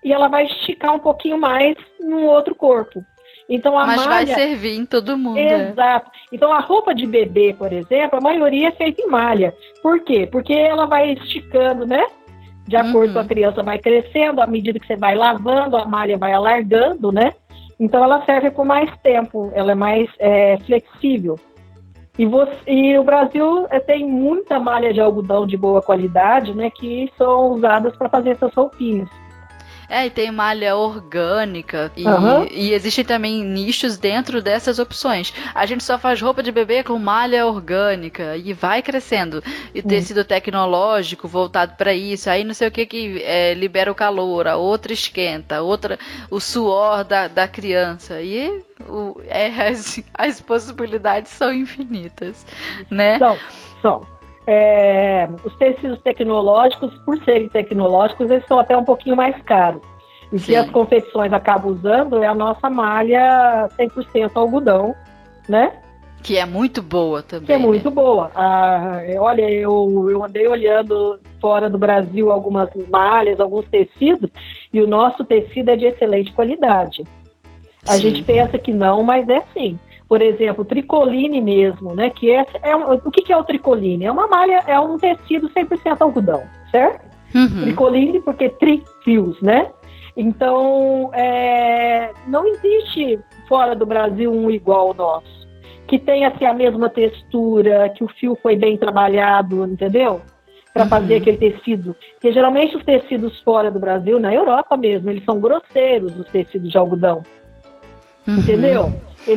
e 0.04 0.14
ela 0.14 0.28
vai 0.28 0.46
esticar 0.46 0.94
um 0.94 1.00
pouquinho 1.00 1.38
mais 1.38 1.76
no 2.00 2.26
outro 2.26 2.56
corpo. 2.56 3.04
Então 3.50 3.78
a 3.78 3.86
Mas 3.86 4.06
malha... 4.06 4.10
vai 4.10 4.28
servir 4.28 4.76
em 4.76 4.86
todo 4.86 5.18
mundo. 5.18 5.38
Exato. 5.38 6.12
Então 6.32 6.52
a 6.52 6.60
roupa 6.60 6.94
de 6.94 7.06
bebê, 7.06 7.56
por 7.58 7.72
exemplo, 7.72 8.18
a 8.18 8.22
maioria 8.22 8.70
é 8.70 8.72
feita 8.72 9.02
em 9.02 9.08
malha. 9.08 9.54
Por 9.82 10.02
quê? 10.02 10.28
Porque 10.30 10.54
ela 10.54 10.86
vai 10.86 11.14
esticando, 11.14 11.86
né? 11.86 12.06
De 12.68 12.76
acordo 12.76 13.08
uhum. 13.08 13.14
com 13.14 13.20
a 13.20 13.26
criança 13.26 13.64
vai 13.64 13.80
crescendo, 13.80 14.42
à 14.42 14.48
medida 14.48 14.78
que 14.78 14.86
você 14.86 14.98
vai 14.98 15.16
lavando, 15.16 15.78
a 15.78 15.86
malha 15.86 16.18
vai 16.18 16.34
alargando, 16.34 17.12
né? 17.12 17.34
Então 17.80 18.04
ela 18.04 18.26
serve 18.26 18.52
por 18.52 18.66
mais 18.66 18.90
tempo, 19.02 19.52
ela 19.54 19.72
é 19.72 19.76
mais 19.76 20.10
é, 20.20 20.58
flexível. 20.66 21.40
E, 22.18 22.26
você, 22.26 22.52
e, 22.66 22.98
o 22.98 23.04
Brasil 23.04 23.68
é, 23.70 23.80
tem 23.80 24.06
muita 24.06 24.60
malha 24.60 24.92
de 24.92 25.00
algodão 25.00 25.46
de 25.46 25.56
boa 25.56 25.82
qualidade, 25.82 26.54
né? 26.54 26.70
Que 26.72 27.10
são 27.18 27.52
usadas 27.52 27.96
para 27.96 28.10
fazer 28.10 28.32
essas 28.32 28.54
roupinhas. 28.54 29.08
É, 29.90 30.06
e 30.06 30.10
tem 30.10 30.32
malha 30.32 30.76
orgânica. 30.76 31.92
E, 31.96 32.06
uhum. 32.06 32.46
e 32.52 32.74
existem 32.74 33.06
também 33.06 33.44
nichos 33.44 33.98
dentro 33.98 34.42
dessas 34.42 34.80
opções. 34.80 35.34
A 35.56 35.66
gente 35.66 35.84
só 35.84 35.98
faz 35.98 36.22
roupa 36.22 36.44
de 36.44 36.52
bebê 36.52 36.84
com 36.84 37.00
malha 37.00 37.46
orgânica 37.46 38.36
e 38.36 38.54
vai 38.54 38.82
crescendo. 38.82 39.42
E 39.74 39.80
uhum. 39.80 39.88
tecido 39.88 40.26
tecnológico 40.26 41.28
voltado 41.28 41.76
para 41.76 41.94
isso. 41.94 42.30
Aí 42.30 42.44
não 42.44 42.54
sei 42.54 42.68
o 42.68 42.72
que 42.72 42.86
que 42.86 43.24
é, 43.24 43.54
libera 43.54 43.92
o 43.92 43.96
calor, 43.96 44.48
a 44.48 44.58
outra 44.58 44.92
esquenta, 44.92 45.58
a 45.58 45.62
outra 45.62 45.98
o 46.30 46.40
suor 46.40 47.04
da, 47.04 47.28
da 47.28 47.48
criança. 47.48 48.22
E 48.22 48.64
o, 48.88 49.22
é, 49.28 49.48
as, 49.68 50.04
as 50.14 50.42
possibilidades 50.42 51.32
são 51.32 51.54
infinitas, 51.54 52.46
né? 52.90 53.18
São, 53.20 53.38
são. 53.82 54.17
É, 54.50 55.28
os 55.44 55.54
tecidos 55.58 56.02
tecnológicos, 56.02 56.98
por 57.00 57.22
serem 57.26 57.50
tecnológicos, 57.50 58.32
eles 58.32 58.46
são 58.48 58.58
até 58.58 58.78
um 58.78 58.86
pouquinho 58.86 59.18
mais 59.18 59.36
caros. 59.44 59.82
E 60.32 60.40
que 60.40 60.56
as 60.56 60.70
confecções 60.70 61.32
acabam 61.34 61.72
usando 61.72 62.24
é 62.24 62.28
a 62.28 62.34
nossa 62.34 62.70
malha 62.70 63.70
100% 63.78 64.32
algodão, 64.36 64.96
né? 65.50 65.74
Que 66.24 66.38
é 66.38 66.46
muito 66.46 66.82
boa 66.82 67.22
também. 67.22 67.46
Que 67.46 67.54
é 67.54 67.58
muito 67.58 67.90
né? 67.90 67.96
boa. 67.96 68.32
Ah, 68.36 69.02
olha, 69.20 69.50
eu, 69.50 70.08
eu 70.10 70.24
andei 70.24 70.48
olhando 70.48 71.20
fora 71.42 71.70
do 71.70 71.78
Brasil 71.78 72.32
algumas 72.32 72.70
malhas, 72.90 73.40
alguns 73.40 73.68
tecidos, 73.68 74.30
e 74.74 74.82
o 74.82 74.88
nosso 74.88 75.26
tecido 75.26 75.72
é 75.72 75.76
de 75.76 75.86
excelente 75.86 76.32
qualidade. 76.32 77.04
A 77.88 77.94
Sim. 77.94 78.02
gente 78.02 78.24
pensa 78.24 78.58
que 78.58 78.74
não, 78.74 79.04
mas 79.04 79.28
é 79.28 79.42
sim 79.54 79.78
por 80.08 80.22
exemplo, 80.22 80.64
tricoline 80.64 81.42
mesmo, 81.42 81.94
né? 81.94 82.10
Que 82.10 82.32
é, 82.32 82.46
é 82.64 82.76
um, 82.76 82.94
o 82.94 83.12
que, 83.12 83.22
que, 83.22 83.34
é 83.34 83.38
o 83.38 83.44
tricoline? 83.44 84.06
É 84.06 84.12
uma 84.12 84.28
malha, 84.28 84.64
é 84.66 84.80
um 84.80 84.98
tecido 84.98 85.50
100% 85.50 85.98
algodão, 86.00 86.44
certo? 86.72 87.06
Uhum. 87.36 87.64
Tricoline 87.64 88.22
porque 88.22 88.50
trifios, 88.50 89.42
né? 89.42 89.70
Então, 90.16 91.12
é, 91.14 92.12
não 92.28 92.48
existe 92.48 93.20
fora 93.48 93.76
do 93.76 93.86
Brasil 93.86 94.32
um 94.32 94.50
igual 94.50 94.88
ao 94.88 94.94
nosso, 94.94 95.48
que 95.88 96.00
tenha 96.00 96.30
assim, 96.30 96.46
a 96.46 96.54
mesma 96.54 96.90
textura, 96.90 97.90
que 97.90 98.04
o 98.04 98.08
fio 98.08 98.38
foi 98.42 98.56
bem 98.56 98.78
trabalhado, 98.78 99.66
entendeu? 99.66 100.22
Para 100.74 100.84
uhum. 100.84 100.90
fazer 100.90 101.16
aquele 101.18 101.38
tecido. 101.38 101.96
Porque 102.14 102.32
geralmente 102.32 102.76
os 102.76 102.84
tecidos 102.84 103.40
fora 103.42 103.70
do 103.70 103.80
Brasil, 103.80 104.20
na 104.20 104.34
Europa 104.34 104.76
mesmo, 104.78 105.10
eles 105.10 105.24
são 105.24 105.40
grosseiros, 105.40 106.18
os 106.18 106.28
tecidos 106.30 106.72
de 106.72 106.78
algodão. 106.78 107.24
Uhum. 108.28 108.38
Entendeu? 108.38 108.94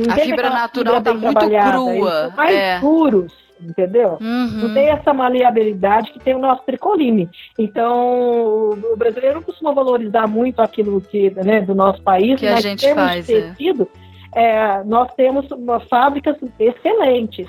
A 0.08 0.16
fibra 0.16 0.50
natural 0.50 0.98
está 0.98 1.14
muito 1.14 1.38
crua. 1.38 2.32
mais 2.36 2.56
é. 2.56 2.80
duros, 2.80 3.32
entendeu? 3.60 4.18
Uhum. 4.20 4.50
Não 4.62 4.74
tem 4.74 4.88
essa 4.88 5.12
maleabilidade 5.12 6.12
que 6.12 6.20
tem 6.20 6.34
o 6.34 6.38
nosso 6.38 6.62
tricoline. 6.64 7.28
Então, 7.58 8.70
o 8.70 8.96
brasileiro 8.96 9.42
costuma 9.42 9.72
valorizar 9.72 10.26
muito 10.26 10.60
aquilo 10.60 11.00
que, 11.00 11.30
né, 11.30 11.60
do 11.60 11.74
nosso 11.74 12.02
país, 12.02 12.38
que 12.40 12.46
a 12.46 12.60
gente 12.60 12.94
faz, 12.94 13.28
é. 13.28 13.40
tecido, 13.40 13.88
é. 13.94 14.10
É, 14.32 14.84
nós 14.84 15.12
temos 15.14 15.46
fábricas 15.88 16.36
excelentes, 16.58 17.48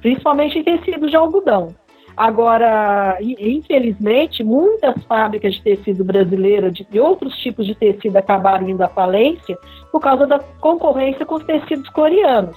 principalmente 0.00 0.58
em 0.58 0.64
tecido 0.64 1.08
de 1.08 1.16
algodão. 1.16 1.74
Agora, 2.16 3.18
infelizmente, 3.20 4.44
muitas 4.44 5.02
fábricas 5.04 5.54
de 5.54 5.62
tecido 5.62 6.04
brasileiro, 6.04 6.70
de, 6.70 6.86
outros 7.00 7.36
tipos 7.38 7.66
de 7.66 7.74
tecido, 7.74 8.16
acabaram 8.16 8.68
indo 8.68 8.82
à 8.82 8.88
falência 8.88 9.58
por 9.90 10.00
causa 10.00 10.26
da 10.26 10.38
concorrência 10.60 11.26
com 11.26 11.34
os 11.34 11.44
tecidos 11.44 11.88
coreanos. 11.88 12.56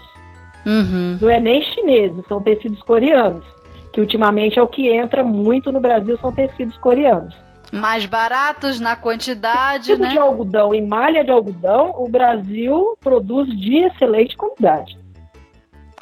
Uhum. 0.66 1.18
Não 1.20 1.30
é 1.30 1.40
nem 1.40 1.62
chineses, 1.62 2.24
são 2.28 2.42
tecidos 2.42 2.82
coreanos. 2.84 3.44
Que 3.92 4.02
ultimamente 4.02 4.60
é 4.60 4.62
o 4.62 4.68
que 4.68 4.90
entra 4.90 5.24
muito 5.24 5.72
no 5.72 5.80
Brasil, 5.80 6.18
são 6.20 6.32
tecidos 6.32 6.78
coreanos. 6.78 7.36
Mais 7.72 8.06
baratos 8.06 8.80
na 8.80 8.96
quantidade, 8.96 9.88
tipo 9.88 10.04
né? 10.04 10.10
de 10.10 10.18
algodão 10.18 10.74
e 10.74 10.82
malha 10.82 11.24
de 11.24 11.32
algodão, 11.32 11.94
o 11.98 12.08
Brasil 12.08 12.96
produz 13.02 13.50
de 13.60 13.78
excelente 13.78 14.38
qualidade. 14.38 14.98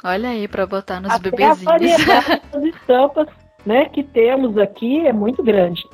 Olha 0.04 0.28
aí 0.28 0.46
para 0.46 0.66
botar 0.66 1.00
nos 1.00 1.10
Até 1.10 1.30
bebezinhos. 1.30 1.66
A 1.66 1.70
variedade 1.70 2.42
das 2.52 2.62
estampas, 2.62 3.28
né, 3.66 3.86
que 3.86 4.02
temos 4.02 4.56
aqui 4.56 5.06
é 5.06 5.12
muito 5.12 5.42
grande. 5.42 5.84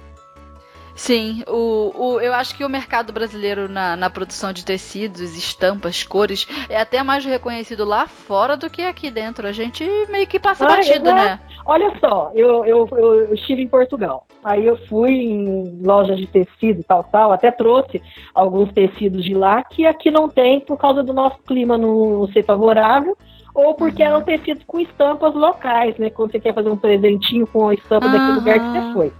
Sim, 0.94 1.42
o, 1.48 1.92
o, 1.96 2.20
eu 2.20 2.34
acho 2.34 2.54
que 2.54 2.64
o 2.64 2.68
mercado 2.68 3.12
brasileiro 3.14 3.66
na, 3.66 3.96
na 3.96 4.10
produção 4.10 4.52
de 4.52 4.62
tecidos, 4.62 5.34
estampas, 5.36 6.04
cores, 6.04 6.46
é 6.68 6.78
até 6.78 7.02
mais 7.02 7.24
reconhecido 7.24 7.84
lá 7.84 8.06
fora 8.06 8.58
do 8.58 8.68
que 8.68 8.82
aqui 8.82 9.10
dentro. 9.10 9.46
A 9.46 9.52
gente 9.52 9.82
meio 10.10 10.26
que 10.26 10.38
passa 10.38 10.66
Ah, 10.66 10.68
batido, 10.68 11.08
exato. 11.08 11.14
né? 11.14 11.40
Olha 11.64 11.92
só, 11.98 12.30
eu, 12.34 12.64
eu, 12.66 12.88
eu 12.92 13.34
estive 13.34 13.62
em 13.62 13.68
Portugal. 13.68 14.26
Aí 14.44 14.66
eu 14.66 14.76
fui 14.86 15.12
em 15.12 15.80
lojas 15.82 16.18
de 16.18 16.26
tecido, 16.26 16.84
tal, 16.84 17.04
tal, 17.04 17.32
até 17.32 17.50
trouxe 17.50 18.02
alguns 18.34 18.70
tecidos 18.72 19.24
de 19.24 19.32
lá 19.34 19.62
que 19.64 19.86
aqui 19.86 20.10
não 20.10 20.28
tem 20.28 20.60
por 20.60 20.76
causa 20.76 21.02
do 21.02 21.12
nosso 21.14 21.38
clima 21.46 21.78
não 21.78 22.28
ser 22.32 22.44
favorável 22.44 23.16
ou 23.54 23.74
porque 23.74 24.02
Uhum. 24.02 24.08
eram 24.08 24.22
tecidos 24.22 24.64
com 24.64 24.80
estampas 24.80 25.34
locais, 25.34 25.96
né? 25.98 26.10
Quando 26.10 26.32
você 26.32 26.40
quer 26.40 26.54
fazer 26.54 26.70
um 26.70 26.76
presentinho 26.76 27.46
com 27.46 27.68
a 27.68 27.74
estampa 27.74 28.08
daquele 28.08 28.32
lugar 28.32 28.60
que 28.60 28.70
você 28.70 28.92
foi. 28.92 29.12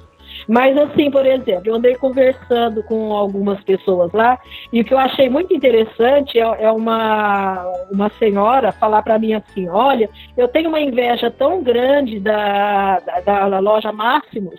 Mas 0.49 0.77
assim, 0.77 1.11
por 1.11 1.25
exemplo, 1.25 1.63
eu 1.67 1.75
andei 1.75 1.95
conversando 1.95 2.83
com 2.85 3.13
algumas 3.13 3.63
pessoas 3.63 4.11
lá 4.13 4.39
e 4.73 4.81
o 4.81 4.85
que 4.85 4.93
eu 4.95 4.99
achei 4.99 5.29
muito 5.29 5.55
interessante 5.55 6.39
é, 6.39 6.43
é 6.43 6.73
uma, 6.73 7.65
uma 7.91 8.11
senhora 8.19 8.73
falar 8.73 9.03
para 9.03 9.19
mim 9.19 9.35
assim, 9.35 9.69
olha, 9.69 10.09
eu 10.37 10.49
tenho 10.49 10.69
uma 10.69 10.81
inveja 10.81 11.31
tão 11.31 11.63
grande 11.63 12.19
da, 12.19 12.99
da, 13.01 13.49
da 13.49 13.59
loja 13.59 13.93
Máximos, 13.93 14.59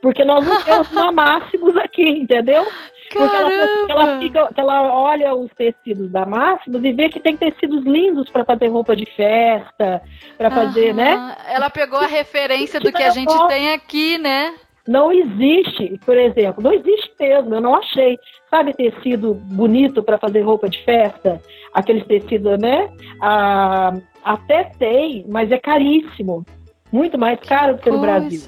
porque 0.00 0.24
nós 0.24 0.46
não 0.46 0.62
temos 0.62 0.90
uma 0.92 1.12
Máximos 1.12 1.76
aqui, 1.76 2.08
entendeu? 2.08 2.66
Porque 3.10 3.34
ela, 3.34 3.50
ela, 3.88 4.20
fica, 4.20 4.50
ela 4.56 4.92
olha 4.92 5.34
os 5.34 5.50
tecidos 5.54 6.10
da 6.10 6.26
Máximos 6.26 6.84
e 6.84 6.92
vê 6.92 7.08
que 7.08 7.20
tem 7.20 7.36
tecidos 7.36 7.82
lindos 7.84 8.28
para 8.28 8.44
fazer 8.44 8.68
roupa 8.68 8.94
de 8.94 9.06
festa, 9.06 10.02
para 10.36 10.50
fazer, 10.50 10.94
né? 10.94 11.36
Ela 11.48 11.70
pegou 11.70 11.98
a 11.98 12.06
referência 12.06 12.78
do 12.78 12.92
Que 12.92 13.02
a 13.02 13.10
gente 13.10 13.48
tem 13.48 13.72
aqui, 13.72 14.18
né? 14.18 14.54
Não 14.86 15.12
existe, 15.12 16.00
por 16.04 16.16
exemplo, 16.16 16.62
não 16.62 16.72
existe 16.72 17.12
mesmo, 17.20 17.54
eu 17.54 17.60
não 17.60 17.74
achei. 17.74 18.18
Sabe 18.50 18.72
tecido 18.72 19.34
bonito 19.34 20.02
para 20.02 20.16
fazer 20.16 20.40
roupa 20.40 20.68
de 20.68 20.82
festa? 20.82 21.42
Aqueles 21.74 22.06
tecidos, 22.06 22.58
né? 22.58 22.90
Ah, 23.20 23.92
até 24.24 24.64
tem, 24.64 25.26
mas 25.28 25.52
é 25.52 25.58
caríssimo. 25.58 26.44
Muito 26.90 27.18
mais 27.18 27.38
caro 27.40 27.76
do 27.76 27.82
que 27.82 27.90
no 27.90 28.00
Brasil. 28.00 28.40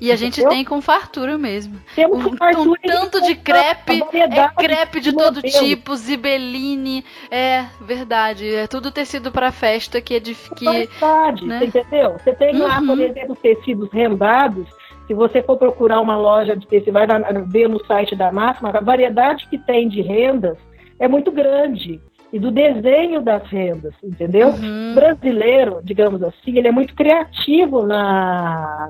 E 0.00 0.10
a 0.10 0.16
gente 0.16 0.40
Entendeu? 0.40 0.50
tem 0.56 0.64
com 0.64 0.80
fartura 0.80 1.36
mesmo. 1.36 1.78
Temos 1.94 2.24
Um, 2.24 2.30
um 2.30 2.36
fartura 2.36 2.80
e 2.82 2.88
tanto 2.88 3.20
de 3.20 3.34
tanta 3.34 3.42
crepe, 3.42 4.02
é 4.14 4.48
crepe 4.56 5.00
de 5.00 5.10
de 5.10 5.16
todo 5.16 5.36
modelo. 5.36 5.64
tipo, 5.66 5.94
zibeline, 5.94 7.04
é 7.30 7.66
verdade, 7.80 8.48
é 8.54 8.66
tudo 8.66 8.90
tecido 8.90 9.30
pra 9.30 9.52
festa 9.52 10.00
que 10.00 10.14
é 10.14 10.20
de 10.20 10.34
que 10.56 10.64
Qualidade, 10.64 11.46
né? 11.46 11.58
você 11.58 11.64
entendeu? 11.66 12.12
Você 12.18 12.32
tem 12.34 12.56
lá, 12.56 12.78
Uhum. 12.80 12.86
por 12.86 13.00
exemplo, 13.00 13.36
tecidos 13.36 13.90
rendados. 13.92 14.66
Se 15.06 15.12
você 15.14 15.42
for 15.42 15.56
procurar 15.58 16.00
uma 16.00 16.16
loja 16.16 16.56
de 16.56 16.66
tecido, 16.66 16.92
vai 16.92 17.06
ver 17.48 17.68
no 17.68 17.84
site 17.84 18.14
da 18.16 18.30
Máxima, 18.32 18.70
a 18.70 18.80
variedade 18.80 19.46
que 19.50 19.58
tem 19.58 19.88
de 19.88 20.00
rendas 20.00 20.56
é 20.98 21.06
muito 21.08 21.30
grande. 21.30 22.00
E 22.32 22.38
do 22.38 22.52
desenho 22.52 23.20
das 23.20 23.42
rendas, 23.48 23.92
entendeu? 24.04 24.50
Uhum. 24.50 24.92
O 24.92 24.94
brasileiro, 24.94 25.80
digamos 25.82 26.22
assim, 26.22 26.56
ele 26.56 26.68
é 26.68 26.70
muito 26.70 26.94
criativo 26.94 27.84
na, 27.84 28.88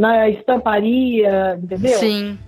na 0.00 0.30
estamparia, 0.30 1.58
entendeu? 1.62 1.98
Sim. 1.98 2.38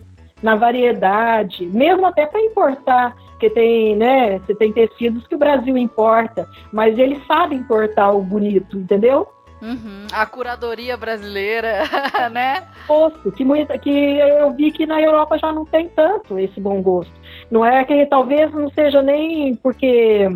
Na 0.43 0.57
variedade, 0.57 1.67
mesmo 1.67 2.07
até 2.07 2.25
para 2.25 2.41
importar, 2.41 3.15
porque 3.33 3.51
tem, 3.51 3.95
né, 3.95 4.39
você 4.39 4.55
tem 4.55 4.73
tecidos 4.73 5.27
que 5.27 5.35
o 5.35 5.39
Brasil 5.39 5.77
importa, 5.77 6.49
mas 6.73 6.99
ele 6.99 7.21
sabe 7.29 7.55
importar 7.55 8.11
o 8.13 8.23
bonito, 8.23 8.79
entendeu? 8.79 9.29
Uhum. 9.61 10.07
A 10.13 10.25
curadoria 10.25 10.97
brasileira, 10.97 11.83
né? 12.33 12.65
Gosto, 12.89 13.31
que, 13.31 13.45
muita, 13.45 13.77
que 13.79 13.91
eu 14.19 14.51
vi 14.53 14.73
que 14.73 14.87
na 14.87 15.01
Europa 15.01 15.39
já 15.39 15.53
não 15.53 15.67
tem 15.67 15.89
tanto 15.91 16.39
esse 16.39 16.59
bom 16.59 16.81
gosto. 16.83 17.13
Não 17.51 17.65
é 17.65 17.85
que 17.85 18.07
talvez 18.07 18.51
não 18.53 18.71
seja 18.71 19.03
nem 19.03 19.55
porque 19.57 20.27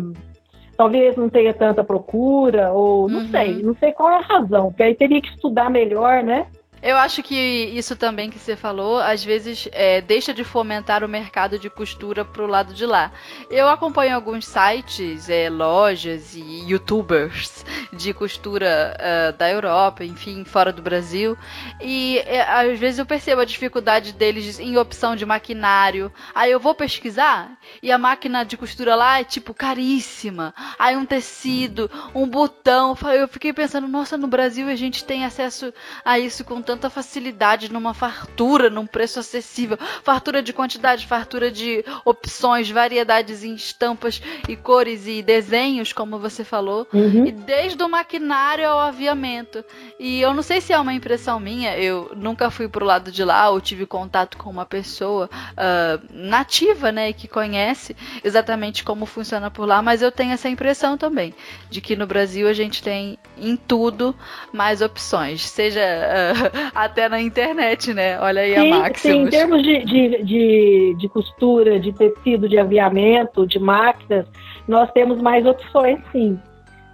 talvez 0.77 1.17
não 1.17 1.27
tenha 1.27 1.53
tanta 1.53 1.83
procura, 1.83 2.71
ou 2.71 3.09
não 3.09 3.21
Uhum. 3.21 3.27
sei, 3.29 3.63
não 3.63 3.75
sei 3.75 3.91
qual 3.91 4.11
é 4.11 4.17
a 4.17 4.21
razão, 4.21 4.67
porque 4.67 4.83
aí 4.83 4.93
teria 4.93 5.19
que 5.19 5.29
estudar 5.29 5.69
melhor, 5.71 6.21
né? 6.23 6.45
Eu 6.81 6.95
acho 6.95 7.23
que 7.23 7.35
isso 7.35 7.95
também 7.95 8.29
que 8.29 8.37
você 8.37 8.55
falou, 8.55 8.99
às 8.99 9.23
vezes 9.23 9.67
é, 9.71 9.99
deixa 9.99 10.33
de 10.33 10.43
fomentar 10.43 11.03
o 11.03 11.09
mercado 11.09 11.57
de 11.57 11.69
costura 11.69 12.23
pro 12.23 12.45
lado 12.45 12.73
de 12.73 12.85
lá. 12.85 13.11
Eu 13.49 13.67
acompanho 13.67 14.15
alguns 14.15 14.45
sites, 14.45 15.27
é, 15.27 15.49
lojas 15.49 16.35
e 16.35 16.69
youtubers 16.69 17.65
de 17.91 18.13
costura 18.13 18.95
ah, 18.99 19.31
da 19.31 19.49
Europa, 19.49 20.03
enfim, 20.03 20.45
fora 20.45 20.71
do 20.71 20.81
Brasil, 20.81 21.37
e 21.81 22.19
é, 22.19 22.41
às 22.41 22.77
vezes 22.77 22.99
eu 22.99 23.05
percebo 23.05 23.41
a 23.41 23.45
dificuldade 23.45 24.13
deles 24.13 24.59
em 24.59 24.77
opção 24.77 25.15
de 25.15 25.25
maquinário. 25.25 26.11
Aí 26.35 26.51
eu 26.51 26.59
vou 26.59 26.75
pesquisar 26.75 27.57
e 27.81 27.91
a 27.91 27.97
máquina 27.97 28.43
de 28.43 28.55
costura 28.55 28.95
lá 28.95 29.19
é 29.19 29.23
tipo 29.23 29.53
caríssima. 29.53 30.53
Aí 30.77 30.95
um 30.95 31.05
tecido, 31.05 31.89
um 32.13 32.27
botão. 32.27 32.95
Eu 33.13 33.27
fiquei 33.27 33.51
pensando, 33.51 33.87
nossa, 33.87 34.17
no 34.17 34.27
Brasil 34.27 34.67
a 34.67 34.75
gente 34.75 35.03
tem 35.03 35.25
acesso 35.25 35.73
a 36.05 36.19
isso 36.19 36.43
com 36.43 36.61
tanta 36.67 36.89
facilidade, 36.89 37.71
numa 37.71 37.93
fartura, 37.93 38.69
num 38.69 38.85
preço 38.85 39.21
acessível. 39.21 39.77
Fartura 40.03 40.43
de 40.43 40.51
quantidade, 40.51 41.07
fartura 41.07 41.49
de 41.49 41.81
opções, 42.03 42.69
variedades 42.69 43.41
em 43.41 43.55
estampas 43.55 44.21
e 44.49 44.57
cores 44.57 45.07
e 45.07 45.21
desenhos, 45.23 45.93
como 45.93 46.19
você 46.19 46.43
falou. 46.43 46.85
E 47.25 47.31
desde 47.31 47.81
o 47.81 47.87
maquinário 47.87 48.67
ao 48.67 48.79
aviamento. 48.79 49.63
E 49.97 50.19
eu 50.19 50.33
não 50.33 50.43
sei 50.43 50.59
se 50.59 50.73
é 50.73 50.79
uma 50.79 50.93
impressão 50.93 51.39
minha, 51.39 51.77
eu 51.77 52.11
nunca 52.17 52.51
fui 52.51 52.67
pro 52.67 52.85
lado 52.85 53.13
de 53.13 53.23
lá 53.23 53.49
ou 53.49 53.61
tive 53.61 53.85
contato 53.85 54.37
com 54.37 54.49
uma 54.49 54.65
pessoa 54.65 55.29
ah, 55.55 55.97
nativa, 56.11 56.91
né, 56.91 57.13
que 57.13 57.29
conhece 57.29 57.95
exatamente 58.25 58.83
como 58.83 59.05
funciona 59.05 59.49
por 59.49 59.65
lá, 59.65 59.81
mas 59.81 60.01
eu 60.01 60.11
tenho 60.11 60.33
essa 60.33 60.49
impressão 60.49 60.97
também, 60.97 61.33
de 61.69 61.79
que 61.79 61.95
no 61.95 62.05
Brasil 62.05 62.47
a 62.49 62.53
gente 62.53 62.83
tem 62.83 63.17
em 63.37 63.55
tudo 63.55 64.13
mais 64.51 64.81
opções, 64.81 65.47
seja 65.47 65.81
ah, 65.81 66.56
até 66.73 67.09
na 67.09 67.21
internet, 67.21 67.93
né? 67.93 68.19
Olha 68.19 68.41
aí 68.41 68.53
Sim, 68.53 68.59
a 68.59 68.61
sim, 68.61 68.67
em 68.67 68.79
Maximus. 68.79 69.29
termos 69.29 69.63
de, 69.63 69.85
de, 69.85 70.23
de, 70.23 70.95
de 70.97 71.09
costura, 71.09 71.79
de 71.79 71.91
tecido, 71.93 72.47
de 72.47 72.57
aviamento, 72.57 73.45
de 73.45 73.59
máquinas, 73.59 74.25
nós 74.67 74.91
temos 74.91 75.21
mais 75.21 75.45
opções, 75.45 75.99
sim. 76.11 76.39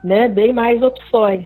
Né? 0.04 0.28
Bem 0.28 0.54
mais 0.54 0.82
opções. 0.82 1.46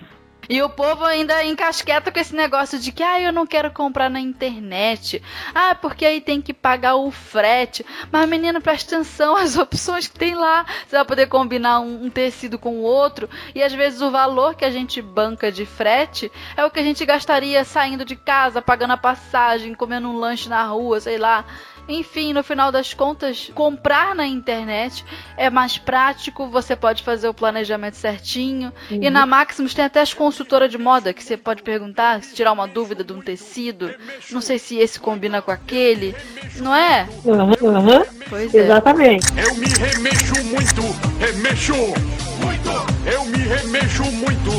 E 0.50 0.62
o 0.62 0.70
povo 0.70 1.04
ainda 1.04 1.43
encasqueta 1.43 2.12
com 2.12 2.20
esse 2.20 2.36
negócio 2.36 2.80
de 2.80 2.91
que, 2.91 3.04
ah, 3.04 3.20
eu 3.20 3.34
não 3.34 3.45
quero 3.45 3.72
comprar 3.72 4.10
na 4.10 4.20
internet. 4.20 5.22
Ah, 5.54 5.76
porque 5.76 6.06
aí 6.06 6.22
tem 6.22 6.41
que 6.41 6.54
pagar 6.54 6.95
o 6.95 7.12
frete. 7.12 7.86
Mas, 8.12 8.30
menina, 8.30 8.62
presta 8.62 8.95
atenção 8.95 9.36
às 9.36 9.56
opções 9.58 10.08
que 10.08 10.18
tem 10.18 10.36
lá. 10.36 10.66
Você 10.88 10.95
vai 10.95 11.06
poder 11.06 11.28
combinar 11.28 11.80
um, 11.80 12.06
um 12.06 12.10
tecido 12.10 12.58
com 12.58 12.78
o 12.78 12.82
outro. 12.82 13.30
E 13.54 13.62
às 13.62 13.74
vezes 13.74 14.02
o 14.02 14.12
valor 14.12 14.56
que 14.56 14.66
a 14.66 14.72
gente 14.72 15.02
banca 15.02 15.52
de 15.52 15.66
frete 15.66 16.32
é 16.56 16.66
o 16.66 16.72
que 16.72 16.80
a 16.80 16.84
gente 16.84 17.06
gastaria 17.06 17.64
saindo 17.64 18.06
de 18.06 18.16
casa, 18.16 18.62
pagando 18.62 18.93
a 18.93 18.98
passagem, 18.98 19.74
comendo 19.74 20.10
um 20.10 20.18
lanche 20.18 20.48
na 20.48 20.64
rua, 20.66 21.00
sei 21.00 21.18
lá. 21.18 21.45
Enfim, 21.88 22.34
no 22.34 22.44
final 22.44 22.72
das 22.72 22.94
contas, 22.94 23.50
comprar 23.56 24.14
na 24.16 24.26
internet 24.26 25.06
é 25.38 25.50
mais 25.50 25.78
prático, 25.78 26.48
você 26.48 26.76
pode 26.76 27.04
fazer 27.04 27.28
o 27.30 27.34
planejamento 27.34 27.96
certinho. 27.96 28.72
E 28.90 29.10
na 29.10 29.26
Maximus 29.26 29.74
tem 29.74 29.86
até 29.86 30.02
as 30.02 30.14
consultoras 30.14 30.70
de 30.70 30.78
moda 30.78 31.14
que 31.14 31.24
você 31.24 31.38
pode 31.38 31.64
perguntar, 31.64 32.22
se 32.24 32.36
tirar 32.36 32.52
uma 32.52 32.68
dúvida 32.68 33.04
de 33.04 33.14
um 33.14 33.22
tecido. 33.22 33.94
Não 34.32 34.42
sei 34.42 34.60
se 34.60 34.78
esse 34.78 35.00
combina 35.00 35.42
com 35.42 35.52
aquele. 35.52 36.16
Não 36.58 36.76
é? 36.76 37.08
Aham, 37.26 37.54
aham, 37.64 38.06
Pois 38.30 38.54
é. 38.54 38.58
exatamente. 38.60 39.26
Eu 39.38 39.56
me 39.56 39.68
remexo 39.68 40.44
muito, 40.46 40.82
remexo 41.20 41.74
muito. 41.76 42.70
Eu 43.06 43.24
me 43.26 43.38
remexo 43.38 44.04
muito, 44.12 44.52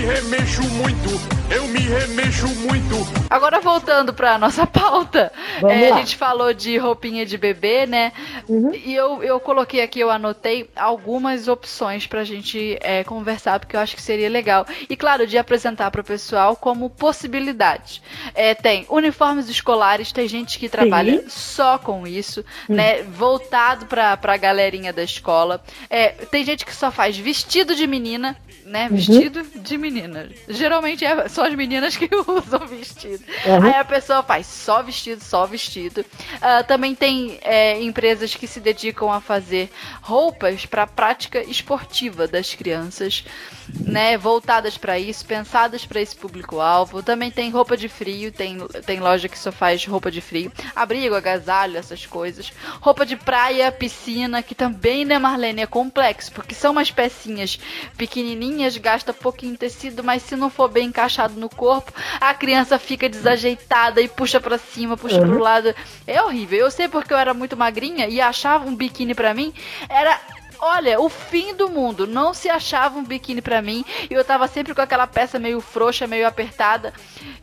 me 0.00 0.06
remexo 0.06 0.62
muito, 0.62 1.10
eu 1.54 1.68
me 1.68 1.80
remexo 1.80 2.48
muito. 2.60 2.96
Agora 3.28 3.60
voltando 3.60 4.14
pra 4.14 4.38
nossa 4.38 4.64
pauta, 4.66 5.30
é, 5.68 5.90
a 5.90 5.98
gente 5.98 6.16
falou 6.16 6.54
de 6.54 6.78
roupinha 6.78 7.26
de 7.26 7.36
bebê, 7.36 7.84
né? 7.86 8.12
Uhum. 8.48 8.72
E 8.74 8.94
eu, 8.94 9.22
eu 9.22 9.38
coloquei 9.38 9.82
aqui, 9.82 10.00
eu 10.00 10.10
anotei 10.10 10.70
algumas 10.74 11.48
opções 11.48 12.06
pra 12.06 12.24
gente 12.24 12.78
é, 12.80 13.04
conversar, 13.04 13.60
porque 13.60 13.76
eu 13.76 13.80
acho 13.80 13.94
que 13.94 14.00
seria 14.00 14.30
legal. 14.30 14.66
E 14.88 14.96
claro, 14.96 15.26
de 15.26 15.36
apresentar 15.36 15.90
pro 15.90 16.02
pessoal 16.02 16.56
como 16.56 16.88
possibilidade. 16.88 18.02
É, 18.34 18.54
tem 18.54 18.86
uniformes 18.88 19.50
escolares, 19.50 20.12
tem 20.12 20.26
gente 20.26 20.58
que 20.58 20.68
trabalha 20.68 21.24
só 21.28 21.76
com 21.76 22.06
isso, 22.06 22.42
né? 22.66 23.02
Voltado 23.02 23.84
pra, 23.84 24.16
pra 24.16 24.38
galerinha 24.38 24.94
da 24.94 25.02
escola. 25.02 25.62
É, 25.90 26.08
tem 26.08 26.42
gente 26.42 26.64
que 26.64 26.74
só 26.74 26.90
faz 26.90 27.18
vestido 27.18 27.74
de 27.74 27.86
menina, 27.86 28.34
né? 28.64 28.88
Vestido 28.90 29.42
de 29.42 29.76
menina. 29.76 29.89
Meninas. 29.90 30.32
Geralmente 30.48 31.04
é 31.04 31.28
só 31.28 31.46
as 31.46 31.54
meninas 31.54 31.96
que 31.96 32.08
usam 32.14 32.66
vestido. 32.66 33.22
Uhum. 33.44 33.62
Aí 33.62 33.74
a 33.74 33.84
pessoa 33.84 34.22
faz 34.22 34.46
só 34.46 34.82
vestido, 34.82 35.22
só 35.22 35.46
vestido. 35.46 36.00
Uh, 36.00 36.64
também 36.66 36.94
tem 36.94 37.38
é, 37.42 37.80
empresas 37.82 38.34
que 38.34 38.46
se 38.46 38.60
dedicam 38.60 39.10
a 39.10 39.20
fazer 39.20 39.70
roupas 40.00 40.66
para 40.66 40.86
prática 40.86 41.42
esportiva 41.42 42.26
das 42.26 42.54
crianças, 42.54 43.24
né? 43.68 44.16
Voltadas 44.16 44.76
para 44.76 44.98
isso, 44.98 45.24
pensadas 45.24 45.84
para 45.84 46.00
esse 46.00 46.16
público-alvo. 46.16 47.02
Também 47.02 47.30
tem 47.30 47.50
roupa 47.50 47.76
de 47.76 47.88
frio, 47.88 48.32
tem, 48.32 48.58
tem 48.84 49.00
loja 49.00 49.28
que 49.28 49.38
só 49.38 49.52
faz 49.52 49.84
roupa 49.84 50.10
de 50.10 50.20
frio. 50.20 50.52
Abrigo, 50.74 51.14
agasalho, 51.14 51.76
essas 51.76 52.06
coisas. 52.06 52.52
Roupa 52.80 53.04
de 53.04 53.16
praia, 53.16 53.70
piscina, 53.72 54.42
que 54.42 54.54
também, 54.54 55.04
né, 55.04 55.18
Marlene, 55.18 55.62
é 55.62 55.66
complexo, 55.66 56.32
porque 56.32 56.54
são 56.54 56.72
umas 56.72 56.90
pecinhas 56.90 57.58
pequenininhas, 57.96 58.76
gasta 58.76 59.12
pouquinho 59.12 59.56
tecido, 59.56 59.79
mas 60.04 60.22
se 60.22 60.36
não 60.36 60.50
for 60.50 60.68
bem 60.68 60.88
encaixado 60.88 61.38
no 61.38 61.48
corpo, 61.48 61.92
a 62.20 62.34
criança 62.34 62.78
fica 62.78 63.08
desajeitada 63.08 64.00
e 64.00 64.08
puxa 64.08 64.40
para 64.40 64.58
cima, 64.58 64.96
puxa 64.96 65.20
uhum. 65.20 65.28
pro 65.28 65.38
lado. 65.38 65.74
É 66.06 66.22
horrível. 66.22 66.58
Eu 66.58 66.70
sei 66.70 66.88
porque 66.88 67.12
eu 67.12 67.18
era 67.18 67.32
muito 67.32 67.56
magrinha 67.56 68.08
e 68.08 68.20
achava 68.20 68.68
um 68.68 68.74
biquíni 68.74 69.14
para 69.14 69.32
mim 69.32 69.52
era 69.88 70.20
olha, 70.60 71.00
o 71.00 71.08
fim 71.08 71.54
do 71.54 71.68
mundo. 71.68 72.06
Não 72.06 72.34
se 72.34 72.48
achava 72.48 72.98
um 72.98 73.04
biquíni 73.04 73.40
para 73.40 73.62
mim. 73.62 73.84
E 74.10 74.14
eu 74.14 74.24
tava 74.24 74.46
sempre 74.46 74.74
com 74.74 74.80
aquela 74.80 75.06
peça 75.06 75.38
meio 75.38 75.60
frouxa, 75.60 76.06
meio 76.06 76.26
apertada. 76.26 76.92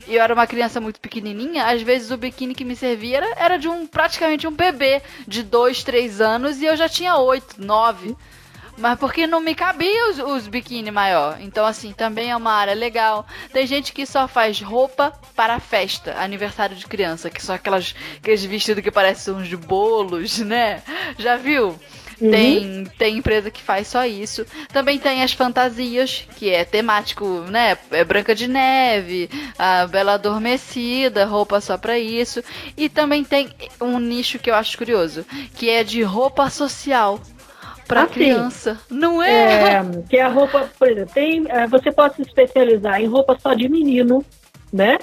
E 0.08 0.16
eu 0.16 0.22
era 0.22 0.34
uma 0.34 0.48
criança 0.48 0.80
muito 0.80 1.00
pequenininha. 1.00 1.66
Às 1.66 1.82
vezes 1.82 2.12
o 2.12 2.18
biquíni 2.18 2.54
que 2.54 2.64
me 2.64 2.76
servia 2.76 3.18
era, 3.18 3.34
era 3.38 3.58
de 3.58 3.68
um 3.68 3.88
praticamente 3.88 4.48
um 4.48 4.52
bebê 4.52 5.02
de 5.28 5.44
2, 5.44 5.84
3 5.84 6.22
anos. 6.22 6.62
E 6.62 6.66
eu 6.66 6.78
já 6.78 6.88
tinha 6.88 7.18
8, 7.18 7.56
9. 7.58 8.16
Mas 8.78 9.00
porque 9.00 9.26
não 9.26 9.40
me 9.40 9.56
cabia 9.56 10.10
os, 10.10 10.20
os 10.20 10.48
biquíni 10.48 10.92
maior. 10.92 11.38
Então, 11.42 11.66
assim, 11.66 11.92
também 11.92 12.30
é 12.30 12.36
uma 12.36 12.54
área 12.54 12.76
legal. 12.76 13.26
Tem 13.52 13.66
gente 13.66 13.92
que 13.92 14.06
só 14.06 14.28
faz 14.28 14.62
roupa 14.62 15.12
para 15.36 15.60
festa, 15.60 16.16
aniversário 16.20 16.76
de 16.76 16.86
criança, 16.86 17.30
que 17.30 17.44
são 17.44 17.56
aquelas, 17.56 17.96
aqueles 18.18 18.46
vestidos 18.46 18.84
que 18.84 18.92
parecem 18.92 19.34
uns 19.34 19.48
de 19.48 19.58
bolos, 19.58 20.38
né? 20.46 20.84
Já 21.18 21.38
viu? 21.38 21.78
Uhum. 22.20 22.32
Tem, 22.32 22.84
tem 22.98 23.18
empresa 23.18 23.52
que 23.52 23.62
faz 23.62 23.88
só 23.88 24.06
isso. 24.06 24.46
Também 24.70 25.00
tem 25.00 25.24
as 25.24 25.34
fantasias, 25.34 26.28
que 26.36 26.50
é 26.50 26.64
temático, 26.66 27.26
né? 27.50 27.78
É 27.92 28.04
Branca 28.04 28.34
de 28.34 28.48
Neve, 28.48 29.30
a 29.58 29.88
Bela 29.88 30.14
Adormecida, 30.14 31.26
roupa 31.26 31.62
só 31.62 31.78
pra 31.78 31.98
isso. 31.98 32.44
E 32.76 32.90
também 32.90 33.24
tem 33.24 33.50
um 33.80 34.00
nicho 34.00 34.40
que 34.40 34.50
eu 34.50 34.56
acho 34.56 34.78
curioso, 34.78 35.26
que 35.56 35.70
é 35.70 35.84
de 35.84 36.02
roupa 36.02 36.50
social 36.50 37.20
para 37.88 38.04
assim, 38.04 38.14
criança, 38.14 38.80
não 38.90 39.22
é? 39.22 39.74
é? 39.74 39.82
Que 40.10 40.20
a 40.20 40.28
roupa, 40.28 40.70
por 40.78 40.90
exemplo, 40.90 41.14
tem, 41.14 41.46
é, 41.50 41.68
você 41.68 41.92
pode 41.92 42.16
se 42.16 42.22
especializar 42.24 43.02
em 43.02 43.08
roupa 43.08 43.38
só 43.40 43.54
de 43.54 43.70
menino, 43.70 44.24
né? 44.72 44.98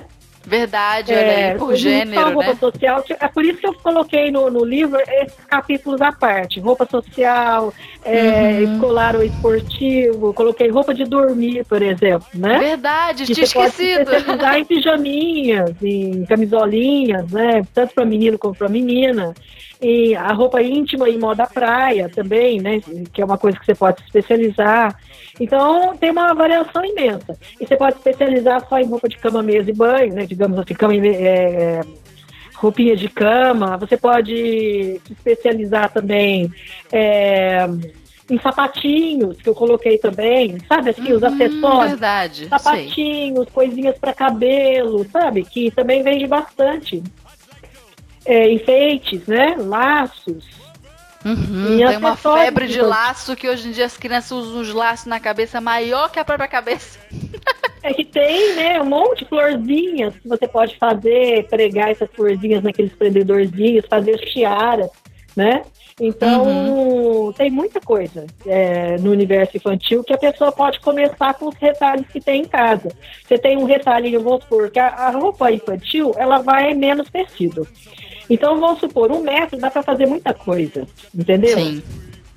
Verdade, 0.46 1.12
é, 1.12 1.52
aí, 1.52 1.58
por 1.58 1.74
gênero, 1.74 2.34
roupa 2.34 2.52
né? 2.52 2.56
social, 2.56 3.02
é 3.08 3.28
por 3.28 3.44
isso 3.44 3.58
que 3.58 3.66
eu 3.66 3.74
coloquei 3.74 4.30
no, 4.30 4.50
no 4.50 4.62
livro 4.62 5.00
esses 5.08 5.42
capítulos 5.46 6.02
à 6.02 6.12
parte. 6.12 6.60
Roupa 6.60 6.86
social, 6.86 7.72
é, 8.04 8.58
uhum. 8.58 8.74
escolar 8.74 9.16
ou 9.16 9.22
esportivo, 9.22 10.34
coloquei 10.34 10.68
roupa 10.68 10.92
de 10.92 11.04
dormir, 11.04 11.64
por 11.64 11.80
exemplo, 11.80 12.26
né? 12.34 12.58
Verdade, 12.58 13.24
que 13.24 13.32
tinha 13.32 13.44
esquecido. 13.44 14.04
Pode 14.04 14.58
em 14.58 14.64
pijaminhas, 14.66 15.70
em 15.82 16.26
camisolinhas, 16.26 17.30
né? 17.30 17.62
Tanto 17.72 17.94
para 17.94 18.04
menino 18.04 18.38
como 18.38 18.54
para 18.54 18.68
menina. 18.68 19.32
E 19.84 20.16
a 20.16 20.32
roupa 20.32 20.62
íntima 20.62 21.10
e 21.10 21.18
moda 21.18 21.46
praia 21.46 22.08
também, 22.08 22.58
né? 22.58 22.80
Que 23.12 23.20
é 23.20 23.24
uma 23.24 23.36
coisa 23.36 23.58
que 23.58 23.66
você 23.66 23.74
pode 23.74 24.00
se 24.00 24.06
especializar. 24.06 24.98
Então, 25.38 25.94
tem 25.98 26.10
uma 26.10 26.32
variação 26.32 26.82
imensa. 26.82 27.38
E 27.60 27.66
você 27.66 27.76
pode 27.76 27.96
especializar 27.96 28.66
só 28.66 28.78
em 28.78 28.86
roupa 28.86 29.10
de 29.10 29.18
cama, 29.18 29.42
mesa 29.42 29.68
e 29.68 29.74
banho, 29.74 30.14
né? 30.14 30.24
Digamos 30.24 30.58
assim, 30.58 30.72
cama 30.72 30.96
e, 30.96 31.06
é, 31.06 31.82
roupinha 32.54 32.96
de 32.96 33.10
cama. 33.10 33.76
Você 33.76 33.98
pode 33.98 35.00
se 35.04 35.12
especializar 35.12 35.92
também 35.92 36.50
é, 36.90 37.66
em 38.30 38.40
sapatinhos, 38.40 39.36
que 39.42 39.50
eu 39.50 39.54
coloquei 39.54 39.98
também, 39.98 40.56
sabe? 40.66 40.90
Assim, 40.90 41.12
os 41.12 41.20
uhum, 41.20 41.28
acessórios. 41.28 41.90
Verdade. 41.90 42.48
Sapatinhos, 42.48 43.44
sei. 43.44 43.52
coisinhas 43.52 43.98
para 43.98 44.14
cabelo, 44.14 45.06
sabe? 45.10 45.44
Que 45.44 45.70
também 45.70 46.02
vende 46.02 46.26
bastante. 46.26 47.02
É, 48.24 48.50
enfeites, 48.50 49.26
né? 49.26 49.54
Laços. 49.58 50.44
Uhum, 51.24 51.78
tem 51.78 51.96
uma 51.96 52.16
febre 52.16 52.66
de 52.66 52.82
laço 52.82 53.34
que 53.34 53.48
hoje 53.48 53.68
em 53.68 53.72
dia 53.72 53.86
as 53.86 53.96
crianças 53.96 54.30
usam 54.30 54.60
os 54.60 54.74
laços 54.74 55.06
na 55.06 55.18
cabeça 55.18 55.58
maior 55.58 56.10
que 56.10 56.18
a 56.18 56.24
própria 56.24 56.46
cabeça. 56.46 56.98
É 57.82 57.92
que 57.92 58.04
tem, 58.04 58.56
né, 58.56 58.80
um 58.80 58.86
monte 58.86 59.20
de 59.20 59.28
florzinhas 59.28 60.14
que 60.16 60.26
você 60.26 60.46
pode 60.48 60.76
fazer, 60.78 61.46
pregar 61.48 61.90
essas 61.90 62.08
florzinhas 62.10 62.62
naqueles 62.62 62.92
prendedorzinhos, 62.92 63.86
fazer 63.86 64.18
tiaras, 64.18 64.90
né? 65.36 65.62
Então, 66.00 66.42
uhum. 66.42 67.32
tem 67.32 67.50
muita 67.50 67.80
coisa 67.80 68.26
é, 68.46 68.98
no 68.98 69.12
universo 69.12 69.56
infantil 69.56 70.02
que 70.02 70.12
a 70.12 70.18
pessoa 70.18 70.50
pode 70.50 70.80
começar 70.80 71.34
com 71.34 71.48
os 71.48 71.54
retalhos 71.56 72.06
que 72.08 72.20
tem 72.20 72.42
em 72.42 72.48
casa. 72.48 72.88
Você 73.24 73.38
tem 73.38 73.56
um 73.56 73.64
retalhinho, 73.64 74.20
vamos 74.20 74.42
supor, 74.42 74.70
que 74.70 74.80
a, 74.80 74.88
a 74.88 75.10
roupa 75.10 75.52
infantil, 75.52 76.12
ela 76.16 76.38
vai 76.38 76.74
menos 76.74 77.08
tecido. 77.08 77.66
Então, 78.28 78.58
vamos 78.58 78.80
supor, 78.80 79.10
um 79.12 79.22
metro 79.22 79.58
dá 79.58 79.70
para 79.70 79.82
fazer 79.82 80.06
muita 80.06 80.32
coisa, 80.32 80.86
entendeu? 81.14 81.58
Sim. 81.58 81.82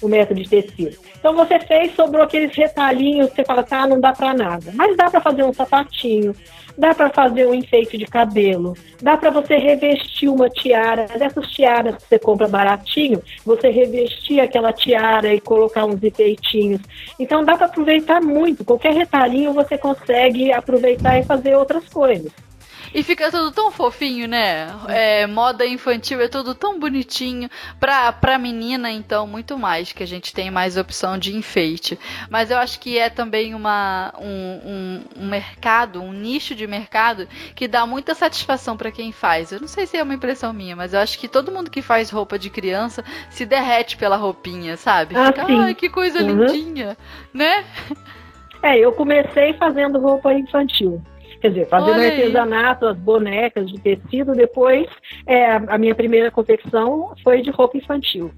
O 0.01 0.07
metro 0.07 0.35
de 0.35 0.47
tecido. 0.47 0.95
Então, 1.19 1.35
você 1.35 1.59
fez, 1.59 1.95
sobrou 1.95 2.21
aqueles 2.21 2.55
retalhinhos, 2.55 3.31
você 3.31 3.43
fala, 3.43 3.63
tá, 3.63 3.87
não 3.87 3.99
dá 3.99 4.13
para 4.13 4.33
nada. 4.33 4.71
Mas 4.75 4.95
dá 4.95 5.09
para 5.09 5.19
fazer 5.19 5.43
um 5.43 5.51
sapatinho, 5.51 6.35
dá 6.77 6.93
para 6.93 7.09
fazer 7.09 7.47
um 7.47 7.53
enfeite 7.53 7.97
de 7.97 8.05
cabelo, 8.05 8.75
dá 9.01 9.17
para 9.17 9.31
você 9.31 9.57
revestir 9.57 10.29
uma 10.29 10.49
tiara, 10.49 11.07
dessas 11.17 11.47
tiaras 11.47 11.95
que 11.95 12.09
você 12.09 12.19
compra 12.19 12.47
baratinho, 12.47 13.21
você 13.43 13.69
revestir 13.69 14.39
aquela 14.39 14.71
tiara 14.71 15.33
e 15.33 15.41
colocar 15.41 15.85
uns 15.85 16.03
enfeitinhos. 16.03 16.81
Então, 17.19 17.43
dá 17.43 17.57
para 17.57 17.65
aproveitar 17.65 18.21
muito. 18.21 18.63
Qualquer 18.63 18.93
retalhinho 18.93 19.53
você 19.53 19.77
consegue 19.77 20.51
aproveitar 20.51 21.17
e 21.17 21.23
fazer 21.23 21.55
outras 21.55 21.87
coisas. 21.89 22.31
E 22.93 23.03
fica 23.03 23.29
tudo 23.31 23.51
tão 23.51 23.71
fofinho, 23.71 24.27
né? 24.27 24.67
É, 24.87 25.27
moda 25.27 25.65
infantil 25.65 26.21
é 26.21 26.27
tudo 26.27 26.55
tão 26.55 26.79
bonitinho. 26.79 27.49
Pra, 27.79 28.11
pra 28.11 28.37
menina, 28.37 28.91
então, 28.91 29.27
muito 29.27 29.57
mais, 29.57 29.91
que 29.91 30.03
a 30.03 30.07
gente 30.07 30.33
tem 30.33 30.49
mais 30.49 30.77
opção 30.77 31.17
de 31.17 31.35
enfeite. 31.35 31.99
Mas 32.29 32.51
eu 32.51 32.57
acho 32.57 32.79
que 32.79 32.97
é 32.97 33.09
também 33.09 33.53
uma, 33.53 34.13
um, 34.19 34.25
um, 34.25 35.23
um 35.23 35.27
mercado, 35.27 36.01
um 36.01 36.13
nicho 36.13 36.55
de 36.55 36.65
mercado 36.65 37.27
que 37.55 37.67
dá 37.67 37.85
muita 37.85 38.13
satisfação 38.13 38.77
para 38.77 38.91
quem 38.91 39.11
faz. 39.11 39.51
Eu 39.51 39.59
não 39.59 39.67
sei 39.67 39.85
se 39.85 39.97
é 39.97 40.03
uma 40.03 40.13
impressão 40.13 40.53
minha, 40.53 40.75
mas 40.75 40.93
eu 40.93 40.99
acho 40.99 41.19
que 41.19 41.27
todo 41.27 41.51
mundo 41.51 41.69
que 41.69 41.81
faz 41.81 42.09
roupa 42.09 42.39
de 42.39 42.49
criança 42.49 43.03
se 43.29 43.45
derrete 43.45 43.97
pela 43.97 44.15
roupinha, 44.15 44.77
sabe? 44.77 45.15
Ah, 45.15 45.27
Fica, 45.27 45.45
ai, 45.47 45.75
que 45.75 45.89
coisa 45.89 46.21
uhum. 46.21 46.45
lindinha, 46.45 46.97
né? 47.33 47.65
É, 48.63 48.77
eu 48.79 48.91
comecei 48.91 49.53
fazendo 49.53 49.99
roupa 49.99 50.33
infantil. 50.33 51.01
Quer 51.41 51.49
dizer, 51.49 51.67
fazendo 51.67 52.01
artesanato, 52.01 52.87
as 52.87 52.97
bonecas 52.97 53.69
de 53.69 53.79
tecido, 53.79 54.33
depois 54.33 54.87
é, 55.25 55.53
a 55.53 55.77
minha 55.77 55.93
primeira 55.93 56.31
confecção 56.31 57.13
foi 57.23 57.41
de 57.41 57.51
roupa 57.51 57.77
infantil. 57.77 58.31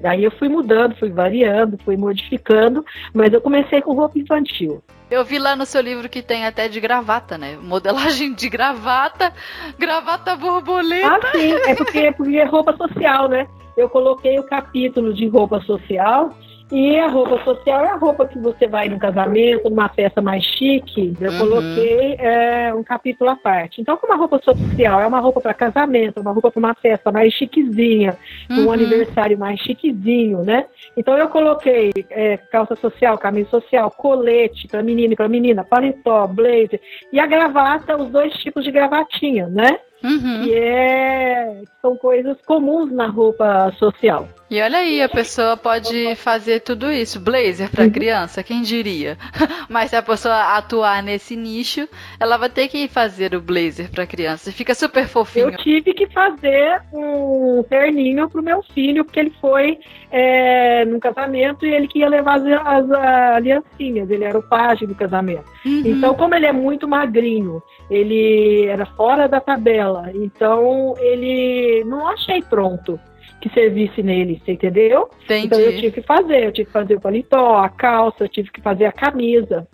Daí 0.00 0.24
eu 0.24 0.30
fui 0.32 0.48
mudando, 0.48 0.96
fui 0.96 1.10
variando, 1.10 1.78
fui 1.84 1.96
modificando, 1.96 2.84
mas 3.14 3.32
eu 3.32 3.40
comecei 3.40 3.80
com 3.80 3.94
roupa 3.94 4.18
infantil. 4.18 4.82
Eu 5.10 5.24
vi 5.24 5.38
lá 5.38 5.54
no 5.54 5.64
seu 5.64 5.80
livro 5.80 6.08
que 6.08 6.22
tem 6.22 6.44
até 6.44 6.68
de 6.68 6.80
gravata, 6.80 7.38
né? 7.38 7.56
Modelagem 7.60 8.34
de 8.34 8.48
gravata, 8.48 9.32
gravata 9.78 10.34
borboleta. 10.36 11.06
Ah, 11.06 11.32
sim, 11.32 11.52
é 11.66 11.74
porque, 11.74 12.12
porque 12.12 12.36
é 12.36 12.44
roupa 12.44 12.76
social, 12.76 13.28
né? 13.28 13.46
Eu 13.76 13.88
coloquei 13.88 14.38
o 14.38 14.44
capítulo 14.44 15.12
de 15.12 15.26
roupa 15.26 15.60
social 15.60 16.30
e 16.72 16.98
a 16.98 17.08
roupa 17.08 17.42
social 17.44 17.84
é 17.84 17.88
a 17.88 17.96
roupa 17.96 18.26
que 18.26 18.38
você 18.38 18.66
vai 18.66 18.88
num 18.88 18.98
casamento, 18.98 19.68
numa 19.68 19.88
festa 19.88 20.22
mais 20.22 20.42
chique. 20.42 21.14
Eu 21.20 21.32
uhum. 21.32 21.38
coloquei 21.38 22.16
é, 22.18 22.72
um 22.74 22.82
capítulo 22.82 23.30
à 23.30 23.36
parte. 23.36 23.80
Então, 23.80 23.96
como 23.96 24.12
a 24.12 24.16
roupa 24.16 24.40
social 24.42 25.00
é 25.00 25.06
uma 25.06 25.20
roupa 25.20 25.40
para 25.40 25.52
casamento, 25.52 26.20
uma 26.20 26.32
roupa 26.32 26.50
para 26.50 26.58
uma 26.58 26.74
festa 26.74 27.12
mais 27.12 27.32
chiquezinha, 27.34 28.16
uhum. 28.50 28.66
um 28.66 28.72
aniversário 28.72 29.38
mais 29.38 29.60
chiquezinho, 29.60 30.42
né? 30.42 30.64
Então, 30.96 31.18
eu 31.18 31.28
coloquei 31.28 31.92
é, 32.10 32.38
calça 32.38 32.74
social, 32.76 33.18
camisa 33.18 33.50
social, 33.50 33.90
colete 33.90 34.66
para 34.66 34.82
menino 34.82 35.12
e 35.12 35.16
para 35.16 35.28
menina, 35.28 35.64
paletó, 35.64 36.26
blazer 36.26 36.80
e 37.12 37.20
a 37.20 37.26
gravata, 37.26 37.96
os 37.96 38.08
dois 38.08 38.32
tipos 38.34 38.64
de 38.64 38.70
gravatinha, 38.70 39.48
né? 39.48 39.78
Uhum. 40.02 40.42
que 40.44 40.54
é, 40.54 41.62
são 41.80 41.96
coisas 41.96 42.36
comuns 42.44 42.92
na 42.92 43.06
roupa 43.06 43.72
social. 43.78 44.28
E 44.50 44.60
olha 44.60 44.78
aí, 44.78 45.00
a 45.02 45.08
pessoa 45.08 45.56
pode 45.56 46.14
fazer 46.16 46.60
tudo 46.60 46.92
isso. 46.92 47.18
Blazer 47.18 47.70
para 47.70 47.84
Uhum. 47.84 47.90
criança, 47.90 48.42
quem 48.42 48.62
diria? 48.62 49.16
Mas 49.68 49.90
se 49.90 49.96
a 49.96 50.02
pessoa 50.02 50.56
atuar 50.56 51.02
nesse 51.02 51.34
nicho, 51.34 51.88
ela 52.20 52.36
vai 52.36 52.50
ter 52.50 52.68
que 52.68 52.86
fazer 52.86 53.34
o 53.34 53.40
blazer 53.40 53.90
para 53.90 54.06
criança. 54.06 54.52
Fica 54.52 54.74
super 54.74 55.08
fofinho. 55.08 55.50
Eu 55.50 55.56
tive 55.56 55.94
que 55.94 56.06
fazer 56.08 56.82
um 56.92 57.64
terninho 57.68 58.28
pro 58.28 58.42
meu 58.42 58.62
filho, 58.74 59.04
porque 59.04 59.20
ele 59.20 59.32
foi 59.40 59.78
é, 60.10 60.84
num 60.84 61.00
casamento 61.00 61.64
e 61.64 61.74
ele 61.74 61.88
que 61.88 62.00
ia 62.00 62.08
levar 62.08 62.36
as, 62.36 62.44
as 62.44 62.90
aliancinhas, 63.36 64.10
ele 64.10 64.24
era 64.24 64.38
o 64.38 64.42
pajem 64.42 64.86
do 64.86 64.94
casamento. 64.94 65.44
Uhum. 65.64 65.82
Então, 65.86 66.14
como 66.14 66.34
ele 66.34 66.46
é 66.46 66.52
muito 66.52 66.86
magrinho, 66.86 67.62
ele 67.90 68.66
era 68.66 68.84
fora 68.86 69.26
da 69.26 69.40
tabela, 69.40 70.10
então 70.14 70.94
ele 70.98 71.82
não 71.86 72.06
achei 72.08 72.42
pronto 72.42 73.00
que 73.40 73.48
servisse 73.50 74.02
nele, 74.02 74.40
você 74.44 74.52
entendeu? 74.52 75.10
Então 75.28 75.58
eu 75.58 75.68
Entendi. 75.68 75.80
tive 75.82 76.00
que 76.00 76.06
fazer, 76.06 76.44
eu 76.46 76.52
tive 76.52 76.66
que 76.66 76.72
fazer 76.72 76.94
o 76.94 77.00
paletó, 77.00 77.58
a 77.58 77.68
calça, 77.68 78.24
eu 78.24 78.28
tive 78.28 78.50
que 78.50 78.60
fazer 78.62 78.86
a 78.86 78.92
camisa. 78.92 79.66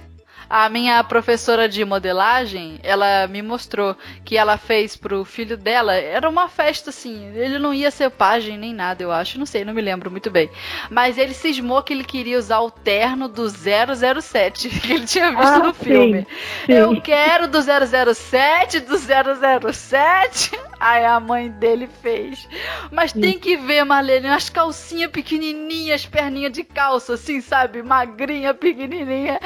A 0.53 0.69
minha 0.69 1.05
professora 1.05 1.69
de 1.69 1.85
modelagem, 1.85 2.81
ela 2.83 3.29
me 3.29 3.41
mostrou 3.41 3.95
que 4.25 4.37
ela 4.37 4.59
fez 4.59 4.97
pro 4.97 5.25
filho 5.25 5.57
dela. 5.57 5.95
Era 5.95 6.29
uma 6.29 6.49
festa 6.49 6.91
assim. 6.91 7.31
Ele 7.37 7.57
não 7.57 7.73
ia 7.73 7.89
ser 7.93 8.11
pajem 8.11 8.59
nem 8.59 8.75
nada, 8.75 9.01
eu 9.01 9.13
acho. 9.13 9.39
Não 9.39 9.47
sei, 9.47 9.65
não 9.65 9.73
me 9.73 9.81
lembro 9.81 10.11
muito 10.11 10.29
bem. 10.29 10.51
Mas 10.91 11.17
ele 11.19 11.35
cismou 11.35 11.81
que 11.85 11.93
ele 11.93 12.03
queria 12.03 12.37
usar 12.37 12.59
o 12.63 12.71
terno 12.71 13.29
do 13.29 13.49
007 13.49 14.69
que 14.81 14.93
ele 14.93 15.07
tinha 15.07 15.31
visto 15.31 15.41
Ah, 15.41 15.59
no 15.61 15.73
sim, 15.73 15.85
filme. 15.85 16.27
sim. 16.67 16.73
Eu 16.73 17.01
quero 17.01 17.47
do 17.47 17.59
007, 17.63 18.81
do 18.81 18.97
007. 18.99 20.51
Aí 20.81 21.05
a 21.05 21.21
mãe 21.21 21.51
dele 21.51 21.87
fez. 21.87 22.49
Mas 22.91 23.13
tem 23.13 23.39
que 23.39 23.55
ver, 23.55 23.85
Marlene, 23.85 24.29
umas 24.29 24.49
calcinhas 24.49 25.11
pequenininhas, 25.11 26.07
perninha 26.07 26.49
de 26.49 26.65
calça, 26.65 27.15
assim, 27.15 27.43
sabe? 27.43 27.83
Magrinha, 27.83 28.55
pequenininha. 28.55 29.39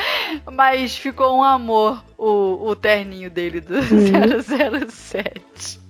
Mas 0.52 0.96
ficou 0.96 1.36
um 1.36 1.42
amor 1.42 2.04
o, 2.16 2.68
o 2.68 2.76
terninho 2.76 3.28
dele 3.28 3.60
do 3.60 3.74
007. 3.82 5.80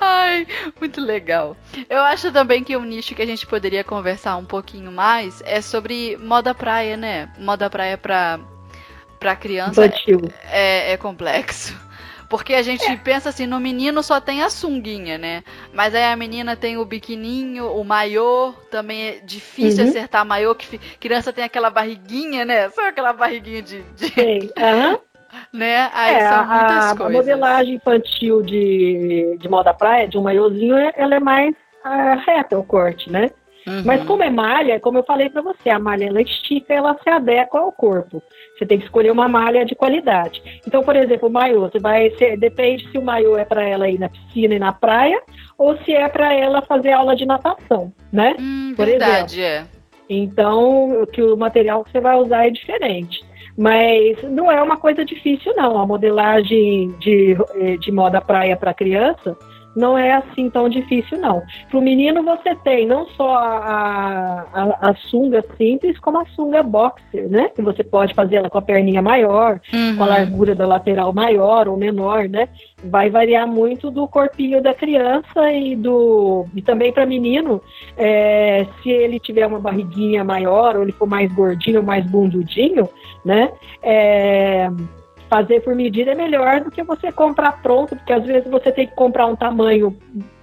Ai, 0.00 0.46
muito 0.80 0.98
legal. 0.98 1.54
Eu 1.88 2.00
acho 2.00 2.32
também 2.32 2.64
que 2.64 2.74
um 2.74 2.84
nicho 2.84 3.14
que 3.14 3.20
a 3.20 3.26
gente 3.26 3.46
poderia 3.46 3.84
conversar 3.84 4.36
um 4.36 4.46
pouquinho 4.46 4.90
mais 4.90 5.42
é 5.44 5.60
sobre 5.60 6.16
moda 6.16 6.54
praia, 6.54 6.96
né? 6.96 7.30
Moda 7.38 7.68
praia 7.68 7.98
pra, 7.98 8.40
pra 9.18 9.36
criança 9.36 9.84
Infantil. 9.84 10.22
é, 10.44 10.92
é 10.92 10.96
complexo. 10.96 11.78
Porque 12.30 12.54
a 12.54 12.62
gente 12.62 12.96
pensa 12.98 13.28
assim, 13.28 13.44
no 13.44 13.58
menino 13.58 14.04
só 14.04 14.20
tem 14.20 14.40
a 14.40 14.48
sunguinha, 14.48 15.18
né? 15.18 15.42
Mas 15.74 15.94
aí 15.96 16.04
a 16.04 16.14
menina 16.16 16.54
tem 16.54 16.78
o 16.78 16.84
biquininho, 16.84 17.66
o 17.74 17.84
maiô, 17.84 18.54
também 18.70 19.08
é 19.08 19.12
difícil 19.18 19.82
Uhum. 19.82 19.90
acertar 19.90 20.24
maiô, 20.24 20.54
que 20.54 20.78
criança 21.00 21.32
tem 21.32 21.42
aquela 21.42 21.70
barriguinha, 21.70 22.44
né? 22.44 22.70
Sabe 22.70 22.88
aquela 22.88 23.12
barriguinha 23.12 23.60
de, 23.60 23.82
de- 23.82 24.08
Sei. 24.14 24.50
Aham. 24.56 24.96
né? 25.52 25.90
Aí 25.92 26.14
É, 26.14 26.28
são 26.28 26.38
a, 26.38 26.44
muitas 26.44 26.92
a 26.92 26.96
coisas. 26.96 27.12
modelagem 27.16 27.74
infantil 27.74 28.42
de, 28.42 29.36
de 29.38 29.48
moda 29.48 29.74
praia, 29.74 30.06
de 30.06 30.16
um 30.16 30.22
maiôzinho, 30.22 30.76
é- 30.76 30.92
ela 30.96 31.16
é 31.16 31.20
mais 31.20 31.52
ah, 31.82 32.14
reta 32.14 32.56
o 32.56 32.62
corte, 32.64 33.10
né? 33.10 33.30
Uhum. 33.66 33.82
Mas 33.84 34.02
como 34.04 34.22
é 34.22 34.30
malha, 34.30 34.80
como 34.80 34.98
eu 34.98 35.02
falei 35.04 35.28
pra 35.28 35.42
você, 35.42 35.70
a 35.70 35.78
malha 35.78 36.06
ela 36.06 36.22
estica, 36.22 36.72
ela 36.72 36.96
se 37.02 37.08
adequa 37.08 37.58
ao 37.58 37.72
corpo. 37.72 38.22
Você 38.56 38.66
tem 38.66 38.78
que 38.78 38.84
escolher 38.84 39.10
uma 39.10 39.28
malha 39.28 39.64
de 39.64 39.74
qualidade. 39.74 40.42
Então, 40.66 40.82
por 40.82 40.96
exemplo, 40.96 41.28
o 41.28 41.32
maiô, 41.32 41.60
você 41.60 41.78
vai 41.78 42.10
ser, 42.16 42.38
depende 42.38 42.90
se 42.90 42.98
o 42.98 43.02
maiô 43.02 43.36
é 43.36 43.44
para 43.44 43.62
ela 43.62 43.88
ir 43.88 43.98
na 43.98 44.08
piscina 44.08 44.54
e 44.54 44.58
na 44.58 44.72
praia 44.72 45.20
ou 45.58 45.76
se 45.78 45.94
é 45.94 46.08
para 46.08 46.34
ela 46.34 46.62
fazer 46.62 46.92
aula 46.92 47.14
de 47.14 47.26
natação, 47.26 47.92
né? 48.12 48.34
Hum, 48.38 48.72
por 48.76 48.86
verdade, 48.86 49.42
é. 49.42 49.64
Então, 50.08 51.06
que 51.12 51.22
o 51.22 51.36
material 51.36 51.84
que 51.84 51.92
você 51.92 52.00
vai 52.00 52.16
usar 52.16 52.46
é 52.46 52.50
diferente. 52.50 53.20
Mas 53.56 54.22
não 54.22 54.50
é 54.50 54.60
uma 54.62 54.76
coisa 54.76 55.04
difícil, 55.04 55.54
não. 55.54 55.78
A 55.78 55.86
modelagem 55.86 56.88
de, 56.98 57.36
eh, 57.56 57.76
de 57.76 57.92
moda 57.92 58.20
praia 58.20 58.56
para 58.56 58.74
criança 58.74 59.36
não 59.80 59.96
é 59.98 60.12
assim 60.12 60.48
tão 60.50 60.68
difícil, 60.68 61.18
não. 61.18 61.42
Para 61.68 61.78
o 61.78 61.82
menino, 61.82 62.22
você 62.22 62.54
tem 62.56 62.86
não 62.86 63.06
só 63.08 63.34
a, 63.34 64.46
a, 64.52 64.90
a 64.90 64.94
sunga 64.94 65.44
simples, 65.56 65.98
como 65.98 66.18
a 66.20 66.26
sunga 66.26 66.62
boxer, 66.62 67.28
né? 67.28 67.48
Que 67.48 67.62
você 67.62 67.82
pode 67.82 68.14
fazer 68.14 68.36
ela 68.36 68.50
com 68.50 68.58
a 68.58 68.62
perninha 68.62 69.02
maior, 69.02 69.60
com 69.70 70.04
a 70.04 70.06
Uhum. 70.06 70.12
largura 70.12 70.54
da 70.54 70.66
lateral 70.66 71.12
maior 71.12 71.66
ou 71.66 71.76
menor, 71.76 72.28
né? 72.28 72.48
Vai 72.84 73.10
variar 73.10 73.46
muito 73.46 73.90
do 73.90 74.06
corpinho 74.06 74.62
da 74.62 74.74
criança 74.74 75.50
e 75.52 75.74
do 75.74 76.46
e 76.54 76.62
também 76.62 76.92
para 76.92 77.06
menino, 77.06 77.60
é, 77.96 78.66
se 78.82 78.90
ele 78.90 79.18
tiver 79.18 79.46
uma 79.46 79.58
barriguinha 79.58 80.22
maior 80.24 80.76
ou 80.76 80.82
ele 80.82 80.92
for 80.92 81.08
mais 81.08 81.32
gordinho 81.32 81.82
mais 81.82 82.04
bundudinho, 82.10 82.88
né? 83.24 83.50
É, 83.82 84.68
fazer 85.30 85.60
por 85.60 85.76
medida 85.76 86.10
é 86.10 86.14
melhor 86.14 86.60
do 86.60 86.72
que 86.72 86.82
você 86.82 87.12
comprar 87.12 87.62
pronto, 87.62 87.94
porque 87.94 88.12
às 88.12 88.24
vezes 88.26 88.50
você 88.50 88.72
tem 88.72 88.88
que 88.88 88.94
comprar 88.96 89.26
um 89.26 89.36
tamanho 89.36 89.96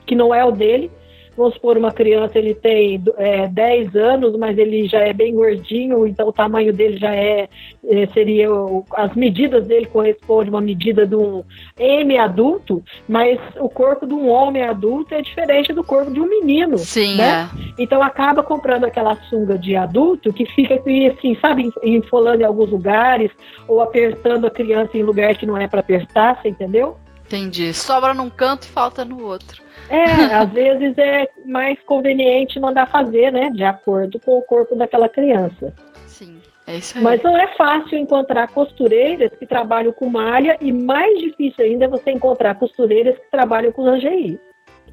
que 0.05 0.15
não 0.15 0.33
é 0.33 0.43
o 0.45 0.51
dele. 0.51 0.89
Vamos 1.37 1.53
supor, 1.53 1.77
uma 1.77 1.91
criança, 1.91 2.39
ele 2.39 2.55
tem 2.55 3.01
é, 3.17 3.47
10 3.47 3.95
anos, 3.95 4.35
mas 4.37 4.57
ele 4.57 4.87
já 4.87 4.99
é 4.99 5.13
bem 5.13 5.35
gordinho, 5.35 6.07
então 6.07 6.27
o 6.27 6.33
tamanho 6.33 6.73
dele 6.73 6.97
já 6.97 7.13
é, 7.13 7.47
é, 7.85 8.07
seria, 8.07 8.47
as 8.95 9.13
medidas 9.15 9.67
dele 9.67 9.85
correspondem 9.85 10.47
a 10.47 10.55
uma 10.55 10.61
medida 10.61 11.05
de 11.05 11.15
um 11.15 11.43
M 11.77 12.17
adulto, 12.17 12.83
mas 13.07 13.39
o 13.59 13.69
corpo 13.69 14.07
de 14.07 14.15
um 14.15 14.27
homem 14.29 14.63
adulto 14.63 15.13
é 15.13 15.21
diferente 15.21 15.71
do 15.73 15.83
corpo 15.83 16.11
de 16.11 16.19
um 16.19 16.27
menino. 16.27 16.77
Sim, 16.79 17.17
né? 17.17 17.47
Então 17.77 18.01
acaba 18.01 18.41
comprando 18.41 18.85
aquela 18.85 19.15
sunga 19.29 19.59
de 19.59 19.75
adulto 19.75 20.33
que 20.33 20.45
fica 20.47 20.73
assim, 20.75 21.37
sabe, 21.39 21.71
enfolando 21.83 22.41
em 22.41 22.45
alguns 22.45 22.71
lugares 22.71 23.29
ou 23.67 23.81
apertando 23.81 24.47
a 24.47 24.51
criança 24.51 24.97
em 24.97 25.03
lugar 25.03 25.35
que 25.35 25.45
não 25.45 25.57
é 25.57 25.67
para 25.67 25.81
apertar, 25.81 26.41
você 26.41 26.49
entendeu? 26.49 26.97
é. 27.03 27.07
Entendi. 27.27 27.73
Sobra 27.73 28.13
num 28.13 28.29
canto 28.29 28.63
e 28.63 28.67
falta 28.67 29.03
no 29.03 29.21
outro. 29.23 29.66
É, 29.89 30.05
às 30.35 30.49
vezes 30.51 30.97
é 30.97 31.27
mais 31.45 31.79
conveniente 31.85 32.59
mandar 32.59 32.87
fazer, 32.87 33.31
né, 33.31 33.49
de 33.51 33.63
acordo 33.63 34.19
com 34.19 34.37
o 34.37 34.41
corpo 34.41 34.75
daquela 34.75 35.07
criança. 35.07 35.73
Sim, 36.05 36.41
é 36.65 36.75
isso 36.77 36.97
aí. 36.97 37.03
Mas 37.03 37.21
não 37.23 37.37
é 37.37 37.47
fácil 37.55 37.97
encontrar 37.97 38.47
costureiras 38.49 39.31
que 39.37 39.45
trabalham 39.45 39.93
com 39.93 40.09
malha 40.09 40.57
e 40.59 40.71
mais 40.73 41.17
difícil 41.19 41.63
ainda 41.63 41.85
é 41.85 41.87
você 41.87 42.11
encontrar 42.11 42.55
costureiras 42.55 43.15
que 43.17 43.31
trabalham 43.31 43.71
com 43.71 43.89
lingerie, 43.89 44.39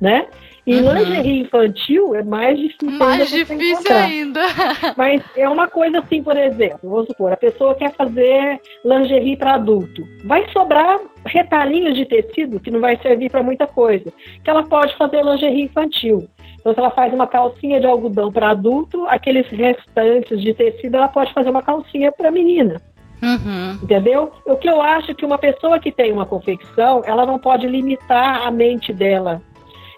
né? 0.00 0.26
E 0.66 0.80
Uhum. 0.80 0.94
lingerie 0.94 1.40
infantil 1.40 2.14
é 2.14 2.22
mais 2.22 2.58
difícil 2.58 2.88
ainda 2.88 3.04
Mais 3.06 3.28
difícil 3.30 3.96
ainda. 3.96 4.40
Mas 4.96 5.22
é 5.36 5.46
uma 5.48 5.68
coisa 5.68 5.98
assim, 5.98 6.22
por 6.22 6.36
exemplo, 6.36 6.78
vamos 6.88 7.06
supor, 7.08 7.32
a 7.32 7.36
pessoa 7.36 7.74
quer 7.74 7.92
fazer 7.94 8.60
lingerie 8.84 9.36
para 9.36 9.54
adulto. 9.54 10.06
Vai 10.24 10.48
sobrar 10.52 10.98
retalhinhos 11.24 11.96
de 11.96 12.04
tecido 12.04 12.60
que 12.60 12.70
não 12.70 12.80
vai 12.80 12.96
servir 12.98 13.30
para 13.30 13.42
muita 13.42 13.66
coisa. 13.66 14.12
Que 14.42 14.50
ela 14.50 14.62
pode 14.62 14.96
fazer 14.96 15.24
lingerie 15.24 15.62
infantil. 15.62 16.28
Então, 16.60 16.72
se 16.72 16.80
ela 16.80 16.90
faz 16.90 17.12
uma 17.12 17.26
calcinha 17.26 17.80
de 17.80 17.86
algodão 17.86 18.32
para 18.32 18.50
adulto, 18.50 19.06
aqueles 19.06 19.46
restantes 19.48 20.40
de 20.40 20.54
tecido, 20.54 20.96
ela 20.96 21.08
pode 21.08 21.32
fazer 21.32 21.50
uma 21.50 21.62
calcinha 21.62 22.10
para 22.10 22.30
menina. 22.30 22.80
Uhum. 23.22 23.78
Entendeu? 23.82 24.32
O 24.46 24.56
que 24.56 24.68
eu 24.68 24.80
acho 24.82 25.14
que 25.14 25.24
uma 25.24 25.38
pessoa 25.38 25.78
que 25.78 25.90
tem 25.90 26.12
uma 26.12 26.26
confecção, 26.26 27.02
ela 27.04 27.24
não 27.24 27.38
pode 27.38 27.66
limitar 27.66 28.46
a 28.46 28.50
mente 28.50 28.92
dela. 28.92 29.42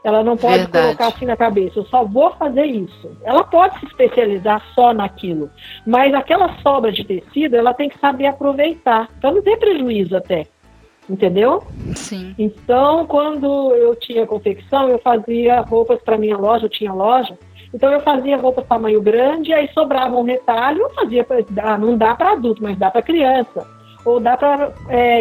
Ela 0.06 0.22
não 0.22 0.36
pode 0.36 0.58
Verdade. 0.58 0.84
colocar 0.84 1.06
assim 1.08 1.24
na 1.24 1.36
cabeça, 1.36 1.80
eu 1.80 1.86
só 1.86 2.04
vou 2.04 2.30
fazer 2.34 2.64
isso. 2.64 3.10
Ela 3.24 3.42
pode 3.42 3.76
se 3.80 3.86
especializar 3.86 4.62
só 4.72 4.94
naquilo, 4.94 5.50
mas 5.84 6.14
aquela 6.14 6.56
sobra 6.62 6.92
de 6.92 7.02
tecido, 7.02 7.56
ela 7.56 7.74
tem 7.74 7.88
que 7.88 7.98
saber 7.98 8.26
aproveitar. 8.26 9.08
Então 9.18 9.34
não 9.34 9.42
tem 9.42 9.58
prejuízo 9.58 10.16
até. 10.16 10.46
Entendeu? 11.08 11.62
Sim. 11.94 12.34
Então, 12.38 13.06
quando 13.06 13.72
eu 13.74 13.94
tinha 13.94 14.26
confecção, 14.26 14.88
eu 14.88 14.98
fazia 14.98 15.60
roupas 15.60 16.00
para 16.02 16.18
minha 16.18 16.36
loja, 16.36 16.66
eu 16.66 16.70
tinha 16.70 16.92
loja. 16.92 17.38
Então, 17.72 17.92
eu 17.92 18.00
fazia 18.00 18.36
roupas 18.36 18.66
tamanho 18.66 19.00
grande, 19.00 19.52
aí 19.52 19.68
sobrava 19.72 20.16
um 20.16 20.22
retalho, 20.22 20.82
eu 20.82 20.90
fazia, 20.90 21.22
pra, 21.22 21.44
ah, 21.62 21.78
não 21.78 21.96
dá 21.96 22.14
para 22.14 22.32
adulto, 22.32 22.62
mas 22.62 22.76
dá 22.76 22.90
para 22.90 23.02
criança. 23.02 23.66
Ou 24.04 24.20
dá 24.20 24.36
para 24.36 24.72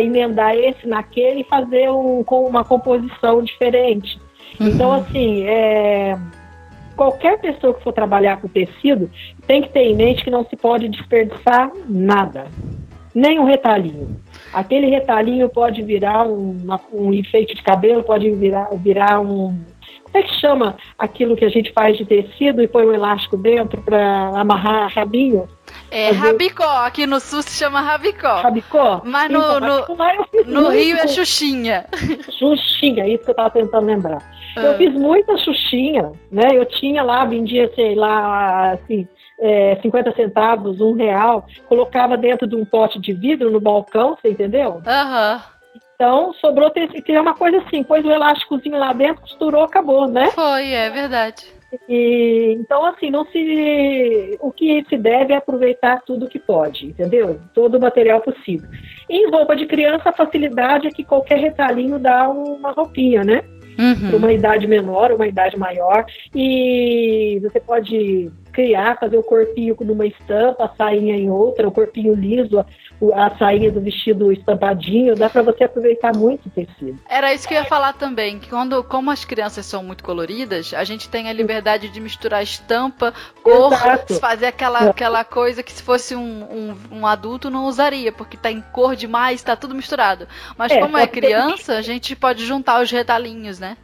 emendar 0.02 0.56
esse 0.56 0.88
naquele 0.88 1.42
e 1.42 1.44
fazer 1.44 1.90
um, 1.90 2.24
com 2.24 2.46
uma 2.46 2.64
composição 2.64 3.44
diferente. 3.44 4.20
Então, 4.60 4.94
assim, 4.94 5.44
é, 5.48 6.18
qualquer 6.96 7.40
pessoa 7.40 7.74
que 7.74 7.84
for 7.84 7.94
trabalhar 7.94 8.40
com 8.40 8.48
tecido 8.48 9.10
tem 9.46 9.62
que 9.62 9.70
ter 9.70 9.82
em 9.82 9.96
mente 9.96 10.24
que 10.24 10.32
não 10.32 10.46
se 10.46 10.56
pode 10.56 10.88
desperdiçar 10.88 11.72
nada, 11.88 12.48
nem 13.14 13.40
um 13.40 13.46
retalhinho. 13.46 14.16
Aquele 14.56 14.88
retalhinho 14.88 15.49
pode 15.49 15.82
virar 15.84 16.26
um, 16.26 16.58
uma- 16.64 16.80
um 16.93 17.14
enfeite 17.14 17.53
de 17.53 17.62
cabelo, 17.62 18.03
pode 18.03 18.32
virar, 18.32 18.70
virar 18.76 19.20
um. 19.20 19.60
Como 20.03 20.24
é 20.24 20.28
que 20.28 20.34
chama 20.39 20.78
aquilo 20.97 21.36
que 21.36 21.43
a 21.43 21.49
gente 21.49 21.74
faz 21.74 21.97
de 21.97 22.06
tecido 22.06 22.62
e 22.64 22.68
põe 22.70 22.86
um 22.86 22.93
elástico 22.93 23.36
dentro 23.36 23.82
para 23.82 24.30
amarrar 24.39 24.89
rabinho? 24.93 25.45
É 25.91 26.10
rabicó, 26.12 26.86
aqui 26.86 27.06
no 27.06 27.20
sul 27.20 27.41
se 27.41 27.58
chama 27.58 27.82
rabicó. 27.82 28.36
Rabicó? 28.41 29.01
Mas 29.03 29.30
no, 29.30 29.39
Então, 29.39 29.60
no, 29.60 29.95
mas 29.97 30.18
no 30.45 30.70
Rio 30.70 30.95
é 30.97 31.08
xuxinha. 31.08 31.86
Xuxinha, 32.39 33.08
isso 33.08 33.26
que 33.26 33.32
eu 33.32 33.36
tava 33.36 33.49
tentando 33.49 33.86
lembrar. 33.86 34.20
Ah. 34.56 34.62
Eu 34.62 34.78
fiz 34.78 34.93
muita 34.93 35.38
xuxinha, 35.38 36.12
né? 36.32 36.47
Eu 36.53 36.66
tinha 36.66 37.03
lá, 37.03 37.26
vendia, 37.26 37.70
sei 37.76 37.93
lá, 37.95 38.72
assim, 38.72 39.06
é, 39.40 39.78
50 39.82 40.14
centavos, 40.16 40.80
um 40.82 40.94
real, 40.94 41.46
colocava 41.68 42.18
dentro 42.18 42.48
de 42.48 42.56
um 42.56 42.66
pote 42.66 43.00
de 43.00 43.14
vidro 43.14 43.52
no 43.52 43.60
balcão, 43.60 44.16
você 44.16 44.30
entendeu? 44.30 44.82
Aham. 44.86 45.42
Então, 45.96 46.34
sobrou 46.34 46.70
que 46.72 47.12
é 47.12 47.22
uma 47.22 47.34
coisa 47.36 47.58
assim, 47.60 47.82
pôs 47.82 48.04
o 48.04 48.12
elásticozinho 48.12 48.78
lá 48.78 48.92
dentro, 48.92 49.22
costurou, 49.22 49.64
acabou, 49.64 50.08
né? 50.08 50.30
Foi, 50.32 50.72
é 50.72 50.90
verdade. 50.90 51.46
E, 51.90 52.56
então, 52.60 52.86
assim, 52.86 53.10
não 53.10 53.26
se. 53.26 54.38
O 54.42 54.52
que 54.52 54.86
se 54.90 54.98
deve 54.98 55.34
é 55.34 55.38
aproveitar 55.38 56.02
tudo 56.06 56.28
que 56.28 56.40
pode, 56.40 56.88
entendeu? 56.88 57.40
Todo 57.54 57.78
o 57.78 57.82
material 57.82 58.22
possível. 58.22 58.68
Em 59.10 59.30
roupa 59.30 59.56
de 59.56 59.66
criança, 59.66 60.10
a 60.10 60.14
facilidade 60.14 60.88
é 60.88 60.92
que 60.92 61.04
qualquer 61.04 61.40
retalhinho 61.40 62.00
dá 62.00 62.30
uma 62.30 62.72
roupinha, 62.72 63.24
né? 63.24 63.44
Para 63.76 63.84
Uhum. 64.12 64.18
uma 64.18 64.32
idade 64.32 64.66
menor, 64.68 65.12
uma 65.12 65.28
idade 65.28 65.58
maior. 65.58 66.06
E 66.34 67.40
você 67.42 67.60
pode 67.60 68.32
criar, 68.56 68.97
fazer 68.97 69.18
o 69.18 69.24
corpinho 69.24 69.76
numa 69.82 70.08
estampa, 70.08 70.66
a 70.66 70.76
sainha 70.76 71.16
em 71.16 71.30
outra, 71.30 71.68
o 71.68 71.72
corpinho 71.72 72.16
liso, 72.16 72.58
a, 72.60 72.66
a 73.26 73.38
sainha 73.38 73.70
do 73.70 73.82
vestido 73.82 74.32
estampadinho. 74.32 75.16
Dá 75.16 75.30
para 75.30 75.41
você 75.41 75.66
aproveitar 75.66 76.16
muito 76.16 76.45
o 76.47 76.49
tecido. 76.49 76.97
Era 77.10 77.34
isso 77.34 77.47
que 77.47 77.53
eu 77.53 77.60
ia 77.60 77.66
falar 77.66 77.93
também, 77.93 78.39
que 78.39 78.49
quando, 78.49 78.82
como 78.86 79.12
as 79.12 79.26
crianças 79.26 79.66
são 79.66 79.84
muito 79.84 80.03
coloridas, 80.03 80.74
a 80.74 80.84
gente 80.86 81.10
tem 81.10 81.28
a 81.30 81.34
liberdade 81.34 81.89
de 81.89 81.99
misturar 81.99 82.41
estampa, 82.41 83.14
cor, 83.43 83.74
Exato. 83.74 84.16
fazer 84.16 84.45
aquela, 84.47 84.86
É. 84.86 84.89
aquela 84.89 85.24
coisa 85.26 85.62
que 85.62 85.72
se 85.72 85.84
fosse 85.84 86.16
um, 86.16 86.22
um, 86.22 86.99
um 86.99 87.08
adulto 87.08 87.49
não 87.49 87.66
usaria, 87.66 88.12
porque 88.12 88.38
tá 88.38 88.49
em 88.49 88.62
cor 88.62 88.95
demais, 88.95 89.43
tá 89.43 89.56
tudo 89.56 89.76
misturado. 89.76 90.28
Mas 90.58 90.72
É, 90.72 90.80
como 90.80 90.97
é 90.97 91.06
criança, 91.06 91.74
a 91.78 91.82
gente 91.82 92.16
pode 92.16 92.45
juntar 92.45 92.82
os 92.82 92.89
retalhinhos, 92.89 93.60
né? 93.60 93.76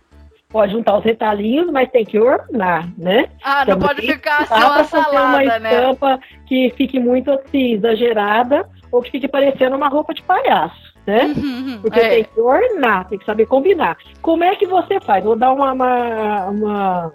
Pode 0.52 0.74
juntar 0.74 0.98
os 0.98 1.04
retalhinhos, 1.06 1.72
mas 1.72 1.90
tem 1.92 2.04
que 2.04 2.20
ornar, 2.20 2.90
né? 2.98 3.30
Ah, 3.44 3.60
não 3.66 3.78
Também 3.80 3.88
pode 3.88 4.02
ficar 4.02 4.42
assim 4.42 4.54
uma 4.54 4.74
pra 4.74 4.84
fazer 4.84 5.10
uma 5.10 5.22
salada, 5.22 5.60
né? 5.60 5.74
estampa 5.74 6.20
que 6.46 6.74
fique 6.76 7.00
muito 7.00 7.32
assim, 7.32 7.74
exagerada 7.76 8.68
ou 8.92 9.02
que 9.02 9.12
fique 9.12 9.28
parecendo 9.30 9.78
uma 9.78 9.88
roupa 9.88 10.14
de 10.14 10.22
palhaço, 10.24 10.94
né? 11.08 11.34
Uhum, 11.38 11.80
Porque 11.82 12.00
é. 12.00 12.10
tem 12.10 12.24
que 12.26 12.42
ornar, 12.42 13.08
tem 13.08 13.18
que 13.18 13.26
saber 13.26 13.46
combinar. 13.46 13.96
Como 14.22 14.44
é 14.44 14.54
que 14.58 14.68
você 14.68 15.00
faz? 15.00 15.24
Vou 15.24 15.38
dar 15.38 15.54
uma, 15.54 15.72
uma, 15.72 16.46
uma- 16.50 17.14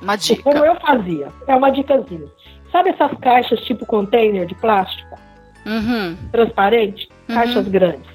Uma 0.00 0.16
como 0.16 0.18
dica. 0.18 0.50
eu 0.66 0.74
fazia. 0.76 1.28
É 1.46 1.54
uma 1.54 1.70
dicasinha. 1.70 2.26
Sabe 2.72 2.88
essas 2.88 3.12
caixas 3.18 3.60
tipo 3.60 3.84
container 3.84 4.46
de 4.46 4.54
plástico, 4.54 5.18
Uhum. 5.66 6.16
transparente? 6.32 7.06
Uhum. 7.28 7.34
Caixas 7.34 7.68
grandes. 7.68 8.10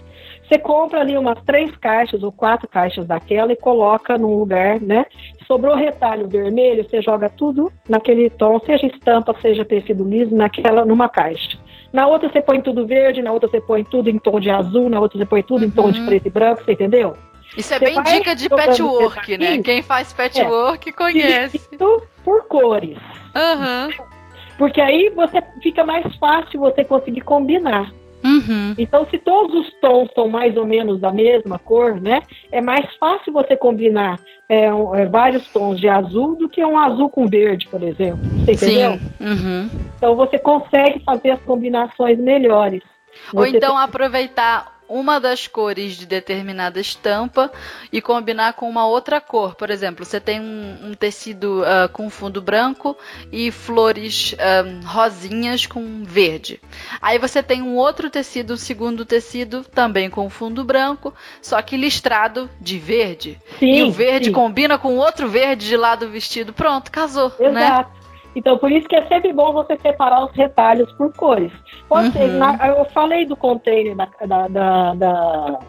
Você 0.48 0.58
compra 0.58 1.02
ali 1.02 1.18
umas 1.18 1.42
três 1.44 1.76
caixas 1.78 2.24
ou 2.24 2.32
quatro 2.32 2.68
caixas 2.70 3.06
daquela 3.06 3.52
e 3.52 3.56
coloca 3.58 4.18
num 4.18 4.38
lugar, 4.38 4.80
né? 4.80 5.06
Sobrou 5.46 5.76
retalho 5.76 6.28
vermelho, 6.28 6.88
você 6.88 7.02
joga 7.02 7.30
tudo 7.30 7.72
naquele 7.88 8.30
tom, 8.30 8.60
seja 8.66 8.86
estampa, 8.88 9.36
seja 9.42 9.66
tecido 9.66 10.06
liso, 10.08 10.34
naquela, 10.34 10.86
numa 10.86 11.10
caixa. 11.10 11.58
Na 11.92 12.08
outra 12.08 12.30
você 12.30 12.42
põe 12.42 12.62
tudo 12.62 12.88
verde, 12.88 13.22
na 13.22 13.32
outra 13.32 13.50
você 13.50 13.60
põe 13.60 13.84
tudo 13.84 14.10
em 14.10 14.18
tom 14.18 14.40
de 14.40 14.50
azul, 14.50 14.90
na 14.90 15.00
outra 15.00 15.18
você 15.18 15.26
põe 15.26 15.44
tudo 15.44 15.66
em 15.66 15.70
tom 15.70 15.92
de 15.92 16.00
Uhum. 16.00 16.06
preto 16.06 16.28
e 16.28 16.30
branco, 16.30 16.64
você 16.64 16.72
entendeu? 16.72 17.16
Isso 17.58 17.74
é 17.74 17.80
Você 17.80 17.86
bem 17.86 18.04
dica 18.04 18.36
de 18.36 18.50
patchwork, 18.50 19.38
né? 19.38 19.62
Quem 19.62 19.82
faz 19.82 20.14
patchwork 20.14 20.92
conhece. 20.94 21.58
Dividido 21.58 22.04
por 22.24 22.46
cores. 22.48 22.98
Aham. 23.36 23.90
Porque 24.58 24.82
aí 24.82 25.10
você 25.16 25.42
fica 25.62 25.84
mais 25.84 26.16
fácil 26.18 26.60
você 26.60 26.84
conseguir 26.84 27.22
combinar. 27.22 27.92
Uhum. 28.24 28.74
Então, 28.78 29.08
se 29.10 29.18
todos 29.18 29.54
os 29.56 29.74
tons 29.80 30.10
são 30.14 30.28
mais 30.28 30.58
ou 30.58 30.66
menos 30.66 31.00
da 31.00 31.12
mesma 31.12 31.60
cor, 31.60 32.00
né? 32.00 32.22
É 32.52 32.60
mais 32.62 32.86
fácil 32.98 33.32
você 33.32 33.56
combinar 33.56 34.20
é, 34.50 34.66
é, 34.66 35.06
vários 35.06 35.48
tons 35.50 35.80
de 35.80 35.88
azul 35.88 36.36
do 36.36 36.50
que 36.50 36.64
um 36.64 36.78
azul 36.78 37.10
com 37.10 37.28
verde, 37.28 37.68
por 37.68 37.82
exemplo. 37.84 38.20
Você 38.46 38.52
entendeu? 38.54 38.94
Sim. 38.94 39.00
Uhum. 39.20 39.70
Então 39.98 40.16
você 40.16 40.40
consegue 40.40 41.00
fazer 41.04 41.32
as 41.32 41.42
combinações 41.42 42.18
melhores. 42.18 42.82
Ou 43.34 43.44
Você 43.44 43.58
então 43.58 43.78
aproveitar 43.78 44.77
uma 44.88 45.20
das 45.20 45.48
cores 45.48 45.96
de 45.96 46.06
determinada 46.06 46.80
estampa 46.80 47.52
e 47.92 48.02
combinar 48.02 48.54
com 48.54 48.70
uma 48.70 48.86
outra 48.86 49.20
cor. 49.20 49.56
Por 49.56 49.70
exemplo, 49.70 50.06
você 50.06 50.20
tem 50.20 50.40
um, 50.40 50.90
um 50.90 50.94
tecido 50.94 51.64
ah, 51.66 51.88
com 51.88 52.10
fundo 52.10 52.42
branco 52.42 52.98
e 53.32 53.52
flores 53.52 54.36
ah, 54.40 54.64
rosinhas 54.86 55.66
com 55.66 56.04
verde. 56.04 56.60
Aí 57.02 57.20
você 57.20 57.44
tem 57.44 57.62
um 57.62 57.76
outro 57.76 58.10
tecido, 58.10 58.54
um 58.54 58.58
segundo 58.58 59.06
tecido, 59.06 59.64
também 59.64 60.10
com 60.10 60.30
fundo 60.30 60.64
branco, 60.64 61.14
só 61.42 61.62
que 61.62 61.76
listrado 61.76 62.50
de 62.60 62.80
verde. 62.80 63.40
Sim, 63.60 63.78
e 63.78 63.84
o 63.84 63.92
verde 63.92 64.28
sim. 64.28 64.32
combina 64.32 64.78
com 64.78 64.98
outro 64.98 65.28
verde 65.28 65.68
de 65.68 65.76
lado 65.76 66.06
do 66.06 66.12
vestido. 66.12 66.54
Pronto, 66.54 66.92
casou, 66.92 67.34
né? 67.40 67.86
Então, 68.38 68.56
por 68.58 68.72
isso 68.72 68.88
que 68.88 68.96
é 68.96 69.04
sempre 69.08 69.34
bom 69.34 69.52
você 69.52 69.76
separar 69.78 70.24
os 70.26 70.32
retalhos 70.32 70.92
por 70.94 71.12
cores. 71.14 71.52
Pode 71.90 72.12
ser, 72.12 72.30
Uhum. 72.30 72.38
na- 72.38 72.68
eu 72.68 72.86
falei 72.86 73.26
do 73.26 73.36
container 73.36 73.96
da, 73.96 74.08
da- 74.28 74.48
da- 74.48 74.94
da- 74.94 75.60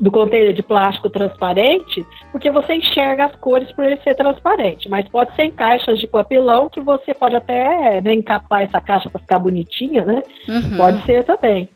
do 0.00 0.10
container 0.10 0.52
de 0.52 0.62
plástico 0.62 1.10
transparente, 1.10 2.06
porque 2.30 2.50
você 2.50 2.74
enxerga 2.74 3.26
as 3.26 3.36
cores 3.36 3.70
por 3.72 3.84
ele 3.84 3.96
ser 3.98 4.14
transparente. 4.14 4.88
Mas 4.88 5.08
pode 5.08 5.34
ser 5.34 5.44
em 5.44 5.50
caixas 5.50 5.98
de 5.98 6.06
papelão 6.06 6.68
que 6.68 6.80
você 6.80 7.12
pode 7.14 7.34
até 7.36 8.00
né, 8.00 8.14
encapar 8.14 8.62
essa 8.62 8.80
caixa 8.80 9.10
para 9.10 9.20
ficar 9.20 9.38
bonitinha, 9.40 10.04
né? 10.04 10.22
Uhum. 10.48 10.76
Pode 10.76 11.02
ser 11.04 11.24
também. 11.24 11.68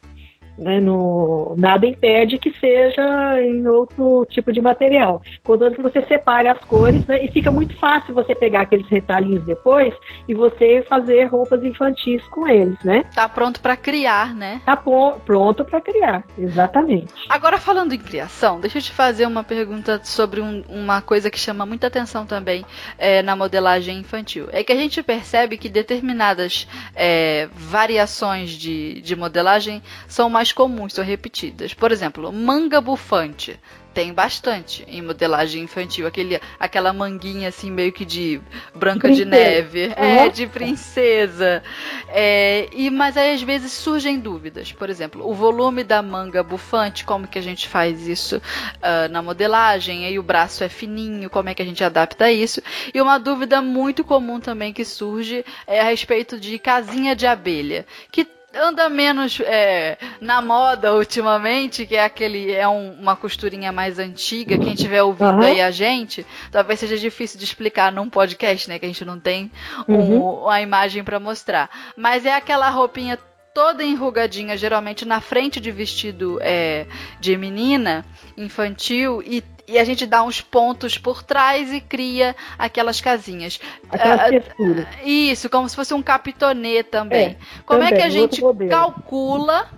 Né, 0.58 0.80
no, 0.80 1.54
nada 1.56 1.86
impede 1.86 2.36
que 2.36 2.52
seja 2.58 3.40
em 3.40 3.64
outro 3.68 4.26
tipo 4.28 4.52
de 4.52 4.60
material. 4.60 5.22
Contanto 5.44 5.76
que 5.76 5.82
você 5.82 6.02
separe 6.02 6.48
as 6.48 6.58
cores, 6.64 7.06
né, 7.06 7.24
e 7.24 7.30
fica 7.30 7.48
muito 7.48 7.76
fácil 7.78 8.12
você 8.12 8.34
pegar 8.34 8.62
aqueles 8.62 8.88
retalhinhos 8.88 9.44
depois 9.44 9.94
e 10.26 10.34
você 10.34 10.84
fazer 10.88 11.26
roupas 11.26 11.62
infantis 11.62 12.20
com 12.28 12.48
eles, 12.48 12.76
né? 12.82 13.04
Tá 13.14 13.28
pronto 13.28 13.60
pra 13.60 13.76
criar, 13.76 14.34
né? 14.34 14.60
Tá 14.66 14.76
pronto 14.76 15.64
para 15.64 15.80
criar, 15.80 16.24
exatamente. 16.36 17.14
Agora, 17.28 17.58
falando 17.58 17.92
em 17.92 17.98
criação, 17.98 18.58
deixa 18.60 18.78
eu 18.78 18.82
te 18.82 18.90
fazer 18.90 19.26
uma 19.26 19.44
pergunta 19.44 20.00
sobre 20.02 20.40
um- 20.40 20.64
uma 20.68 21.00
coisa 21.00 21.30
que 21.30 21.38
chama 21.38 21.64
muita 21.64 21.86
atenção 21.86 22.26
também 22.26 22.64
é, 22.98 23.22
na 23.22 23.36
modelagem 23.36 23.98
infantil. 23.98 24.48
É 24.50 24.64
que 24.64 24.72
a 24.72 24.76
gente 24.76 25.04
percebe 25.04 25.56
que 25.56 25.68
determinadas 25.68 26.66
é, 26.96 27.48
variações 27.54 28.50
de, 28.50 29.00
de 29.02 29.14
modelagem 29.14 29.80
são 30.08 30.28
mais 30.28 30.47
comuns, 30.52 30.92
são 30.94 31.04
repetidas. 31.04 31.74
Por 31.74 31.92
exemplo, 31.92 32.32
manga 32.32 32.80
bufante. 32.80 33.58
Tem 33.94 34.12
bastante 34.12 34.84
em 34.86 35.02
modelagem 35.02 35.64
infantil. 35.64 36.06
Aquele, 36.06 36.40
aquela 36.60 36.92
manguinha 36.92 37.48
assim, 37.48 37.68
meio 37.68 37.90
que 37.90 38.04
de 38.04 38.40
branca 38.72 39.10
de, 39.10 39.24
neve. 39.24 39.92
É, 39.96 40.24
Uhum. 40.24 40.30
de 40.30 40.46
princesa. 40.46 41.62
É, 42.08 42.68
e, 42.72 42.90
mas 42.90 43.16
aí 43.16 43.34
às 43.34 43.42
vezes 43.42 43.72
surgem 43.72 44.20
dúvidas. 44.20 44.70
Por 44.70 44.88
exemplo, 44.88 45.28
o 45.28 45.34
volume 45.34 45.82
da 45.82 46.00
manga 46.00 46.44
bufante, 46.44 47.04
como 47.04 47.26
que 47.26 47.38
a 47.38 47.42
gente 47.42 47.66
faz 47.66 48.06
isso 48.06 48.40
ah, 48.80 49.08
na 49.08 49.20
modelagem? 49.20 50.06
Aí 50.06 50.16
o 50.18 50.22
braço 50.22 50.62
é 50.62 50.68
fininho, 50.68 51.28
como 51.28 51.48
é 51.48 51.54
que 51.54 51.62
a 51.62 51.66
gente 51.66 51.82
adapta 51.82 52.30
isso? 52.30 52.62
E 52.94 53.00
uma 53.00 53.18
dúvida 53.18 53.60
muito 53.60 54.04
comum 54.04 54.38
também 54.38 54.72
que 54.72 54.84
surge 54.84 55.44
é 55.66 55.80
a 55.80 55.84
respeito 55.84 56.38
de 56.38 56.56
casinha 56.58 57.16
de 57.16 57.26
abelha. 57.26 57.84
Que 58.12 58.24
anda 58.54 58.88
menos 58.88 59.40
é, 59.40 59.98
na 60.20 60.40
moda 60.40 60.94
ultimamente, 60.94 61.84
que 61.86 61.94
é 61.96 62.04
aquele 62.04 62.50
é 62.52 62.66
um- 62.66 62.92
uma 62.92 63.14
costurinha 63.14 63.70
mais 63.70 63.98
antiga. 63.98 64.58
Quem 64.58 64.72
estiver 64.72 65.02
ouvindo 65.02 65.28
Aham. 65.30 65.44
aí 65.44 65.60
a 65.60 65.70
gente, 65.70 66.24
talvez 66.50 66.80
seja 66.80 66.96
difícil 66.96 67.38
de 67.38 67.44
explicar 67.44 67.92
num 67.92 68.08
podcast, 68.08 68.68
né? 68.68 68.78
Que 68.78 68.86
a 68.86 68.88
gente 68.88 69.04
não 69.04 69.20
tem 69.20 69.50
um- 69.86 69.94
Uhum. 69.94 70.42
uma 70.44 70.60
imagem 70.60 71.04
para 71.04 71.20
mostrar. 71.20 71.68
Mas 71.96 72.24
é 72.24 72.34
aquela 72.34 72.70
roupinha 72.70 73.18
toda 73.54 73.82
enrugadinha, 73.84 74.56
geralmente 74.56 75.04
na 75.04 75.20
frente 75.20 75.58
de 75.60 75.70
vestido 75.72 76.38
é, 76.40 76.86
de 77.18 77.36
menina, 77.36 78.04
infantil, 78.36 79.22
e, 79.26 79.42
e 79.68 79.78
a 79.78 79.84
gente 79.84 80.06
dá 80.06 80.22
uns 80.22 80.40
pontos 80.40 80.96
por 80.96 81.22
trás 81.22 81.72
e 81.72 81.80
cria 81.80 82.34
aquelas 82.58 83.00
casinhas. 83.00 83.60
Aquelas 83.90 84.20
Ah, 84.20 84.28
texturas. 84.30 84.86
Isso, 85.04 85.50
como 85.50 85.68
se 85.68 85.76
fosse 85.76 85.92
um 85.92 86.02
capitonê 86.02 86.82
também. 86.82 87.28
É, 87.28 87.36
como 87.66 87.82
é 87.82 87.88
que 87.88 87.94
a 87.94 88.08
também, 88.08 88.10
gente 88.10 88.42
calcula 88.68 89.68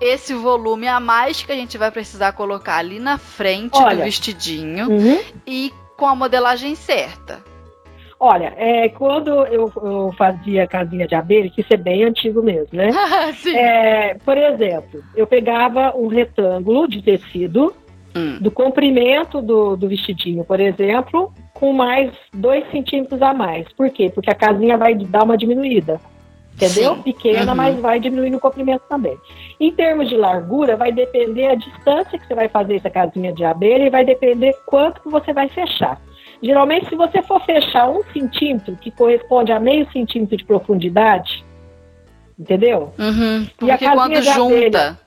esse 0.00 0.34
volume 0.34 0.86
a 0.86 1.00
mais 1.00 1.42
que 1.42 1.50
a 1.50 1.54
gente 1.56 1.78
vai 1.78 1.90
precisar 1.90 2.32
colocar 2.32 2.76
ali 2.76 2.98
na 2.98 3.16
frente 3.16 3.72
do 3.72 3.78
Olha. 3.84 4.04
vestidinho 4.04 4.88
Uhum. 4.90 5.18
e 5.46 5.72
com 5.96 6.06
a 6.06 6.14
modelagem 6.14 6.74
certa? 6.74 7.42
Olha, 8.20 8.52
é, 8.56 8.88
quando 8.90 9.28
eu, 9.46 9.70
eu 9.76 10.14
fazia 10.16 10.66
casinha 10.66 11.06
de 11.06 11.14
abelha, 11.14 11.50
que 11.50 11.60
isso 11.60 11.72
é 11.72 11.76
bem 11.76 12.04
antigo 12.04 12.42
mesmo, 12.42 12.68
né? 12.76 12.90
Sim. 13.36 13.56
É, 13.56 14.14
por 14.24 14.36
exemplo, 14.38 15.02
eu 15.14 15.26
pegava 15.26 15.94
um 15.96 16.06
retângulo 16.06 16.86
de 16.88 17.02
tecido 17.02 17.74
Hum. 18.16 18.38
do 18.40 18.50
comprimento 18.50 19.42
do, 19.42 19.76
do 19.76 19.88
vestidinho, 19.88 20.42
por 20.44 20.58
exemplo, 20.58 21.32
com 21.52 21.72
mais 21.72 22.10
dois 22.32 22.64
centímetros 22.70 23.20
a 23.20 23.34
mais. 23.34 23.70
Por 23.74 23.90
quê? 23.90 24.10
Porque 24.14 24.30
a 24.30 24.34
casinha 24.34 24.76
vai 24.78 24.94
dar 24.94 25.24
uma 25.24 25.36
diminuída. 25.36 26.00
Entendeu? 26.54 26.94
Sim. 26.96 27.02
Pequena, 27.02 27.50
Uhum. 27.50 27.56
mas 27.56 27.78
vai 27.78 28.00
diminuindo 28.00 28.38
o 28.38 28.40
comprimento 28.40 28.82
também. 28.88 29.14
Em 29.60 29.70
termos 29.72 30.08
de 30.08 30.16
largura, 30.16 30.74
vai 30.74 30.90
depender 30.90 31.48
a 31.48 31.54
distância 31.54 32.18
que 32.18 32.26
você 32.26 32.34
vai 32.34 32.48
fazer 32.48 32.76
essa 32.76 32.88
casinha 32.88 33.30
de 33.30 33.44
abelha 33.44 33.84
e 33.84 33.90
vai 33.90 34.06
depender 34.06 34.54
quanto 34.64 35.02
que 35.02 35.08
você 35.10 35.34
vai 35.34 35.50
fechar. 35.50 36.00
Geralmente, 36.42 36.88
se 36.88 36.96
você 36.96 37.20
for 37.22 37.42
fechar 37.44 37.90
um 37.90 38.02
centímetro, 38.12 38.74
que 38.76 38.90
corresponde 38.90 39.52
a 39.52 39.60
meio 39.60 39.86
centímetro 39.92 40.34
de 40.38 40.44
profundidade, 40.46 41.44
entendeu? 42.38 42.92
Uhum. 42.98 43.42
E 43.62 43.70
a 43.70 43.76
Porque 43.76 43.84
casinha 43.84 43.92
quando 43.94 44.14
de 44.14 44.22
junta. 44.22 44.54
abelha? 44.56 44.98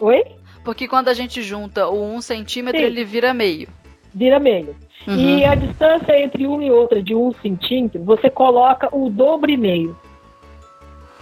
Oi? 0.00 0.24
Porque 0.64 0.86
quando 0.86 1.08
a 1.08 1.14
gente 1.14 1.42
junta 1.42 1.88
o 1.88 2.14
um 2.14 2.20
centímetro, 2.20 2.80
Sim. 2.80 2.86
ele 2.86 3.04
vira 3.04 3.32
meio. 3.32 3.68
Vira 4.14 4.38
meio. 4.38 4.74
Uhum. 5.06 5.16
E 5.16 5.44
a 5.44 5.54
distância 5.54 6.18
entre 6.18 6.46
uma 6.46 6.62
e 6.62 6.70
outra 6.70 7.02
de 7.02 7.14
um 7.14 7.32
centímetro, 7.40 8.02
você 8.04 8.28
coloca 8.28 8.88
o 8.94 9.08
dobro 9.08 9.50
e 9.50 9.56
meio. 9.56 9.96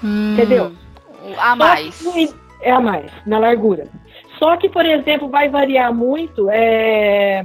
Hum. 0.03 0.35
Entendeu? 0.35 0.73
A 1.39 1.55
mais. 1.55 2.01
Que 2.01 2.35
É 2.63 2.71
a 2.71 2.81
mais, 2.81 3.11
na 3.27 3.39
largura. 3.39 3.87
Só 4.39 4.57
que, 4.57 4.69
por 4.69 4.85
exemplo, 4.85 5.29
vai 5.29 5.49
variar 5.49 5.95
muito 5.95 6.49
é, 6.51 7.45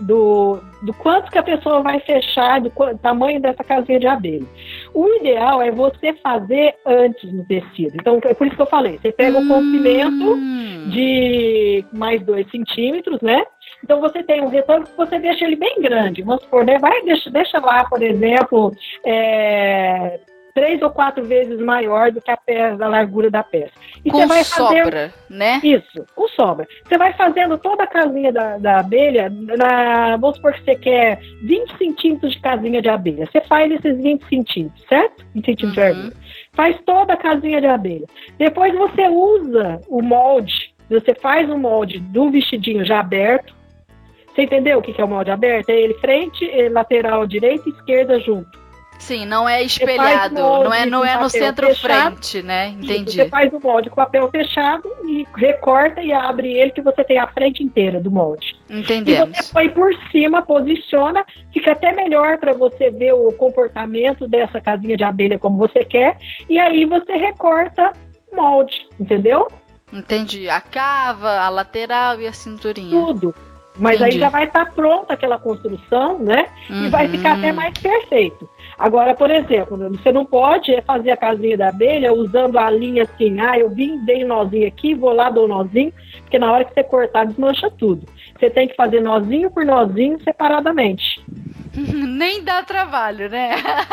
do, 0.00 0.58
do 0.82 0.92
quanto 0.94 1.30
que 1.30 1.38
a 1.38 1.42
pessoa 1.42 1.82
vai 1.82 2.00
fechar, 2.00 2.60
do 2.60 2.70
tamanho 3.02 3.40
dessa 3.40 3.62
casinha 3.62 4.00
de 4.00 4.06
abelha. 4.06 4.46
O 4.92 5.06
ideal 5.16 5.62
é 5.62 5.70
você 5.70 6.12
fazer 6.14 6.74
antes 6.84 7.32
no 7.32 7.44
tecido. 7.44 7.94
Então, 7.94 8.20
é 8.24 8.34
por 8.34 8.46
isso 8.46 8.56
que 8.56 8.62
eu 8.62 8.66
falei, 8.66 8.98
você 8.98 9.12
pega 9.12 9.38
o 9.38 9.46
comprimento 9.46 10.34
Hum. 10.34 10.88
de 10.90 11.84
mais 11.92 12.22
dois 12.22 12.50
centímetros, 12.50 13.20
né? 13.20 13.44
Então 13.82 14.00
você 14.00 14.22
tem 14.22 14.42
um 14.42 14.48
retângulo 14.48 14.86
que 14.86 14.96
você 14.96 15.18
deixa 15.18 15.44
ele 15.44 15.56
bem 15.56 15.80
grande. 15.80 16.22
Vamos 16.22 16.42
supor, 16.42 16.64
né? 16.64 16.78
Vai, 16.78 17.02
deixa, 17.02 17.30
deixa 17.30 17.58
lá, 17.58 17.84
por 17.84 18.02
exemplo, 18.02 18.72
é, 19.04 20.20
três 20.60 20.82
ou 20.82 20.90
quatro 20.90 21.24
vezes 21.24 21.58
maior 21.58 22.12
do 22.12 22.20
que 22.20 22.30
a 22.30 22.36
peça, 22.36 22.76
da 22.76 22.86
largura 22.86 23.30
da 23.30 23.42
peça. 23.42 23.72
E 24.04 24.10
você 24.10 24.26
vai 24.26 24.44
fazer 24.44 24.82
sobra, 24.82 25.14
né? 25.30 25.58
isso, 25.64 26.04
com 26.14 26.28
sobra. 26.28 26.68
Você 26.86 26.98
vai 26.98 27.14
fazendo 27.14 27.56
toda 27.56 27.84
a 27.84 27.86
casinha 27.86 28.30
da, 28.30 28.58
da 28.58 28.80
abelha, 28.80 29.30
na, 29.30 30.18
vamos 30.18 30.36
supor 30.36 30.52
que 30.52 30.62
você 30.62 30.76
quer 30.76 31.18
20 31.42 31.78
centímetros 31.78 32.32
de 32.32 32.40
casinha 32.40 32.82
de 32.82 32.90
abelha. 32.90 33.26
Você 33.32 33.40
faz 33.40 33.72
esses 33.72 34.02
20 34.02 34.28
centímetros, 34.28 34.84
certo? 34.86 35.24
20 35.34 35.46
centímetros 35.46 35.72
de 35.72 35.80
Uhum. 35.80 35.86
largura. 35.86 36.16
Faz 36.52 36.78
toda 36.84 37.14
a 37.14 37.16
casinha 37.16 37.60
de 37.62 37.66
abelha. 37.66 38.06
Depois 38.36 38.74
você 38.74 39.08
usa 39.08 39.80
o 39.88 40.02
molde, 40.02 40.74
você 40.90 41.14
faz 41.14 41.48
o 41.48 41.56
molde 41.56 42.00
do 42.00 42.30
vestidinho 42.30 42.84
já 42.84 43.00
aberto. 43.00 43.54
Você 44.34 44.42
entendeu 44.42 44.78
o 44.78 44.82
que 44.82 45.00
é 45.00 45.04
o 45.04 45.08
molde 45.08 45.30
aberto? 45.30 45.70
É 45.70 45.80
ele 45.80 45.94
frente, 45.94 46.44
eh, 46.50 46.68
lateral, 46.68 47.26
direita 47.26 47.66
e 47.66 47.72
esquerda 47.72 48.20
junto. 48.20 48.59
Sim, 49.00 49.24
não 49.24 49.48
é 49.48 49.62
espelhado, 49.62 50.34
não 50.34 50.72
é, 50.72 50.84
não 50.86 51.04
é 51.04 51.16
no 51.18 51.28
centro-frente, 51.30 52.42
né? 52.42 52.68
Entendi. 52.68 53.12
Você 53.16 53.28
faz 53.28 53.52
o 53.52 53.58
molde 53.58 53.88
com 53.88 53.96
papel 53.96 54.30
fechado 54.30 54.88
e 55.04 55.26
recorta 55.36 56.00
e 56.02 56.12
abre 56.12 56.52
ele 56.52 56.70
que 56.70 56.82
você 56.82 57.02
tem 57.02 57.18
a 57.18 57.26
frente 57.26 57.62
inteira 57.62 57.98
do 57.98 58.10
molde. 58.10 58.54
E 58.68 58.78
Entendemos. 58.80 59.36
você 59.36 59.52
põe 59.52 59.70
por 59.70 59.90
cima, 60.12 60.42
posiciona, 60.42 61.24
fica 61.52 61.72
até 61.72 61.92
melhor 61.92 62.36
para 62.38 62.52
você 62.52 62.90
ver 62.90 63.14
o 63.14 63.32
comportamento 63.32 64.28
dessa 64.28 64.60
casinha 64.60 64.96
de 64.96 65.02
abelha 65.02 65.38
como 65.38 65.56
você 65.56 65.82
quer. 65.84 66.18
E 66.48 66.58
aí 66.58 66.84
você 66.84 67.12
recorta 67.16 67.92
o 68.30 68.36
molde, 68.36 68.86
entendeu? 69.00 69.48
Entendi. 69.92 70.48
A 70.48 70.60
cava, 70.60 71.40
a 71.40 71.48
lateral 71.48 72.20
e 72.20 72.26
a 72.26 72.32
cinturinha. 72.32 72.90
Tudo. 72.90 73.34
Mas 73.76 73.96
Entendi. 74.00 74.14
aí 74.16 74.20
já 74.20 74.28
vai 74.28 74.44
estar 74.44 74.70
pronta 74.72 75.14
aquela 75.14 75.38
construção, 75.38 76.18
né? 76.18 76.46
E 76.68 76.88
vai 76.88 77.06
Uhum. 77.06 77.12
ficar 77.12 77.38
até 77.38 77.50
mais 77.52 77.72
perfeito. 77.78 78.48
Agora, 78.80 79.14
por 79.14 79.30
exemplo, 79.30 79.76
você 79.90 80.10
não 80.10 80.24
pode 80.24 80.80
fazer 80.86 81.10
a 81.10 81.16
casinha 81.16 81.54
da 81.54 81.68
abelha 81.68 82.14
usando 82.14 82.58
a 82.58 82.70
linha 82.70 83.02
assim, 83.02 83.38
ah, 83.38 83.58
eu 83.58 83.68
vim, 83.68 84.02
dei 84.06 84.24
um 84.24 84.28
nozinho 84.28 84.66
aqui, 84.66 84.94
vou 84.94 85.12
lá, 85.12 85.28
dou 85.28 85.44
um 85.44 85.48
nozinho, 85.48 85.92
porque 86.22 86.38
na 86.38 86.50
hora 86.50 86.64
que 86.64 86.72
você 86.72 86.82
cortar, 86.82 87.26
desmancha 87.26 87.70
tudo. 87.70 88.08
Você 88.38 88.48
tem 88.48 88.66
que 88.66 88.74
fazer 88.74 89.02
nozinho 89.02 89.50
por 89.50 89.66
nozinho 89.66 90.18
separadamente. 90.24 91.22
Nem 91.76 92.42
dá 92.42 92.62
trabalho, 92.62 93.28
né? 93.28 93.50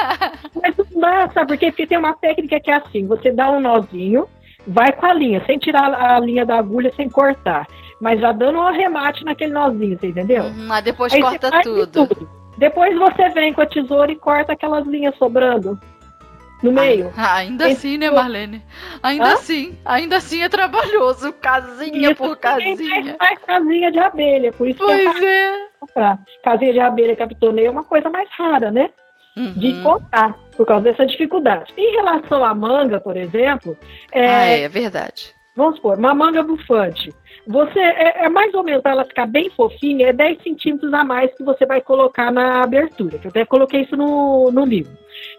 Mas 0.55 0.77
não 0.77 1.01
dá, 1.01 1.29
sabe 1.33 1.47
por 1.47 1.57
quê? 1.57 1.69
Porque 1.69 1.85
tem 1.85 1.97
uma 1.97 2.13
técnica 2.13 2.57
que 2.57 2.71
é 2.71 2.75
assim, 2.75 3.05
você 3.05 3.29
dá 3.29 3.51
um 3.51 3.59
nozinho, 3.59 4.25
vai 4.65 4.93
com 4.93 5.05
a 5.05 5.13
linha, 5.13 5.43
sem 5.45 5.59
tirar 5.59 5.93
a 5.93 6.17
linha 6.21 6.45
da 6.45 6.57
agulha, 6.57 6.93
sem 6.95 7.09
cortar. 7.09 7.67
Mas 7.99 8.21
já 8.21 8.31
dando 8.31 8.59
um 8.59 8.61
arremate 8.65 9.25
naquele 9.25 9.51
nozinho, 9.51 9.99
você 9.99 10.07
entendeu? 10.07 10.45
Uhum, 10.45 10.71
Aí 10.71 10.81
depois 10.81 11.11
Aí 11.11 11.19
corta 11.19 11.49
faz 11.49 11.63
tudo. 11.63 12.07
Depois 12.57 12.97
você 12.97 13.29
vem 13.29 13.53
com 13.53 13.61
a 13.61 13.65
tesoura 13.65 14.11
e 14.11 14.15
corta 14.15 14.53
aquelas 14.53 14.85
linhas 14.87 15.15
sobrando 15.17 15.79
no 16.63 16.71
meio. 16.71 17.13
Ah, 17.15 17.35
ainda 17.35 17.69
Esse 17.69 17.87
assim, 17.87 17.97
né, 17.97 18.09
Marlene? 18.09 18.63
Ainda 19.03 19.25
Hã? 19.29 19.33
assim, 19.33 19.77
ainda 19.85 20.17
assim 20.17 20.41
é 20.41 20.49
trabalhoso, 20.49 21.31
casinha 21.33 22.09
Isso 22.11 22.15
por 22.15 22.35
casinha. 22.37 23.15
Faz, 23.15 23.17
faz 23.17 23.39
casinha 23.45 23.91
de 23.91 23.99
abelha, 23.99 24.51
por 24.53 24.67
isso 24.67 24.77
que 24.79 24.83
eu 24.83 24.87
Pois 24.87 25.23
é. 25.23 25.67
comprar. 25.79 26.19
Casinha 26.43 26.73
de 26.73 26.79
abelha 26.79 27.15
capitoneia 27.15 27.67
é 27.67 27.71
uma 27.71 27.83
coisa 27.83 28.09
mais 28.09 28.27
rara, 28.31 28.71
né? 28.71 28.89
De 29.55 29.67
Uhum. 29.67 29.83
contar, 29.83 30.35
por 30.55 30.65
causa 30.65 30.85
dessa 30.85 31.05
dificuldade. 31.05 31.71
Em 31.77 31.91
relação 31.95 32.43
à 32.43 32.55
manga, 32.55 32.99
por 32.99 33.15
exemplo, 33.15 33.77
é, 34.11 34.27
Ah, 34.27 34.45
é, 34.45 34.61
é 34.61 34.67
verdade. 34.67 35.31
vamos 35.55 35.75
supor, 35.75 35.95
uma 35.99 36.15
manga 36.15 36.41
bufante. 36.41 37.13
Você 37.47 37.79
é, 37.79 38.25
é 38.25 38.29
mais 38.29 38.53
ou 38.53 38.63
menos 38.63 38.81
para 38.81 38.91
ela 38.91 39.05
ficar 39.05 39.25
bem 39.25 39.49
fofinha, 39.51 40.07
é 40.07 40.13
10 40.13 40.43
centímetros 40.43 40.93
a 40.93 41.03
mais 41.03 41.33
que 41.33 41.43
você 41.43 41.65
vai 41.65 41.79
colocar 41.79 42.31
na 42.31 42.61
abertura. 42.61 43.17
Que 43.17 43.27
eu 43.27 43.29
até 43.29 43.45
coloquei 43.45 43.81
isso 43.81 43.95
no, 43.95 44.51
no 44.51 44.65
livro. 44.65 44.91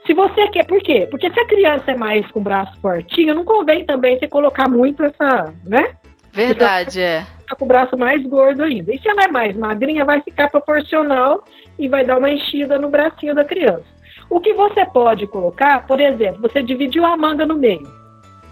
Se 0.06 0.14
você 0.14 0.48
quer, 0.48 0.66
por 0.66 0.80
quê? 0.80 1.06
Porque 1.10 1.30
se 1.30 1.38
a 1.38 1.46
criança 1.46 1.90
é 1.90 1.96
mais 1.96 2.26
com 2.30 2.40
o 2.40 2.42
braço 2.42 2.80
fortinho, 2.80 3.34
não 3.34 3.44
convém 3.44 3.84
também 3.84 4.18
você 4.18 4.26
colocar 4.26 4.68
muito 4.68 5.04
essa, 5.04 5.52
né? 5.64 5.96
Verdade, 6.32 7.00
é. 7.00 7.26
Ficar 7.40 7.56
com 7.56 7.64
o 7.64 7.68
braço 7.68 7.96
mais 7.98 8.22
gordo 8.24 8.62
ainda. 8.62 8.94
E 8.94 8.98
se 8.98 9.08
ela 9.08 9.24
é 9.24 9.28
mais 9.28 9.56
magrinha, 9.56 10.04
vai 10.04 10.22
ficar 10.22 10.48
proporcional 10.48 11.44
e 11.78 11.88
vai 11.88 12.04
dar 12.04 12.18
uma 12.18 12.30
enchida 12.30 12.78
no 12.78 12.88
bracinho 12.88 13.34
da 13.34 13.44
criança. 13.44 13.84
O 14.30 14.40
que 14.40 14.54
você 14.54 14.84
pode 14.86 15.26
colocar, 15.26 15.86
por 15.86 16.00
exemplo, 16.00 16.40
você 16.40 16.62
dividiu 16.62 17.04
a 17.04 17.16
manga 17.16 17.44
no 17.44 17.56
meio 17.56 17.98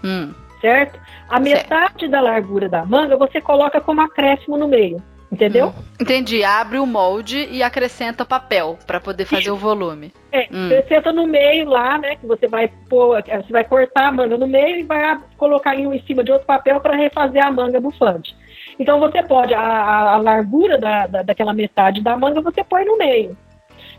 Hum. 0.03 0.31
Certo? 0.61 0.99
A 1.29 1.39
metade 1.39 2.07
da 2.07 2.21
largura 2.21 2.67
da 2.69 2.85
manga 2.85 3.15
você 3.17 3.39
coloca 3.41 3.79
como 3.81 4.01
acréscimo 4.01 4.57
no 4.57 4.67
meio, 4.67 5.01
entendeu? 5.31 5.73
Entendi. 5.99 6.43
Abre 6.43 6.79
o 6.79 6.85
molde 6.85 7.47
e 7.51 7.61
acrescenta 7.63 8.23
papel 8.25 8.77
pra 8.87 8.99
poder 8.99 9.25
fazer 9.25 9.51
o 9.51 9.55
volume. 9.57 10.13
É, 10.31 10.47
Hum. 10.51 10.69
você 10.69 10.83
senta 10.87 11.11
no 11.11 11.25
meio 11.27 11.67
lá, 11.69 11.97
né? 11.97 12.15
Que 12.15 12.25
você 12.27 12.47
vai 12.47 12.69
pôr, 12.89 13.21
você 13.23 13.51
vai 13.51 13.63
cortar 13.63 14.07
a 14.07 14.11
manga 14.11 14.37
no 14.37 14.47
meio 14.47 14.77
e 14.79 14.83
vai 14.83 15.17
colocar 15.37 15.75
em, 15.75 15.85
um 15.87 15.93
em 15.93 16.01
cima 16.03 16.23
de 16.23 16.31
outro 16.31 16.47
papel 16.47 16.79
para 16.79 16.95
refazer 16.95 17.43
a 17.45 17.51
manga 17.51 17.79
bufante. 17.79 18.35
Então 18.79 18.99
você 18.99 19.23
pode, 19.23 19.53
a, 19.53 19.59
a- 19.59 20.13
a 20.13 20.17
largura 20.17 20.77
da, 20.77 21.07
da- 21.07 21.21
daquela 21.23 21.53
metade 21.53 22.01
da 22.01 22.15
manga 22.15 22.41
você 22.41 22.63
põe 22.63 22.85
no 22.85 22.97
meio. 22.97 23.35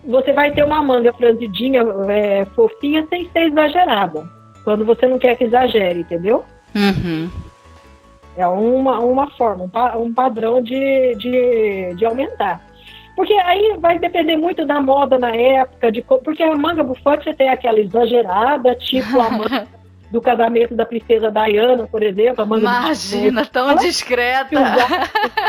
Você 0.05 0.33
vai 0.33 0.53
ter 0.53 0.65
uma 0.65 0.81
manga 0.81 1.13
franzidinha, 1.13 1.83
é, 2.09 2.45
fofinha, 2.55 3.05
sem 3.11 3.29
ser 3.31 3.49
exagerada. 3.49 4.25
Quando 4.69 4.85
você 4.85 5.07
não 5.07 5.19
quer 5.19 5.35
que 5.35 5.45
exagere, 5.45 6.01
entendeu? 6.01 6.45
Uhum. 6.75 7.31
É 8.37 8.47
uma, 8.47 9.01
uma 9.01 9.31
forma, 9.31 9.65
um, 9.65 9.69
pa- 9.71 9.97
um 9.97 10.13
padrão 10.13 10.61
de, 10.63 11.15
de, 11.15 11.95
de 11.95 12.05
aumentar. 12.05 12.61
Porque 13.17 13.33
aí 13.33 13.79
vai 13.81 13.99
depender 13.99 14.37
muito 14.37 14.67
da 14.67 14.79
moda 14.79 15.19
na 15.19 15.35
época, 15.35 15.91
de, 15.91 16.03
porque 16.03 16.43
a 16.43 16.55
manga 16.55 16.85
bufante 16.85 17.25
você 17.25 17.33
tem 17.33 17.49
aquela 17.49 17.81
exagerada, 17.81 18.75
tipo 18.75 19.19
a 19.19 19.31
manga 19.31 19.67
do 20.13 20.21
casamento 20.21 20.75
da 20.75 20.85
princesa 20.85 21.31
Diana, 21.31 21.87
por 21.87 22.03
exemplo, 22.03 22.43
a 22.43 22.47
manga 22.47 22.61
Imagina, 22.61 23.47
tão 23.47 23.75
discreta. 23.75 24.55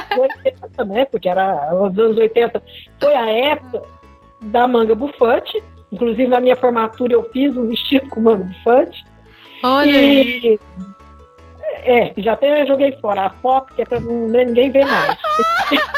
dos 0.09 0.17
80, 0.17 0.86
né? 0.86 1.03
Porque 1.05 1.28
era 1.28 1.76
os 1.76 1.99
anos 1.99 2.17
80, 2.17 2.63
foi 3.01 3.13
a 3.15 3.30
época 3.30 3.84
da 4.41 4.65
manga 4.65 4.95
bufante. 4.95 5.61
Inclusive 5.91 6.28
na 6.28 6.39
minha 6.39 6.55
formatura 6.55 7.13
eu 7.13 7.24
fiz 7.32 7.55
um 7.57 7.67
vestido 7.67 8.07
com 8.09 8.22
manga 8.22 8.43
bufante. 8.43 9.03
Olha 9.64 9.99
aí. 9.99 10.41
E 10.43 10.60
é, 11.84 12.14
já 12.18 12.34
até 12.34 12.66
joguei 12.66 12.91
fora 12.99 13.26
a 13.28 13.30
foto, 13.30 13.74
que 13.74 13.82
é 13.82 13.86
pra 13.86 13.99
ninguém 13.99 14.72
ver 14.72 14.86
mais. 14.86 15.18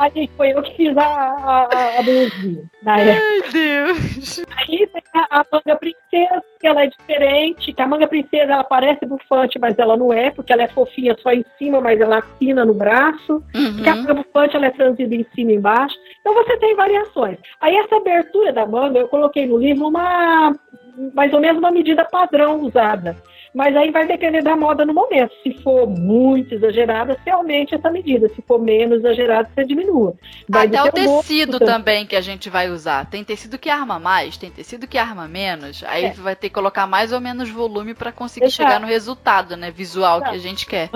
Aí 0.00 0.28
foi 0.36 0.50
eu 0.52 0.60
que 0.62 0.74
fiz 0.76 0.96
a, 0.98 1.04
a, 1.04 1.98
a- 2.00 2.02
blusinha 2.02 2.64
na 2.82 2.98
época. 2.98 3.24
Ai, 3.44 3.52
Deus. 3.52 4.44
Aí 4.56 4.86
tem 4.88 5.02
a, 5.14 5.40
a 5.40 5.46
manga 5.52 5.76
princesa, 5.78 6.42
que 6.60 6.66
ela 6.66 6.82
é 6.82 6.88
diferente, 6.88 7.72
que 7.72 7.80
a 7.80 7.86
manga 7.86 8.08
princesa 8.08 8.52
ela 8.54 8.64
parece 8.64 9.06
bufante, 9.06 9.56
mas 9.60 9.78
ela 9.78 9.96
não 9.96 10.12
é, 10.12 10.32
porque 10.32 10.52
ela 10.52 10.64
é 10.64 10.68
fofinha 10.68 11.16
só 11.22 11.30
em 11.30 11.44
cima, 11.58 11.80
mas 11.80 12.00
ela 12.00 12.18
assina 12.18 12.64
no 12.64 12.74
braço. 12.74 13.40
Porque 13.52 13.88
a 13.88 13.92
Uhum. 13.94 14.00
manga 14.02 14.14
bufante 14.14 14.56
ela 14.56 14.66
é 14.66 14.72
franzida 14.72 15.14
em 15.14 15.24
cima 15.32 15.52
e 15.52 15.54
embaixo. 15.54 15.94
Então 16.20 16.34
você 16.34 16.56
tem 16.56 16.74
variações. 16.74 17.38
Aí 17.60 17.76
essa 17.76 17.94
abertura 17.96 18.52
da 18.52 18.66
manga, 18.66 18.98
eu 18.98 19.06
coloquei 19.08 19.46
no 19.46 19.58
livro 19.58 19.86
uma 19.86 20.52
mais 21.14 21.32
ou 21.32 21.40
menos 21.40 21.58
uma 21.58 21.70
medida 21.70 22.04
padrão 22.04 22.60
usada. 22.60 23.16
Mas 23.54 23.76
aí 23.76 23.92
vai 23.92 24.04
depender 24.04 24.42
da 24.42 24.56
moda 24.56 24.84
no 24.84 24.92
momento. 24.92 25.32
Se 25.42 25.54
for 25.62 25.86
muito 25.86 26.54
exagerada, 26.54 27.16
você 27.16 27.30
aumente 27.30 27.72
essa 27.72 27.88
medida. 27.88 28.28
Se 28.30 28.42
for 28.42 28.60
menos 28.60 28.98
exagerada, 28.98 29.48
você 29.54 29.64
diminua. 29.64 30.14
Vai 30.48 30.66
Até 30.66 30.82
o 30.82 30.90
tecido 30.90 31.60
também 31.60 32.04
que 32.04 32.16
a 32.16 32.20
gente 32.20 32.50
vai 32.50 32.68
usar. 32.68 33.06
Tem 33.06 33.22
tecido 33.22 33.56
que 33.56 33.70
arma 33.70 34.00
mais, 34.00 34.36
tem 34.36 34.50
tecido 34.50 34.88
que 34.88 34.98
arma 34.98 35.28
menos. 35.28 35.84
Aí 35.86 36.06
é. 36.06 36.12
vai 36.12 36.34
ter 36.34 36.48
que 36.48 36.54
colocar 36.54 36.84
mais 36.88 37.12
ou 37.12 37.20
menos 37.20 37.48
volume 37.48 37.94
para 37.94 38.10
conseguir 38.10 38.46
Exato. 38.46 38.68
chegar 38.68 38.80
no 38.80 38.88
resultado, 38.88 39.56
né, 39.56 39.70
visual 39.70 40.16
Exato. 40.16 40.30
que 40.32 40.36
a 40.36 40.40
gente 40.40 40.66
quer. 40.66 40.90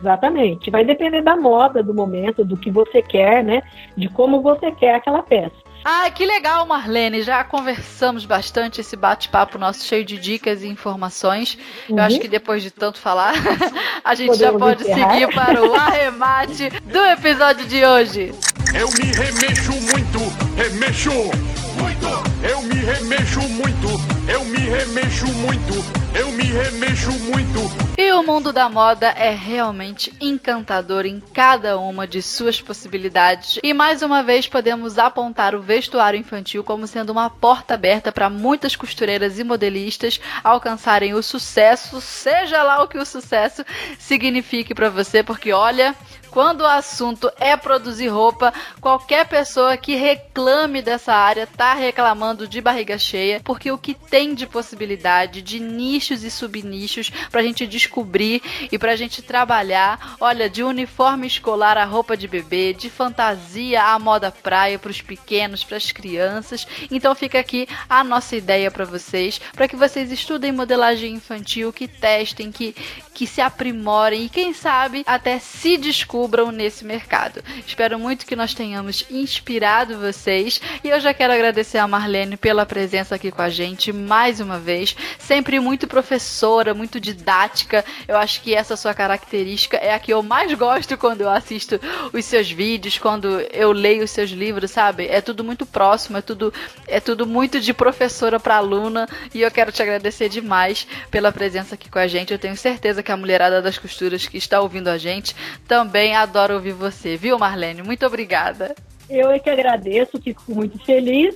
Exatamente. 0.00 0.70
Vai 0.72 0.84
depender 0.84 1.22
da 1.22 1.36
moda, 1.36 1.80
do 1.80 1.94
momento, 1.94 2.44
do 2.44 2.56
que 2.56 2.72
você 2.72 3.00
quer, 3.00 3.44
né? 3.44 3.62
De 3.96 4.08
como 4.08 4.42
você 4.42 4.72
quer 4.72 4.96
aquela 4.96 5.22
peça. 5.22 5.54
Ah, 5.84 6.10
que 6.10 6.24
legal, 6.24 6.64
Marlene. 6.66 7.22
Já 7.22 7.44
conversamos 7.44 8.24
bastante 8.24 8.80
esse 8.80 8.96
bate-papo 8.96 9.58
nosso 9.58 9.84
cheio 9.84 10.04
de 10.04 10.18
dicas 10.18 10.62
e 10.62 10.66
informações. 10.66 11.58
Uhum. 11.88 11.98
Eu 11.98 12.04
acho 12.04 12.18
que 12.18 12.28
depois 12.28 12.62
de 12.62 12.70
tanto 12.70 12.98
falar, 12.98 13.34
a 14.02 14.14
gente 14.14 14.28
Podemos 14.30 14.38
já 14.38 14.58
pode 14.58 14.82
encerrar. 14.82 15.12
seguir 15.12 15.34
para 15.34 15.62
o 15.62 15.74
arremate 15.74 16.70
do 16.84 17.04
episódio 17.04 17.66
de 17.66 17.84
hoje. 17.84 18.32
Eu 18.74 18.88
me 18.92 19.12
remexo 19.12 19.72
muito, 19.72 20.18
remexo 20.56 21.10
muito. 21.12 22.08
Eu 22.42 22.62
me 22.62 22.73
remexo 22.84 23.40
muito, 23.48 23.88
eu 24.30 24.44
me 24.44 24.58
remexo 24.58 25.26
muito, 25.26 25.72
eu 26.14 26.30
me 26.32 26.44
remexo 26.44 27.12
muito. 27.12 27.94
E 27.96 28.12
o 28.12 28.22
mundo 28.22 28.52
da 28.52 28.68
moda 28.68 29.08
é 29.16 29.30
realmente 29.30 30.12
encantador 30.20 31.06
em 31.06 31.18
cada 31.18 31.78
uma 31.78 32.06
de 32.06 32.20
suas 32.20 32.60
possibilidades. 32.60 33.58
E 33.62 33.72
mais 33.72 34.02
uma 34.02 34.22
vez 34.22 34.46
podemos 34.46 34.98
apontar 34.98 35.54
o 35.54 35.62
vestuário 35.62 36.20
infantil 36.20 36.62
como 36.62 36.86
sendo 36.86 37.08
uma 37.08 37.30
porta 37.30 37.72
aberta 37.72 38.12
para 38.12 38.28
muitas 38.28 38.76
costureiras 38.76 39.38
e 39.38 39.44
modelistas 39.44 40.20
alcançarem 40.42 41.14
o 41.14 41.22
sucesso, 41.22 42.02
seja 42.02 42.62
lá 42.62 42.82
o 42.82 42.88
que 42.88 42.98
o 42.98 43.06
sucesso 43.06 43.64
signifique 43.98 44.74
para 44.74 44.90
você, 44.90 45.22
porque 45.22 45.52
olha, 45.52 45.96
quando 46.30 46.62
o 46.62 46.66
assunto 46.66 47.30
é 47.38 47.56
produzir 47.56 48.08
roupa, 48.08 48.52
qualquer 48.80 49.24
pessoa 49.26 49.76
que 49.76 49.94
reclame 49.94 50.82
dessa 50.82 51.14
área 51.14 51.46
tá 51.46 51.74
reclamando 51.74 52.48
de 52.48 52.60
barriga 52.60 52.73
cheia, 52.98 53.40
porque 53.44 53.70
o 53.70 53.78
que 53.78 53.94
tem 53.94 54.34
de 54.34 54.46
possibilidade, 54.46 55.42
de 55.42 55.60
nichos 55.60 56.24
e 56.24 56.30
subnichos 56.30 57.10
pra 57.30 57.42
gente 57.42 57.66
descobrir 57.66 58.42
e 58.70 58.78
pra 58.78 58.96
gente 58.96 59.22
trabalhar, 59.22 60.16
olha, 60.20 60.48
de 60.48 60.62
uniforme 60.62 61.26
escolar 61.26 61.76
a 61.76 61.84
roupa 61.84 62.16
de 62.16 62.28
bebê, 62.28 62.72
de 62.72 62.90
fantasia 62.90 63.82
à 63.82 63.98
moda 63.98 64.30
praia 64.30 64.78
pros 64.78 65.00
pequenos, 65.00 65.64
pras 65.64 65.92
crianças. 65.92 66.66
Então 66.90 67.14
fica 67.14 67.38
aqui 67.38 67.68
a 67.88 68.02
nossa 68.02 68.36
ideia 68.36 68.70
para 68.70 68.84
vocês, 68.84 69.40
para 69.52 69.68
que 69.68 69.76
vocês 69.76 70.10
estudem 70.10 70.52
modelagem 70.52 71.14
infantil, 71.14 71.72
que 71.72 71.88
testem, 71.88 72.50
que 72.50 72.74
que 73.14 73.26
se 73.26 73.40
aprimorem 73.40 74.24
e 74.24 74.28
quem 74.28 74.52
sabe 74.52 75.04
até 75.06 75.38
se 75.38 75.78
descubram 75.78 76.50
nesse 76.50 76.84
mercado. 76.84 77.42
Espero 77.64 77.98
muito 77.98 78.26
que 78.26 78.34
nós 78.34 78.52
tenhamos 78.52 79.06
inspirado 79.08 80.00
vocês 80.00 80.60
e 80.82 80.88
eu 80.88 80.98
já 80.98 81.14
quero 81.14 81.32
agradecer 81.32 81.78
a 81.78 81.86
Marlene 81.86 82.36
pela 82.36 82.63
presença 82.66 83.14
aqui 83.14 83.30
com 83.30 83.42
a 83.42 83.48
gente 83.48 83.92
mais 83.92 84.40
uma 84.40 84.58
vez. 84.58 84.96
Sempre 85.18 85.58
muito 85.60 85.86
professora, 85.86 86.74
muito 86.74 87.00
didática. 87.00 87.84
Eu 88.06 88.16
acho 88.16 88.42
que 88.42 88.54
essa 88.54 88.76
sua 88.76 88.94
característica 88.94 89.76
é 89.76 89.94
a 89.94 89.98
que 89.98 90.12
eu 90.12 90.22
mais 90.22 90.52
gosto 90.54 90.96
quando 90.96 91.22
eu 91.22 91.30
assisto 91.30 91.80
os 92.12 92.24
seus 92.24 92.50
vídeos, 92.50 92.98
quando 92.98 93.40
eu 93.52 93.72
leio 93.72 94.04
os 94.04 94.10
seus 94.10 94.30
livros, 94.30 94.70
sabe? 94.70 95.06
É 95.06 95.20
tudo 95.20 95.44
muito 95.44 95.66
próximo, 95.66 96.18
é 96.18 96.22
tudo 96.22 96.52
é 96.86 97.00
tudo 97.00 97.26
muito 97.26 97.60
de 97.60 97.72
professora 97.72 98.38
para 98.38 98.56
aluna 98.56 99.08
e 99.34 99.42
eu 99.42 99.50
quero 99.50 99.72
te 99.72 99.82
agradecer 99.82 100.28
demais 100.28 100.86
pela 101.10 101.32
presença 101.32 101.74
aqui 101.74 101.90
com 101.90 101.98
a 101.98 102.06
gente. 102.06 102.32
Eu 102.32 102.38
tenho 102.38 102.56
certeza 102.56 103.02
que 103.02 103.12
a 103.12 103.16
mulherada 103.16 103.60
das 103.60 103.78
costuras 103.78 104.26
que 104.26 104.38
está 104.38 104.60
ouvindo 104.60 104.88
a 104.88 104.98
gente 104.98 105.34
também 105.66 106.14
adora 106.14 106.54
ouvir 106.54 106.72
você, 106.72 107.16
viu, 107.16 107.38
Marlene? 107.38 107.82
Muito 107.82 108.06
obrigada. 108.06 108.74
Eu 109.08 109.30
é 109.30 109.38
que 109.38 109.50
agradeço, 109.50 110.20
fico 110.20 110.42
muito 110.48 110.78
feliz. 110.84 111.34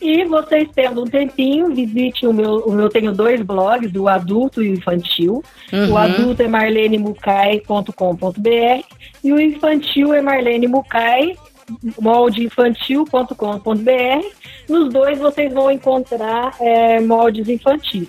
E 0.00 0.24
vocês 0.24 0.68
tendo 0.74 1.02
um 1.02 1.06
tempinho, 1.06 1.74
visite 1.74 2.26
o 2.26 2.32
meu. 2.32 2.60
O 2.60 2.72
meu 2.72 2.88
tenho 2.88 3.12
dois 3.12 3.42
blogs, 3.42 3.92
o 3.94 4.08
adulto 4.08 4.62
e 4.62 4.70
o 4.70 4.74
infantil. 4.74 5.44
Uhum. 5.72 5.92
O 5.92 5.98
adulto 5.98 6.42
é 6.42 6.48
marlenemucai.com.br 6.48 8.84
e 9.24 9.32
o 9.32 9.40
infantil 9.40 10.14
é 10.14 10.22
marlenemucai 10.22 11.34
moldeinfantil.com.br. 12.00 14.26
Nos 14.68 14.92
dois 14.92 15.18
vocês 15.18 15.52
vão 15.52 15.68
encontrar 15.70 16.54
é, 16.60 17.00
moldes 17.00 17.48
infantis 17.48 18.08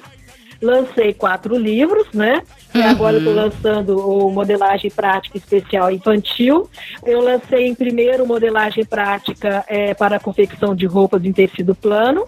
lancei 0.61 1.13
quatro 1.13 1.57
livros, 1.57 2.07
né? 2.13 2.41
E 2.73 2.81
agora 2.81 3.17
estou 3.17 3.33
uhum. 3.33 3.39
lançando 3.39 3.97
o 3.97 4.31
Modelagem 4.31 4.91
Prática 4.91 5.37
Especial 5.37 5.91
Infantil. 5.91 6.69
Eu 7.05 7.21
lancei 7.21 7.67
em 7.67 7.75
primeiro 7.75 8.27
Modelagem 8.27 8.85
Prática 8.85 9.63
é, 9.67 9.93
para 9.93 10.17
a 10.17 10.19
confecção 10.19 10.75
de 10.75 10.85
roupas 10.85 11.23
em 11.25 11.31
tecido 11.31 11.73
plano. 11.73 12.25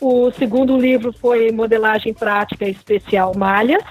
O 0.00 0.30
segundo 0.32 0.76
livro 0.76 1.12
foi 1.12 1.50
Modelagem 1.50 2.12
Prática 2.12 2.68
Especial 2.68 3.32
Malhas. 3.36 3.84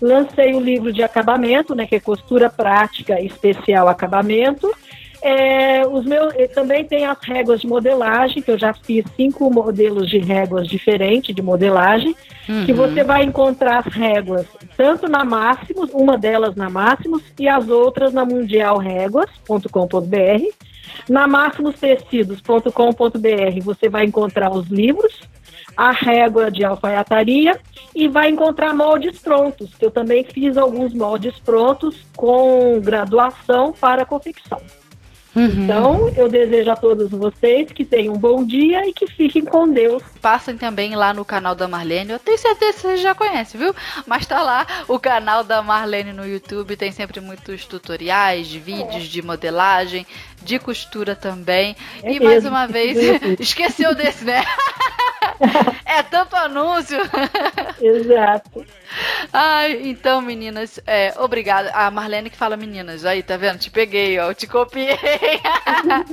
Lancei 0.00 0.54
o 0.54 0.60
livro 0.60 0.92
de 0.92 1.02
acabamento, 1.02 1.74
né, 1.74 1.86
que 1.86 1.96
é 1.96 2.00
Costura 2.00 2.48
Prática 2.48 3.20
Especial 3.20 3.86
Acabamento. 3.86 4.70
É, 5.22 5.86
os 5.86 6.06
meus, 6.06 6.32
também 6.54 6.82
tem 6.84 7.04
as 7.04 7.18
réguas 7.22 7.60
de 7.60 7.66
modelagem, 7.66 8.40
que 8.42 8.50
eu 8.50 8.58
já 8.58 8.72
fiz 8.72 9.04
cinco 9.16 9.52
modelos 9.52 10.08
de 10.08 10.16
réguas 10.18 10.66
diferentes 10.66 11.34
de 11.34 11.42
modelagem, 11.42 12.16
uhum. 12.48 12.64
que 12.64 12.72
você 12.72 13.04
vai 13.04 13.22
encontrar 13.22 13.86
as 13.86 13.92
réguas 13.92 14.46
tanto 14.76 15.08
na 15.08 15.24
Máximos, 15.24 15.90
uma 15.92 16.16
delas 16.16 16.54
na 16.56 16.70
Máximos 16.70 17.22
e 17.38 17.46
as 17.46 17.68
outras 17.68 18.14
na 18.14 18.24
mundialréguas.com.br. 18.24 20.70
Na 21.08 21.26
máximostecidos.com.br 21.26 23.60
você 23.62 23.88
vai 23.90 24.06
encontrar 24.06 24.50
os 24.50 24.68
livros, 24.68 25.20
a 25.76 25.92
régua 25.92 26.50
de 26.50 26.64
alfaiataria 26.64 27.60
e 27.94 28.08
vai 28.08 28.30
encontrar 28.30 28.74
moldes 28.74 29.18
prontos, 29.18 29.74
que 29.74 29.84
eu 29.84 29.90
também 29.90 30.24
fiz 30.24 30.56
alguns 30.56 30.94
moldes 30.94 31.38
prontos 31.40 31.94
com 32.16 32.80
graduação 32.80 33.72
para 33.72 34.06
confecção. 34.06 34.62
Uhum. 35.34 35.64
Então, 35.64 36.08
eu 36.16 36.28
desejo 36.28 36.70
a 36.70 36.76
todos 36.76 37.10
vocês 37.10 37.70
que 37.70 37.84
tenham 37.84 38.14
um 38.14 38.18
bom 38.18 38.44
dia 38.44 38.86
e 38.88 38.92
que 38.92 39.06
fiquem 39.06 39.44
com 39.44 39.68
Deus. 39.68 40.02
Passem 40.20 40.56
também 40.56 40.94
lá 40.96 41.14
no 41.14 41.24
canal 41.24 41.54
da 41.54 41.68
Marlene. 41.68 42.12
Eu 42.12 42.18
tenho 42.18 42.38
certeza 42.38 42.72
que 42.72 42.80
vocês 42.80 43.00
já 43.00 43.14
conhecem, 43.14 43.60
viu? 43.60 43.74
Mas 44.06 44.26
tá 44.26 44.42
lá 44.42 44.66
o 44.88 44.98
canal 44.98 45.44
da 45.44 45.62
Marlene 45.62 46.12
no 46.12 46.26
YouTube. 46.26 46.76
Tem 46.76 46.90
sempre 46.90 47.20
muitos 47.20 47.64
tutoriais, 47.64 48.48
de 48.48 48.58
vídeos 48.58 49.04
de 49.04 49.22
modelagem, 49.22 50.06
de 50.42 50.58
costura 50.58 51.14
também. 51.14 51.76
É 52.02 52.10
e 52.10 52.18
mesmo. 52.18 52.24
mais 52.24 52.44
uma 52.44 52.66
vez, 52.66 52.96
esqueceu 53.38 53.94
desse, 53.94 54.24
né? 54.24 54.44
é 55.84 56.02
tanto 56.02 56.36
anúncio. 56.36 56.98
Exato. 57.80 58.64
Ai, 59.32 59.80
então, 59.84 60.20
meninas, 60.20 60.80
é, 60.86 61.14
obrigada. 61.18 61.70
A 61.72 61.90
Marlene 61.90 62.30
que 62.30 62.36
fala 62.36 62.56
meninas. 62.56 63.04
Aí, 63.04 63.22
tá 63.22 63.36
vendo? 63.36 63.58
Te 63.58 63.70
peguei, 63.70 64.18
ó. 64.18 64.32
Te 64.34 64.46
copiei. 64.46 64.98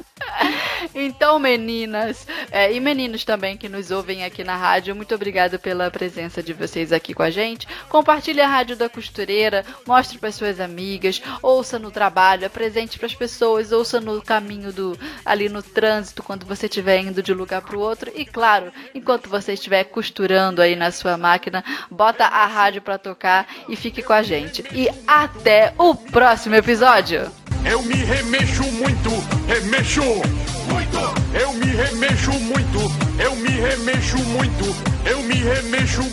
então, 0.94 1.40
meninas, 1.40 2.28
é, 2.52 2.72
e 2.72 2.80
meninos 2.80 3.24
também 3.24 3.58
que 3.58 3.68
nos 3.68 3.92
ouvem 3.92 4.24
aqui 4.24 4.44
na 4.44 4.56
rádio, 4.56 4.96
muito 4.96 5.14
obrigada 5.16 5.58
pela 5.58 5.90
presença 5.90 6.44
de 6.44 6.54
vocês 6.54 6.92
aqui 6.92 7.14
com 7.14 7.24
a 7.24 7.30
gente. 7.30 7.68
Compartilhe 7.90 8.42
a 8.42 8.48
Rádio 8.48 8.76
da 8.76 8.90
Costureira, 8.90 9.66
mostre 9.86 10.18
para 10.18 10.32
suas 10.32 10.60
amigas, 10.60 11.22
ouça 11.42 11.80
no 11.80 11.92
trabalho, 11.92 12.46
apresente 12.46 12.98
para 12.98 13.08
as 13.08 13.16
pessoas, 13.16 13.72
ouça 13.72 14.00
no 14.00 14.17
caminho 14.22 14.72
do 14.72 14.98
ali 15.26 15.50
no 15.50 15.62
trânsito 15.62 16.24
quando 16.24 16.46
você 16.46 16.66
estiver 16.66 17.00
indo 17.00 17.22
de 17.22 17.34
um 17.34 17.36
lugar 17.36 17.62
para 17.62 17.78
o 17.78 17.80
outro 17.80 18.12
e 18.16 18.26
claro, 18.26 18.72
enquanto 18.94 19.30
você 19.30 19.54
estiver 19.54 19.84
costurando 19.86 20.62
aí 20.62 20.76
na 20.76 20.92
sua 20.92 21.18
máquina, 21.18 21.64
bota 21.90 22.26
a 22.26 22.46
rádio 22.46 22.82
para 22.82 22.98
tocar 22.98 23.48
e 23.68 23.76
fique 23.76 24.02
com 24.02 24.14
a 24.14 24.22
gente. 24.22 24.64
E 24.72 24.90
até 25.08 25.74
o 25.78 25.96
próximo 25.96 26.56
episódio. 26.56 27.32
Eu 27.66 27.82
me 27.84 27.96
remexo 27.96 28.64
muito, 28.64 29.10
remexo 29.48 30.02
muito. 30.02 30.98
Eu 31.34 31.54
me 31.54 31.66
remexo 31.66 32.32
muito, 32.32 32.80
eu 33.20 33.36
me 33.36 33.50
remexo 33.50 34.18
muito, 34.18 34.66
eu 35.06 35.22
me 35.24 35.36
remexo 35.36 36.04